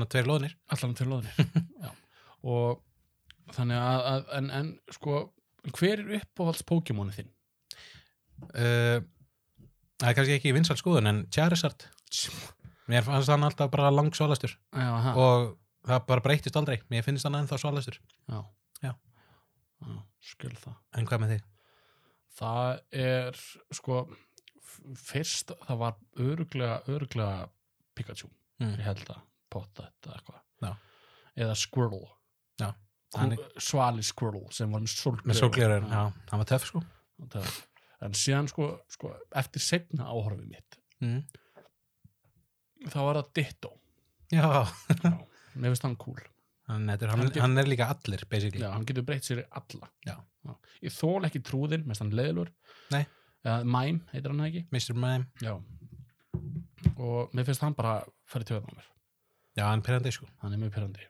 að 0.07 0.11
tveir 0.15 0.27
loðnir. 0.29 0.55
til 0.97 1.07
loðinir 1.11 1.35
já. 1.85 1.91
og 2.43 2.81
þannig 3.57 3.81
að, 3.81 4.01
að 4.13 4.31
en, 4.39 4.51
en 4.59 4.71
sko, 4.97 5.19
hver 5.77 6.01
er 6.05 6.15
uppáhalds 6.23 6.65
Pokémoni 6.69 7.13
þinn? 7.17 7.31
Uh, 8.55 9.01
það 9.99 10.11
er 10.13 10.17
kannski 10.19 10.37
ekki 10.39 10.53
vinsalt 10.55 10.79
skoðun, 10.81 11.09
en 11.11 11.23
Charizard. 11.35 11.85
Mér 12.89 13.05
fannst 13.05 13.29
hann 13.33 13.45
alltaf 13.45 13.69
bara 13.73 13.91
lang 13.93 14.13
svalastur. 14.17 14.53
Já. 14.73 15.13
Og 15.19 15.49
það 15.89 16.05
bara 16.09 16.25
breytist 16.25 16.57
aldrei. 16.57 16.79
Mér 16.93 17.03
finnst 17.05 17.27
hann 17.29 17.37
ennþá 17.41 17.59
svalastur. 17.61 17.99
já. 18.31 18.39
Já. 18.85 18.93
Já 19.83 20.03
skil 20.21 20.55
það 20.57 20.75
En 20.99 21.07
hvað 21.07 21.21
með 21.23 21.33
þig? 21.35 21.45
það 22.39 22.81
er 22.93 23.39
sko 23.73 24.01
fyrst 24.95 25.53
það 25.67 25.79
var 25.79 25.95
öruglega 26.17 26.83
öruglega 26.89 27.49
Pikachu 27.95 28.29
Mm. 28.59 28.73
ég 28.75 28.83
held 28.83 29.05
að 29.15 29.21
potta 29.51 29.85
þetta 29.87 30.17
eitthvað 30.17 30.77
eða 31.39 31.55
Squirtle 31.55 32.09
Já. 32.59 32.73
Hann 33.15 33.37
Svali 33.63 34.03
Squirtle 34.03 34.51
sem 34.53 34.71
var 34.73 34.81
með 34.81 34.89
Með 34.89 34.97
sólgleraugu. 34.99 35.39
sólglirur, 35.39 35.85
já, 35.89 36.13
hann 36.31 36.39
var 36.41 36.45
töff, 36.45 36.65
sko. 36.67 36.83
Það- 37.31 37.63
en 38.03 38.13
síðan 38.13 38.49
sko, 38.51 38.81
sko 38.89 39.13
eftir 39.33 39.61
setna 39.63 40.05
áhorfið 40.11 40.49
mitt 40.51 40.77
Mm. 41.01 41.23
þá 42.91 42.99
var 43.07 43.15
það 43.23 43.33
Ditto 43.35 43.71
Já, 44.33 44.43
Já. 44.43 45.13
mér 45.57 45.71
finnst 45.71 45.83
hann 45.83 45.97
cool 45.97 46.19
hann, 46.69 46.89
er, 46.93 46.99
hann, 47.09 47.19
Hann 47.23 47.31
get- 47.33 47.43
hann 47.43 47.59
er 47.59 47.65
líka 47.69 47.89
allir 47.93 48.23
basically. 48.31 48.63
Já, 48.65 48.71
hann 48.75 48.85
getur 48.89 49.05
breytt 49.09 49.25
sér 49.27 49.45
alla. 49.51 49.89
Já. 50.07 50.17
Ég 50.83 50.93
þól 50.95 51.27
ekki 51.29 51.41
trúðin, 51.45 51.85
mest 51.89 52.01
hann 52.05 52.13
leðilur 52.15 52.49
Nei. 52.93 53.05
Eða 53.45 53.65
Mime, 53.65 54.01
heitir 54.13 54.31
hann 54.33 54.41
það 54.43 54.49
ekki? 54.51 54.63
Mr. 54.75 54.95
Mime. 54.95 55.27
Já. 55.43 55.55
Og 56.99 57.33
mér 57.35 57.47
finnst 57.47 57.63
hann 57.65 57.75
bara 57.79 58.01
færi 58.29 58.47
töðan 58.49 58.69
á 58.69 58.73
mér. 58.79 58.89
Já, 59.59 59.65
hann 59.71 59.83
pyrrandi 59.83 60.13
sko. 60.15 60.29
Hann 60.43 60.55
er 60.55 60.61
mjög 60.63 60.75
pyrrandi 60.77 61.07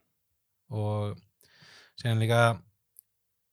og 0.71 1.17
síðan 1.97 2.21
líka 2.21 2.41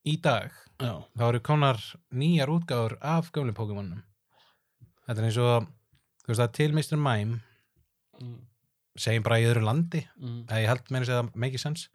í 0.06 0.18
dag 0.22 0.52
Já, 0.84 0.92
þá 1.16 1.24
eru 1.30 1.40
konar 1.40 1.80
nýjar 2.12 2.52
útgáður 2.52 2.98
af 3.02 3.30
gömlu 3.32 3.54
Pokémonum. 3.56 4.02
Þetta 5.08 5.22
er 5.22 5.28
eins 5.30 5.38
og 5.40 5.70
þú 6.26 6.32
veist 6.34 6.44
að 6.44 6.56
til 6.58 6.74
Mr. 6.76 6.98
Mime. 7.00 7.40
Mm. 8.20 8.36
segjum 9.00 9.24
bara 9.26 9.40
í 9.44 9.48
öðru 9.48 9.64
landi. 9.68 10.02
Mm. 10.20 10.46
eða 10.48 10.60
ég 10.64 10.70
held 10.72 10.92
meira 10.92 11.04
að 11.04 11.10
segja 11.10 11.22
það 11.24 11.36
make 11.44 11.60
sense 11.60 11.90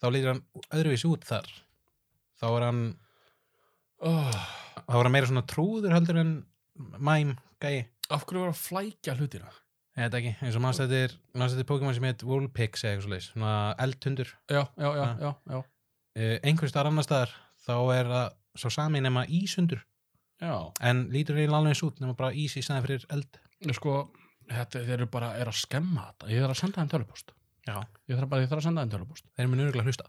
þá 0.00 0.06
lítur 0.12 0.32
hann 0.34 0.42
öðruvísi 0.76 1.08
út 1.10 1.24
þar. 1.28 1.48
Þá 2.40 2.46
er 2.52 2.66
hann 2.68 2.82
Oh, 4.04 4.40
þá 4.84 4.92
er 4.98 5.06
hann 5.06 5.14
meira 5.14 5.28
svona 5.30 5.46
trúður 5.48 5.94
heldur 5.96 6.18
en 6.20 6.32
Mime 7.00 7.38
gæi. 7.64 7.86
Af 8.12 8.26
hverju 8.28 8.42
var 8.44 8.50
að 8.52 8.58
flækja 8.60 9.14
hlutina? 9.16 9.48
Ég 9.96 10.10
veit 10.10 10.16
ekki, 10.18 10.32
eins 10.44 10.56
og 10.58 10.60
maður 10.60 10.76
stættir 10.82 11.14
maður 11.32 11.52
stættir 11.54 11.68
Pokémon 11.70 11.94
sem 11.96 12.04
heit 12.04 12.24
Woolpix 12.28 12.82
eða 12.84 12.90
eitthvað 12.92 13.06
svoleiðis, 13.06 13.28
svona 13.32 13.52
eldhundur. 13.80 14.32
Já, 14.52 14.60
já, 14.76 14.88
já, 14.92 15.00
Ja. 15.00 15.06
já, 15.24 15.30
já, 15.48 15.56
uh, 15.62 16.36
einhvers 16.44 16.74
staðar 16.74 16.90
annar 16.92 17.06
staðar 17.08 17.32
þá 17.64 17.74
er 17.96 18.10
það 18.12 18.26
svo 18.60 18.70
sami 18.76 19.00
nema 19.00 19.24
íshundur. 19.26 19.80
Já. 20.36 20.52
en 20.84 21.06
lítur 21.08 21.38
eiginlega 21.40 21.56
alveg 21.62 21.72
eins 21.72 21.82
út 21.88 22.00
nema 22.04 22.12
bara 22.14 22.34
ís 22.36 22.52
í 22.60 22.62
staðin 22.62 22.84
fyrir 22.84 23.06
eld. 23.16 23.38
Sko, 23.72 24.10
þetta, 24.50 24.82
þeir 24.84 24.92
eru 24.98 25.06
bara 25.08 25.30
er 25.40 25.48
að 25.48 25.56
skemma 25.56 26.10
þetta. 26.10 26.28
Ég 26.28 26.42
þarf 26.44 26.52
að 26.52 26.60
senda 26.60 26.82
þeim 26.82 26.90
tölupost 26.92 27.32
Já. 27.66 27.76
Ég 28.08 28.16
þarf 28.20 28.28
bara, 28.30 28.42
ég 28.44 28.48
þarf 28.50 28.60
að 28.62 28.66
senda 28.68 28.82
þeim 28.86 28.94
tölupost 28.96 29.24
þeir 29.34 29.44
eru 29.46 29.52
mjög 29.56 29.68
örgulega 29.70 29.88
hlusta 29.90 30.08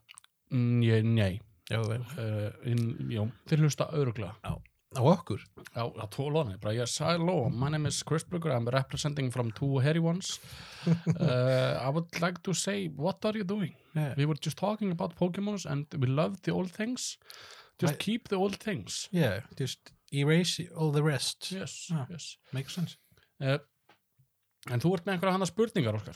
mm, 0.53 0.81
ég, 0.85 1.05
Nei, 1.17 1.39
Já, 1.71 1.79
uh, 1.83 2.49
in, 2.69 2.81
já, 3.11 3.23
þeir 3.49 3.63
hlusta 3.65 3.87
öruglega 3.97 4.35
á 4.45 5.01
okkur 5.03 5.41
Já, 5.75 5.83
á 5.83 6.05
tólóðinni, 6.13 6.55
bara 6.63 6.73
yes, 6.77 6.93
hello, 7.03 7.49
my 7.49 7.69
name 7.73 7.89
is 7.89 7.97
Chris 8.07 8.23
Brugger, 8.23 8.53
I'm 8.55 8.69
representing 8.71 9.29
from 9.33 9.51
two 9.51 9.79
hairy 9.83 9.99
ones. 9.99 10.39
Uh, 10.87 11.77
I 11.85 11.89
would 11.89 12.07
like 12.21 12.41
to 12.43 12.53
say, 12.53 12.87
what 12.87 13.25
are 13.25 13.35
you 13.37 13.43
doing? 13.43 13.73
yeah. 13.93 14.13
We 14.17 14.25
were 14.25 14.37
just 14.39 14.57
talking 14.57 14.91
about 14.91 15.15
Pokemons 15.17 15.65
and 15.65 15.85
we 15.99 16.07
love 16.07 16.41
the 16.43 16.51
old 16.53 16.71
things. 16.71 17.17
Just 17.79 17.93
I- 17.93 17.97
keep 17.97 18.29
the 18.29 18.37
old 18.37 18.55
things. 18.55 19.09
yeah, 19.11 19.41
just 19.57 19.91
erase 20.13 20.61
all 20.77 20.91
the 20.91 21.03
rest 21.03 21.51
Yes, 21.51 21.89
Já. 21.91 22.05
yes. 22.09 22.37
makes 22.53 22.73
sense 22.73 22.95
Uh, 23.41 23.57
en 24.71 24.79
þú 24.79 24.93
ert 24.95 25.05
með 25.05 25.17
einhverja 25.17 25.33
hana 25.35 25.45
spurningar, 25.45 25.93
Óskar? 25.99 26.15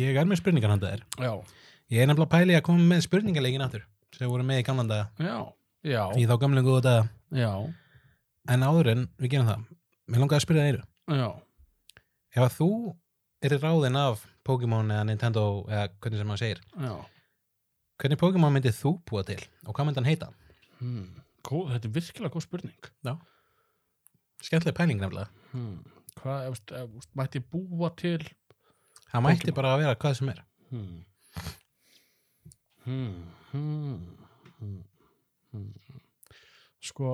Ég 0.00 0.18
er 0.18 0.28
með 0.28 0.40
spurningar 0.40 0.74
handa 0.74 0.92
þér 0.92 1.04
Já, 1.24 1.32
ég 1.94 2.02
er 2.02 2.10
nefnilega 2.10 2.32
pæli 2.34 2.56
að 2.58 2.66
koma 2.66 2.86
með 2.90 3.04
spurningarleikin 3.06 3.64
aftur 3.64 3.86
sem 4.14 4.30
voru 4.30 4.46
með 4.46 4.62
í 4.62 4.66
gamlan 4.66 4.90
daga 4.90 5.08
já, 5.18 5.38
já, 5.86 6.02
í 6.18 6.26
þá 6.28 6.34
gamlega 6.42 6.68
góða 6.68 6.84
daga 6.88 7.40
já, 7.40 7.52
en 8.54 8.66
áður 8.68 8.92
en 8.94 9.08
við 9.18 9.34
gerum 9.34 9.50
það 9.50 9.64
mér 10.04 10.22
langaði 10.22 10.40
að 10.40 10.46
spyrja 10.46 10.64
það 10.64 10.70
eiru 10.72 11.18
já. 11.20 11.28
ef 12.34 12.46
að 12.46 12.56
þú 12.58 12.70
er 13.44 13.58
ráðin 13.60 14.00
af 14.00 14.24
Pokémon 14.44 14.92
eða 14.92 15.08
Nintendo 15.08 15.44
eða 15.68 15.88
hvernig 15.98 16.20
sem 16.20 16.30
maður 16.30 16.42
segir 16.44 16.64
já. 16.86 16.94
hvernig 18.02 18.20
Pokémon 18.20 18.54
myndið 18.54 18.80
þú 18.80 18.96
búa 19.08 19.24
til 19.26 19.40
og 19.64 19.72
hvað 19.72 19.88
myndi 19.88 20.02
hann 20.02 20.10
heita? 20.10 20.32
Hmm. 20.80 21.22
Góð, 21.44 21.74
þetta 21.74 21.88
er 21.88 21.92
virkilega 21.94 22.32
góð 22.32 22.44
spurning. 22.46 22.86
skemmtileg 24.42 24.76
pæling 24.76 25.00
nefnilega 25.00 25.30
Hmm. 25.54 25.84
Hvað, 26.18 26.48
ef, 26.48 26.60
ef, 26.74 26.94
ef, 26.98 27.08
mætti 27.14 27.38
ég 27.38 27.46
búa 27.52 27.90
til 27.94 28.22
það 29.12 29.22
mætti 29.26 29.44
Pokémon. 29.44 29.56
bara 29.60 29.74
að 29.74 29.84
vera 29.84 30.00
hvað 30.04 30.18
sem 30.20 30.32
er 30.34 30.42
Hmm. 30.74 31.04
Hmm. 32.84 33.14
Hmm. 33.52 34.00
Hmm. 34.58 34.82
Hmm. 35.52 36.00
Sko 36.84 37.12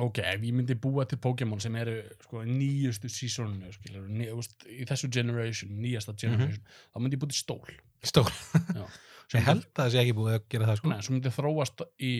ok, 0.00 0.18
ef 0.22 0.40
ég 0.46 0.54
myndi 0.54 0.74
búa 0.78 1.04
til 1.08 1.18
Pokémon 1.18 1.60
sem 1.60 1.74
eru 1.76 1.96
sko, 2.24 2.44
nýjustu 2.46 3.10
sísónu 3.10 3.58
ný, 4.08 4.28
í 4.70 4.86
þessu 4.88 5.10
generation, 5.12 5.70
nýjasta 5.82 6.14
generation 6.16 6.62
þá 6.94 7.02
myndi 7.02 7.18
ég 7.18 7.22
búa 7.24 7.30
til 7.32 7.40
stól 7.42 7.74
stór 8.06 8.30
Já. 8.74 8.86
ég 9.34 9.44
held 9.46 9.66
að 9.66 9.74
það 9.82 9.90
sé 9.92 10.00
ekki 10.04 10.16
búið 10.16 10.38
að 10.38 10.46
gera 10.54 10.70
það 10.70 10.80
sko 10.80 10.92
Nei, 10.92 11.02
svo 11.06 11.16
myndi 11.16 11.34
þróast 11.34 11.84
í 11.98 12.12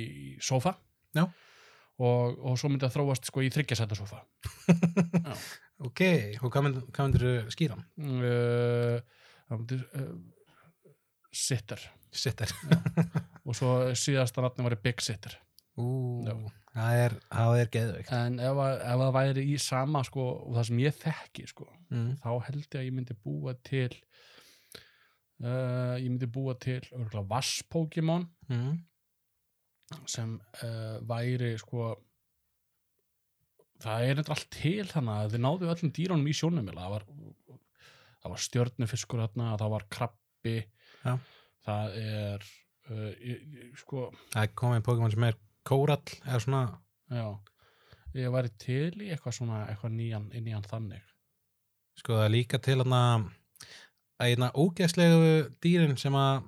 sofa 0.42 0.74
Já. 1.16 1.24
og, 1.24 2.38
og 2.42 2.58
svo 2.60 2.68
myndi 2.70 2.84
það 2.86 2.96
þróast 2.98 3.30
sko, 3.30 3.46
í 3.46 3.50
þryggjasæta 3.54 3.98
sofa 3.98 4.22
ok, 5.88 6.02
og 6.42 6.50
hvað 6.52 6.66
myndir, 6.66 6.84
myndir 6.98 7.26
skýra 7.54 7.78
uh, 7.78 9.00
það 9.48 9.62
myndi 9.62 9.80
uh, 9.80 10.12
sitter. 11.32 11.82
Sitter. 12.10 12.50
Og 13.46 13.54
svo 13.54 13.70
síðasta 13.98 14.42
nafni 14.42 14.64
var 14.66 14.74
Big 14.82 14.98
Sitter. 15.02 15.36
Ú, 15.78 16.26
það 16.74 16.96
er, 17.04 17.14
er 17.62 17.70
geðveikt. 17.72 18.10
En 18.12 18.40
ef, 18.42 18.58
ef 18.58 19.00
það 19.00 19.12
væri 19.14 19.44
í 19.52 19.56
sama 19.62 20.02
sko, 20.06 20.26
og 20.48 20.58
það 20.58 20.66
sem 20.68 20.82
ég 20.82 20.98
þekki 20.98 21.46
sko, 21.48 21.66
mm. 21.88 22.10
þá 22.24 22.30
held 22.48 22.66
ég 22.66 22.78
að 22.80 22.86
ég 22.88 22.96
myndi 22.96 23.16
búa 23.24 23.54
til 23.66 23.88
uh, 25.46 25.96
ég 25.96 26.08
myndi 26.10 26.28
búa 26.30 26.56
til 26.60 26.82
örgulega 26.90 27.26
Vass-Pokémon 27.30 28.28
Mm. 28.50 28.80
sem 30.10 30.32
uh, 30.64 30.96
væri 31.06 31.52
sko 31.58 31.92
það 33.80 34.06
er 34.06 34.20
eitthvað 34.20 34.34
allt 34.36 34.48
til 34.54 34.86
þannig 34.90 35.12
að 35.14 35.34
þið 35.34 35.42
náðu 35.44 35.70
öllum 35.74 35.92
dýrunum 35.96 36.30
í 36.30 36.36
sjónum 36.36 36.70
það 36.70 36.94
var, 36.94 37.04
var 38.32 38.42
stjörnufiskur 38.46 39.22
það 39.34 39.70
var 39.74 39.86
krabbi. 39.96 40.56
Já. 41.00 41.14
það 41.64 41.94
er 42.00 42.44
uh, 42.90 43.12
ég, 43.24 43.44
ég, 43.56 43.70
sko. 43.80 44.10
Það 44.34 44.46
komið 44.62 44.84
Pokémon 44.88 45.14
sem 45.14 45.26
er 45.30 45.38
kórall 45.66 46.18
eða 46.26 46.42
svona. 46.44 46.62
Já, 47.10 47.26
ég 48.18 48.34
væri 48.34 48.52
til 48.60 48.92
í 49.00 49.10
eitthvað 49.14 49.38
svona 49.38 49.64
eitthvað 49.70 49.96
nýjan, 49.96 50.28
nýjan 50.36 50.68
þannig. 50.68 51.06
Sko 52.00 52.16
það 52.18 52.26
er 52.26 52.34
líka 52.36 52.60
til 52.62 52.78
hann 52.82 52.96
að 52.96 53.28
einna 54.20 54.52
ógeðslegu 54.52 55.34
dýrin 55.64 55.98
sem 56.00 56.16
að 56.16 56.44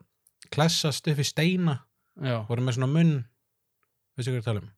klessast 0.53 1.09
upp 1.09 1.21
í 1.21 1.27
steina. 1.27 1.81
Já, 2.21 2.43
voru 2.49 2.65
með 2.65 2.77
svona 2.77 2.93
munn 2.93 3.15
veistu 4.13 4.29
hvað 4.29 4.37
ég 4.37 4.43
er 4.43 4.45
að 4.45 4.49
tala 4.51 4.63
um 4.67 4.73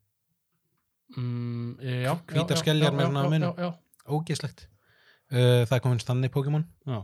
Hvítar 1.12 2.56
já, 2.56 2.60
skeljar 2.62 2.92
já, 2.92 2.96
með 2.96 3.10
svona 3.10 3.50
já, 3.60 3.70
ógeðslegt. 4.08 4.68
Uh, 5.32 5.62
það 5.66 5.76
er 5.76 5.82
komin 5.84 6.02
stanni 6.02 6.30
Pokémon. 6.32 6.64
Já. 6.88 7.00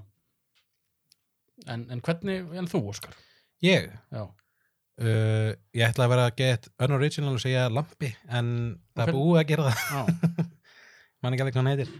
En, 1.68 1.84
en 1.92 2.00
hvernig, 2.04 2.46
en 2.56 2.68
þú 2.70 2.82
Óskar? 2.92 3.16
Ég, 3.64 3.90
já, 4.12 4.22
uh, 4.24 5.50
ég 5.76 5.84
ætla 5.84 6.06
að 6.06 6.12
vera 6.14 6.28
að 6.30 6.36
get 6.40 6.68
unoriginal 6.80 7.34
og 7.36 7.42
segja 7.42 7.66
lampi 7.72 8.12
en 8.28 8.54
það 8.96 9.04
er 9.04 9.18
búið 9.18 9.42
að 9.42 9.48
gera 9.52 9.74
það. 9.74 10.14
Mann 11.20 11.36
ekki 11.36 11.44
alveg 11.44 11.56
hvað 11.56 11.60
hann 11.60 11.72
heitir. 11.74 11.92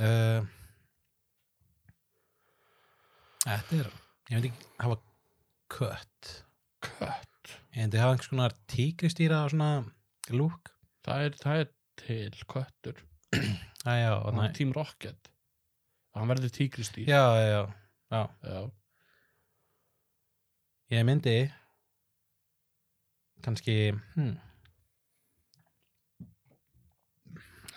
Uh, 0.00 0.40
þetta 3.46 3.80
er 3.84 3.90
ég 4.30 4.36
veit 4.36 4.50
ekki 4.50 4.68
hafa 4.82 4.98
kött. 5.70 6.34
Kött? 6.86 7.54
Ég 7.74 7.84
veit 7.84 7.94
ekki 7.94 8.02
hafa 8.02 8.16
einhvers 8.16 8.30
konar 8.32 8.58
tígristýra 8.70 9.44
og 9.46 9.54
svona 9.54 9.72
lúk 10.34 10.74
það 11.06 11.26
er, 11.26 11.38
það 11.40 11.62
er 11.62 11.70
til 12.00 12.44
köttur. 12.50 13.02
Æ, 13.88 13.92
já, 14.00 14.12
hann 14.26 14.38
næ, 14.40 14.48
er 14.48 14.56
Team 14.56 14.74
Rocket. 14.76 15.30
Hann 16.16 16.30
verður 16.30 16.52
tígristýr 16.52 17.08
já, 17.08 17.22
já, 17.38 17.62
já, 18.10 18.22
já. 18.42 18.60
Ég 20.90 21.04
myndi 21.06 21.36
kannski 23.44 23.76
hmm, 24.16 24.34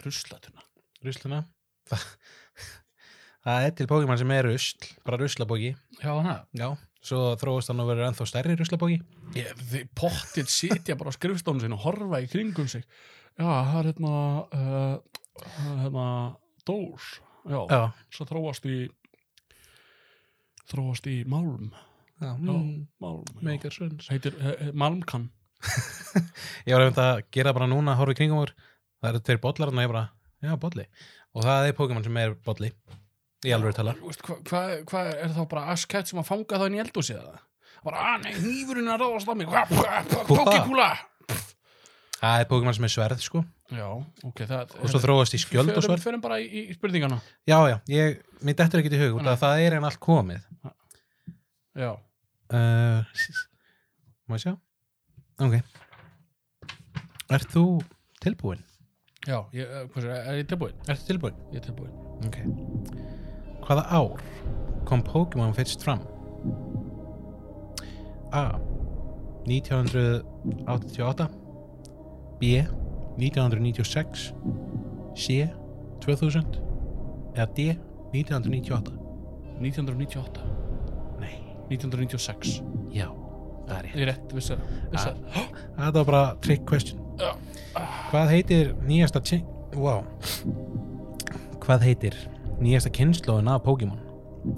ruslatuna 0.03 0.63
rusluna 1.05 1.43
það, 3.45 3.59
er 3.67 3.75
til 3.77 3.89
Pokémon 3.91 4.19
sem 4.19 4.33
er 4.35 4.47
rusl 4.47 4.89
bara 5.05 5.21
ruslabóki 5.21 5.71
já, 6.01 6.09
hana 6.09 6.41
já, 6.57 6.73
svo 7.03 7.33
þróast 7.39 7.71
hann 7.71 7.83
og 7.83 7.89
verður 7.91 8.07
ennþá 8.09 8.27
stærri 8.29 8.55
ruslabóki. 8.59 8.99
Þið 9.33 9.91
pottir 9.97 10.47
sitja 10.51 10.97
bara 10.99 11.11
á 11.11 11.17
skrifstónu 11.17 11.63
sinni 11.63 11.77
og 11.77 11.85
horfa 11.85 12.21
í 12.23 12.29
kringum 12.31 12.69
sig. 12.71 12.85
Já, 13.35 13.45
það 13.45 13.77
er 13.79 13.89
hérna 13.91 14.15
uh, 14.47 15.21
það 15.43 15.69
er 15.69 15.79
hérna 15.83 16.07
dós. 16.67 17.13
Já, 17.43 17.59
já, 17.67 17.81
svo 18.15 18.27
þróast 18.29 18.67
í 18.71 18.77
þróast 20.71 21.09
í 21.11 21.17
málm. 21.27 21.73
Já, 22.23 22.31
mm, 22.37 22.75
málm 23.03 23.25
já. 23.27 23.41
make 23.43 23.67
a 23.67 23.73
sense. 23.73 24.07
Heitir 24.13 24.37
uh, 24.39 24.69
malmkan 24.71 25.31
ég 26.67 26.75
var 26.75 26.83
einmitt 26.83 26.99
að 26.99 27.21
gera 27.31 27.53
bara 27.55 27.67
núna 27.71 27.95
horfa 27.95 28.15
í 28.15 28.17
kringum 28.19 28.41
úr 28.43 28.51
það 29.03 29.09
eru 29.09 29.21
tveir 29.23 29.39
bollar 29.43 29.71
og 29.71 29.79
ég 29.79 29.91
bara, 29.91 30.03
já 30.43 30.55
bolli. 30.59 30.85
Og 31.33 31.45
það 31.45 31.67
er 31.67 31.77
Pokémon 31.77 32.05
sem 32.05 32.19
er 32.21 32.35
bolli 32.45 32.71
í 33.47 33.55
alveg 33.55 33.75
tala 33.77 33.95
Þú 33.99 34.13
hvað 34.27 34.45
hva, 34.49 34.61
hva 34.89 35.01
er 35.13 35.33
þá 35.33 35.41
bara 35.51 35.65
Askett 35.73 36.09
sem 36.09 36.21
að 36.21 36.29
fanga 36.29 36.59
það 36.59 36.69
inn 36.69 36.77
í 36.77 36.83
eldúsið 36.83 37.19
það 37.19 37.41
bara, 37.83 38.03
að 38.13 38.23
nei, 38.23 38.35
hnífurinn 38.37 38.87
er 38.87 38.95
að 38.95 39.01
ráðast 39.03 39.27
á 39.27 39.33
mig. 39.35 39.49
Pokkikúla 40.29 40.89
það 42.21 42.39
er 42.39 42.47
Pokémon 42.47 42.77
sem 42.77 42.87
er 42.87 42.93
sverð 42.93 43.23
sko. 43.25 43.43
Já, 43.73 43.87
ok, 44.23 44.43
það 44.47 44.75
og 44.79 44.91
svo 44.91 45.01
þróast 45.03 45.35
í 45.35 45.41
skjöld 45.41 45.73
og 45.73 45.75
Förum, 45.75 45.87
svart 45.89 46.05
förum 46.05 46.23
bara 46.23 46.39
í, 46.39 46.47
í 46.69 46.77
spurningana. 46.77 47.19
Já, 47.49 47.57
já, 47.67 47.77
ég, 47.91 48.19
mér 48.45 48.59
dettur 48.61 48.83
ekki 48.83 48.93
til 48.93 49.01
hug 49.03 49.23
það 49.27 49.63
er 49.65 49.77
en 49.79 49.87
allt 49.89 49.99
komið. 50.03 50.43
Já, 51.73 51.89
uh, 52.53 53.23
má 54.29 54.37
ég 54.37 54.45
sjá? 54.45 54.53
Ok. 55.43 55.57
Ert 57.33 57.49
þú 57.51 57.65
tilbúin? 58.23 58.61
já, 59.23 59.39
ég, 59.55 59.67
eh, 59.67 59.87
hvað 59.87 60.03
sér, 60.03 60.15
er 60.19 60.39
ég 60.41 60.47
tilbúin? 60.51 60.75
Ertu 60.87 61.07
tilbúin? 61.07 61.35
Ég 61.53 61.61
er 61.61 61.65
tilbúin 61.67 61.93
ok 62.27 62.37
hvaða 63.67 63.83
ár 63.89 64.21
kom 64.87 65.01
Pokémon 65.05 65.53
fyrst 65.55 65.83
fram? 65.85 65.99
A. 68.33 68.59
1988 69.47 71.27
B. 72.39 72.43
1996 73.17 74.33
C. 75.15 75.47
2000 76.01 76.43
eða 77.35 77.47
D. 77.55 77.77
1998 78.13 79.03
1998, 79.63 80.41
Nei, 81.21 81.37
1996 81.69 82.61
já, 82.93 83.07
það 83.67 83.77
er 83.77 83.83
rétt. 83.85 83.95
Ég 83.95 84.01
er 84.03 84.09
rétt, 84.11 84.33
vissi 84.35 84.57
vissi 84.91 85.09
það 85.09 85.17
Það 85.77 85.97
var 85.97 86.05
bara 86.09 86.23
trick 86.43 86.65
question. 86.69 87.01
Já. 87.21 87.31
Hvað 88.11 88.33
heitir 88.33 88.73
nýjasta 88.85 89.21
wow. 89.77 90.03
Hvað 91.63 91.87
heitir 91.87 92.17
nýjasta 92.63 92.91
kynnslóðin 92.95 93.49
af 93.51 93.63
Pokémon? 93.65 93.99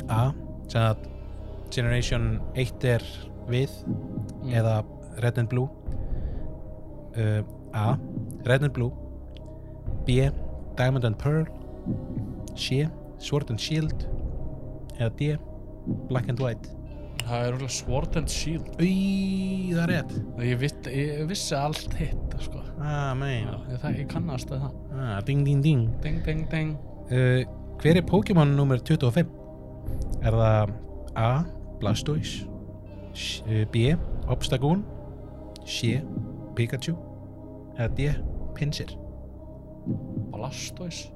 A 0.10 0.32
sem 0.68 0.82
að 0.82 0.97
Generation 1.74 2.39
1 2.56 2.84
er 2.95 3.03
við 3.49 3.72
Mm. 3.86 4.53
eða 4.53 4.84
Red 5.24 5.38
and 5.39 5.49
Blue. 5.49 5.70
Uh, 7.18 7.41
A 7.74 7.97
Red 8.45 8.64
and 8.64 8.74
Blue. 8.74 8.91
B 10.06 10.30
Diamond 10.78 11.06
and 11.06 11.18
Pearl. 11.18 11.45
C 12.56 12.88
Sword 13.20 13.49
and 13.49 13.60
Shield. 13.60 14.08
Eða 14.99 15.12
D 15.18 15.38
Black 16.10 16.30
and 16.30 16.39
White. 16.39 16.70
Það 17.26 17.45
er 17.47 17.56
úrlega 17.56 17.70
Sword 17.74 18.18
and 18.20 18.30
Shield. 18.30 18.68
Í, 18.82 19.72
það 19.74 19.82
er 19.86 19.91
rétt. 19.93 20.16
Ég, 20.45 20.58
vitt, 20.62 20.89
ég 20.93 21.24
vissi 21.30 21.56
allt 21.58 21.93
hitt 21.97 22.36
sko. 22.43 22.62
Ah, 22.82 23.14
mein 23.18 23.47
ég, 23.47 24.08
kannast 24.12 24.51
að 24.53 24.66
það. 24.68 24.76
Ah, 24.99 25.22
Ding, 25.26 25.45
ding, 25.47 25.62
ding. 25.64 25.88
Ding, 26.03 26.20
ding, 26.26 26.43
ding. 26.51 26.76
Uh, 27.10 27.45
Hver 27.82 27.98
er 28.00 28.06
Pokémon 28.08 28.48
nummer 28.58 28.78
25? 28.78 29.26
Er 30.26 30.32
það 30.36 30.72
A. 31.16 31.30
Blastoise 31.80 32.46
uh, 32.48 33.64
B. 33.72 33.76
Obstagoon 34.32 34.84
C. 35.68 36.00
Pikachu 36.56 36.96
eða 37.76 37.90
D. 37.98 38.08
Pinsir 38.56 38.94
Blastoise 40.32 41.12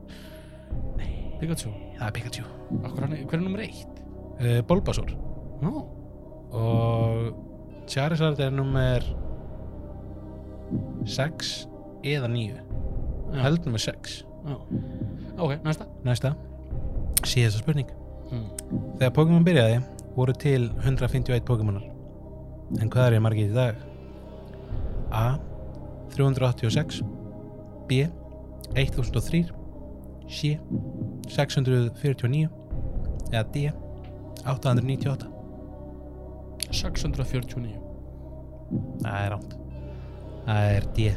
Nei, 0.99 1.09
Pikachu 1.39 1.71
það 1.97 2.05
er 2.09 2.13
Pikachu 2.17 2.43
Akkur 2.83 3.05
hann, 3.07 3.15
hver 3.23 3.39
er 3.39 3.43
nummer 3.45 3.63
eitt? 3.63 4.01
uh, 4.43 4.59
Bulbasaur 4.67 5.09
Já, 5.63 5.71
og 6.59 7.87
Charizard 7.89 8.39
er 8.43 8.51
nummer 8.53 9.03
6 11.09 11.53
eða 12.05 12.29
9 12.29 12.43
Já. 12.51 12.61
held 13.43 13.65
nummer 13.65 13.81
6 13.81 14.19
já 14.49 14.55
Ok, 15.39 15.55
næsta. 15.65 15.87
Næsta. 16.05 16.33
Síðasta 17.23 17.63
spurning. 17.63 17.89
Mm. 18.31 18.47
Þegar 18.99 19.13
Pokémon 19.15 19.45
byrjaði 19.47 19.79
voru 20.15 20.35
til 20.35 20.67
151 20.83 21.45
Pokémonar. 21.47 21.85
En 22.81 22.91
hvað 22.91 23.07
er 23.07 23.17
ég 23.17 23.23
margir 23.25 23.49
í 23.49 23.55
dag? 23.55 23.79
A 25.11 25.39
386 26.13 27.01
B 27.89 28.03
1003 28.77 29.49
C 30.29 30.57
649 31.29 32.49
eða 33.31 33.43
D 33.53 33.71
898 34.45 35.29
649 36.69 37.79
Það 39.01 39.17
er 39.17 39.33
rámt 39.33 39.55
Það 40.45 40.69
er 40.75 40.87
D 40.97 41.09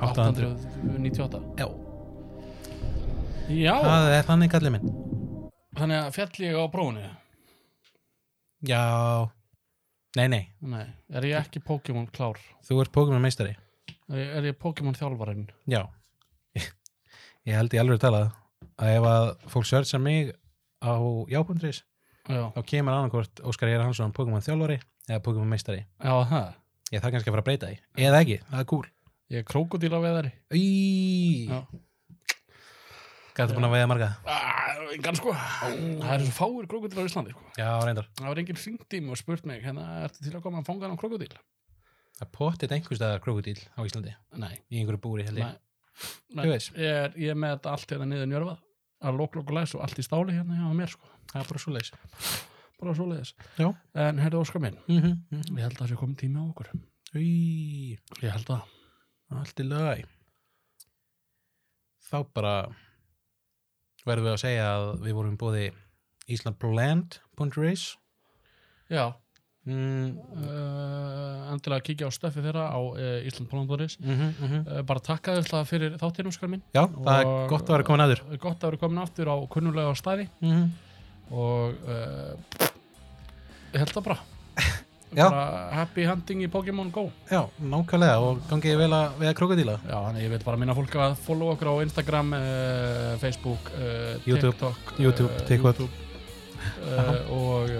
800 0.00 0.54
898 0.56 1.42
Já, 1.60 1.66
Já, 3.50 3.74
það 3.82 4.12
er 4.14 4.26
þannig 4.28 4.50
kallið 4.52 4.72
minn. 4.76 4.90
Þannig 5.78 5.98
að 5.98 6.14
fjall 6.14 6.44
ég 6.44 6.58
á 6.58 6.64
prófunu 6.70 7.02
Já. 8.66 8.82
Nei, 10.18 10.26
nei, 10.26 10.42
Nei, 10.66 10.84
er 11.14 11.26
ég 11.28 11.38
ekki 11.38 11.62
Pokémon 11.62 12.08
klár? 12.10 12.38
þú 12.66 12.80
ert 12.82 12.92
Pokémon 12.94 13.22
meistari. 13.22 13.54
Er 14.10 14.18
ég, 14.18 14.32
er 14.50 14.56
Pokémon 14.58 14.96
þjálfarinn? 14.98 15.46
Já. 15.70 15.84
Ég 17.46 17.54
held 17.56 17.72
ég 17.74 17.80
alveg 17.82 18.00
talað 18.02 18.32
að 18.82 18.94
ef 18.96 19.06
að 19.08 19.28
fólk 19.54 19.68
sörsa 19.70 20.00
mig 20.02 20.32
á 20.82 20.92
jábundris 21.30 21.84
Já, 22.28 22.50
þá 22.52 22.60
kemur 22.68 22.94
annarkvort 22.96 23.40
Óskar 23.48 23.70
Jæra 23.70 23.86
Hansson 23.86 24.12
Pokémon 24.14 24.42
þjálfari 24.44 24.80
eða 25.08 25.22
Pokémon 25.24 25.48
meistari. 25.50 25.84
Já 26.02 26.14
það 26.28 26.50
Ég 26.90 27.02
þarf 27.04 27.14
kannski 27.14 27.30
að 27.30 27.34
fara 27.36 27.42
að 27.44 27.48
breyta 27.48 27.70
því. 27.70 27.78
Eða 28.02 28.20
ekki, 28.24 28.36
það 28.50 28.60
er 28.64 28.68
cool. 28.74 28.86
Ég 29.30 29.38
er 29.40 29.46
krókudíla 29.46 30.02
veðari 30.02 30.32
Í. 30.58 30.66
Já. 31.46 31.60
Gætu 33.40 33.56
búin 33.56 33.68
að 33.68 33.74
veiða 33.76 33.88
marga. 33.90 34.08
Ah, 34.28 34.82
Engan 34.90 35.16
sko. 35.16 35.32
Það 35.32 36.12
eru 36.14 36.26
svo 36.26 36.34
fáir 36.36 36.68
krókudílar 36.68 37.06
á 37.06 37.08
Íslandi 37.08 37.32
sko. 37.32 37.44
Já, 37.56 37.70
reyndar. 37.86 38.10
Það 38.18 38.28
var 38.28 38.40
enginn 38.42 38.60
hringt 38.60 38.96
í 38.96 39.00
mig 39.00 39.14
og 39.14 39.20
spurt 39.20 39.46
mig 39.48 39.62
hérna, 39.64 39.86
ertu 40.04 40.24
til 40.26 40.34
að 40.34 40.44
koma 40.44 40.60
að 40.60 40.68
fanga 40.68 40.86
hann 40.86 40.98
á 40.98 41.00
krókudíl? 41.00 41.32
Það 42.20 42.32
pottit 42.36 42.74
einhverstaðar 42.76 43.22
krokodíl 43.24 43.60
á 43.64 43.80
Íslandi. 43.80 44.12
Nei, 44.36 44.54
í 44.68 44.82
einhverju 44.82 45.00
búri 45.00 45.24
held 45.24 45.40
ég. 45.40 45.56
Nei, 46.34 46.44
nei. 46.44 46.58
Ég, 46.58 47.16
ég 47.16 47.32
er 47.32 47.38
með 47.38 47.70
allt 47.70 47.88
hérna 47.94 48.10
niður 48.10 48.28
njörfað 48.28 48.58
að 49.00 49.20
lók 49.22 49.40
og 49.40 49.80
allt 49.80 49.98
í 49.98 50.04
stáli 50.04 50.36
hérna 50.36 50.60
hjá 50.60 50.68
mér 50.76 50.92
sko. 50.92 51.08
Það 51.32 51.40
er 51.40 51.48
bara 51.54 51.62
svo 51.64 51.72
leis 51.78 51.92
bara 52.80 52.94
svo 52.96 53.06
leiðis 53.10 53.34
Já. 53.58 53.68
En 54.00 54.20
herðu 54.20 54.40
Óskar 54.40 54.62
minn, 54.62 54.78
mm 54.88 55.00
-hmm. 55.00 55.14
ég 55.58 55.64
held 55.64 55.76
að 55.76 55.80
það 55.80 55.90
sé 55.90 55.96
komið 56.00 56.16
tími 56.22 56.38
verðum 64.10 64.28
við 64.28 64.36
að 64.36 64.42
segja 64.44 64.68
að 64.74 64.86
við 65.06 65.16
vorum 65.18 65.40
búði 65.40 65.64
Íslandblend.is 66.30 67.84
Já, 68.90 69.04
mm, 69.70 70.08
uh, 70.34 71.52
endilega 71.54 71.84
kíkja 71.86 72.10
á 72.10 72.12
stöffi 72.14 72.42
þeirra 72.42 72.66
á 72.74 72.80
uh, 72.80 73.28
Ísland.is 73.28 73.98
mm 74.00 74.10
-hmm, 74.10 74.34
mm 74.34 74.48
-hmm. 74.50 74.66
uh, 74.66 74.82
bara 74.82 75.00
takka 75.00 75.32
þér 75.32 75.42
alltaf 75.44 75.70
fyrir 75.70 75.96
þáttinn 75.98 76.30
Óskar 76.30 76.50
minn. 76.50 76.62
Já, 76.74 76.84
það 76.86 77.20
er 77.20 77.26
Og- 77.26 77.48
gott 77.48 77.66
að 77.68 77.74
vera 77.76 77.88
komin 77.88 78.04
aður 78.06 78.22
gott 78.38 78.62
að 78.62 78.70
vera 78.70 78.82
komin 78.82 79.02
aftur 79.02 79.26
á 79.30 79.36
kunnulega 79.48 79.94
staði. 79.94 80.28
Mm 80.40 80.50
-hmm. 80.50 80.68
og 81.30 81.74
ég 83.72 83.78
held 83.78 83.92
það 83.94 84.04
bara 84.04 84.18
happy 85.16 86.04
hunting 86.06 86.44
í 86.44 86.50
Pokémon 86.52 86.90
Go 86.94 87.08
Já, 87.30 87.42
nákvæmlega 87.58 88.18
og 88.22 88.44
gangið 88.50 88.76
vel 88.78 88.90
að 88.94 89.16
veða 89.22 89.32
krokodíla 89.38 89.78
Já, 89.82 89.96
þannig 89.96 90.26
ég 90.26 90.34
vil 90.34 90.42
bara 90.44 90.60
minna 90.60 90.76
fólk 90.78 90.94
að 91.02 91.16
follow 91.24 91.54
okkur 91.54 91.72
á 91.72 91.74
Instagram, 91.86 92.34
uh, 92.36 93.16
Facebook, 93.22 93.72
uh, 93.74 94.14
YouTube, 94.28 94.54
TikTok, 94.54 94.94
YouTube, 94.98 95.32
uh, 95.32 95.48
TikTok. 95.48 95.82
YouTube 95.82 96.08
og 97.30 97.70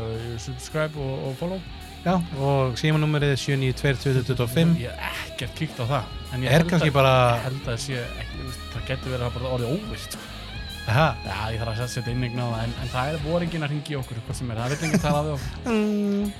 subscribe 0.40 0.96
og, 0.96 1.28
og 1.28 1.36
follow. 1.36 1.60
Já, 2.00 2.14
og 2.40 2.78
símanúmerið 2.80 3.34
7922225 3.36 4.78
Ég 4.80 5.00
hef 5.04 5.24
ekkert 5.34 5.56
kíkt 5.58 5.80
á 5.80 5.84
það. 5.84 6.12
En 6.32 6.44
ég 6.46 6.54
held 6.54 6.72
að, 6.78 6.84
bara 6.96 7.14
held 7.44 7.66
að 7.68 7.80
sé, 7.82 8.04
ekki, 8.22 8.52
það 8.72 8.86
getur 8.88 9.12
verið 9.14 9.26
að 9.26 9.48
orðið 9.50 9.74
óvirt. 9.74 10.06
Sko. 10.16 10.28
Aha. 10.88 11.08
Já, 11.26 11.36
ég 11.52 11.60
þarf 11.60 11.82
að 11.84 11.90
setja 11.92 12.14
innigna 12.14 12.46
á 12.48 12.50
það, 12.54 12.62
en, 12.64 12.72
en 12.80 12.92
það 12.94 13.10
er 13.10 13.24
voringin 13.26 13.66
að 13.66 13.74
ringi 13.74 13.98
okkur, 14.00 14.22
hvort 14.24 14.38
sem 14.38 14.48
er, 14.50 14.62
það 14.62 14.72
vil 14.72 14.88
enginn 14.88 15.04
tala 15.04 15.20
við 15.26 15.34
okkur. 15.36 15.74
Mm. 15.74 16.32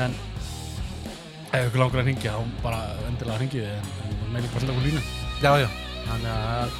En 0.00 0.16
ef 1.60 1.68
ykkur 1.70 1.82
langar 1.84 2.00
að 2.02 2.08
ringja, 2.10 2.32
þá 2.34 2.62
bara 2.64 2.80
endilega 3.08 3.38
ringið, 3.42 3.68
en, 3.70 3.92
en 4.04 4.32
með 4.34 4.44
líka 4.46 4.54
bara 4.54 4.64
senda 4.64 4.74
okkur 4.74 4.88
línu. 4.88 5.02
Já, 5.44 5.52
já, 5.62 5.68
Þannig 6.04 6.32
að 6.34 6.74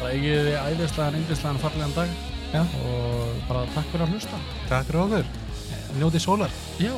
bara 0.00 0.12
eigið 0.12 0.40
þið 0.46 0.56
æðislegan, 0.62 1.18
yndislegan, 1.20 1.60
fallegan 1.62 1.94
dag 1.96 2.16
Já. 2.52 2.62
og 2.86 3.36
bara 3.48 3.62
takk 3.74 3.88
fyrir 3.92 4.06
að 4.06 4.14
hlusta. 4.16 4.40
takk 4.70 4.88
fyrir 4.90 5.00
okkur 5.04 5.24
Njótið 5.96 6.22
sólar 6.26 6.52
Já, 6.82 6.92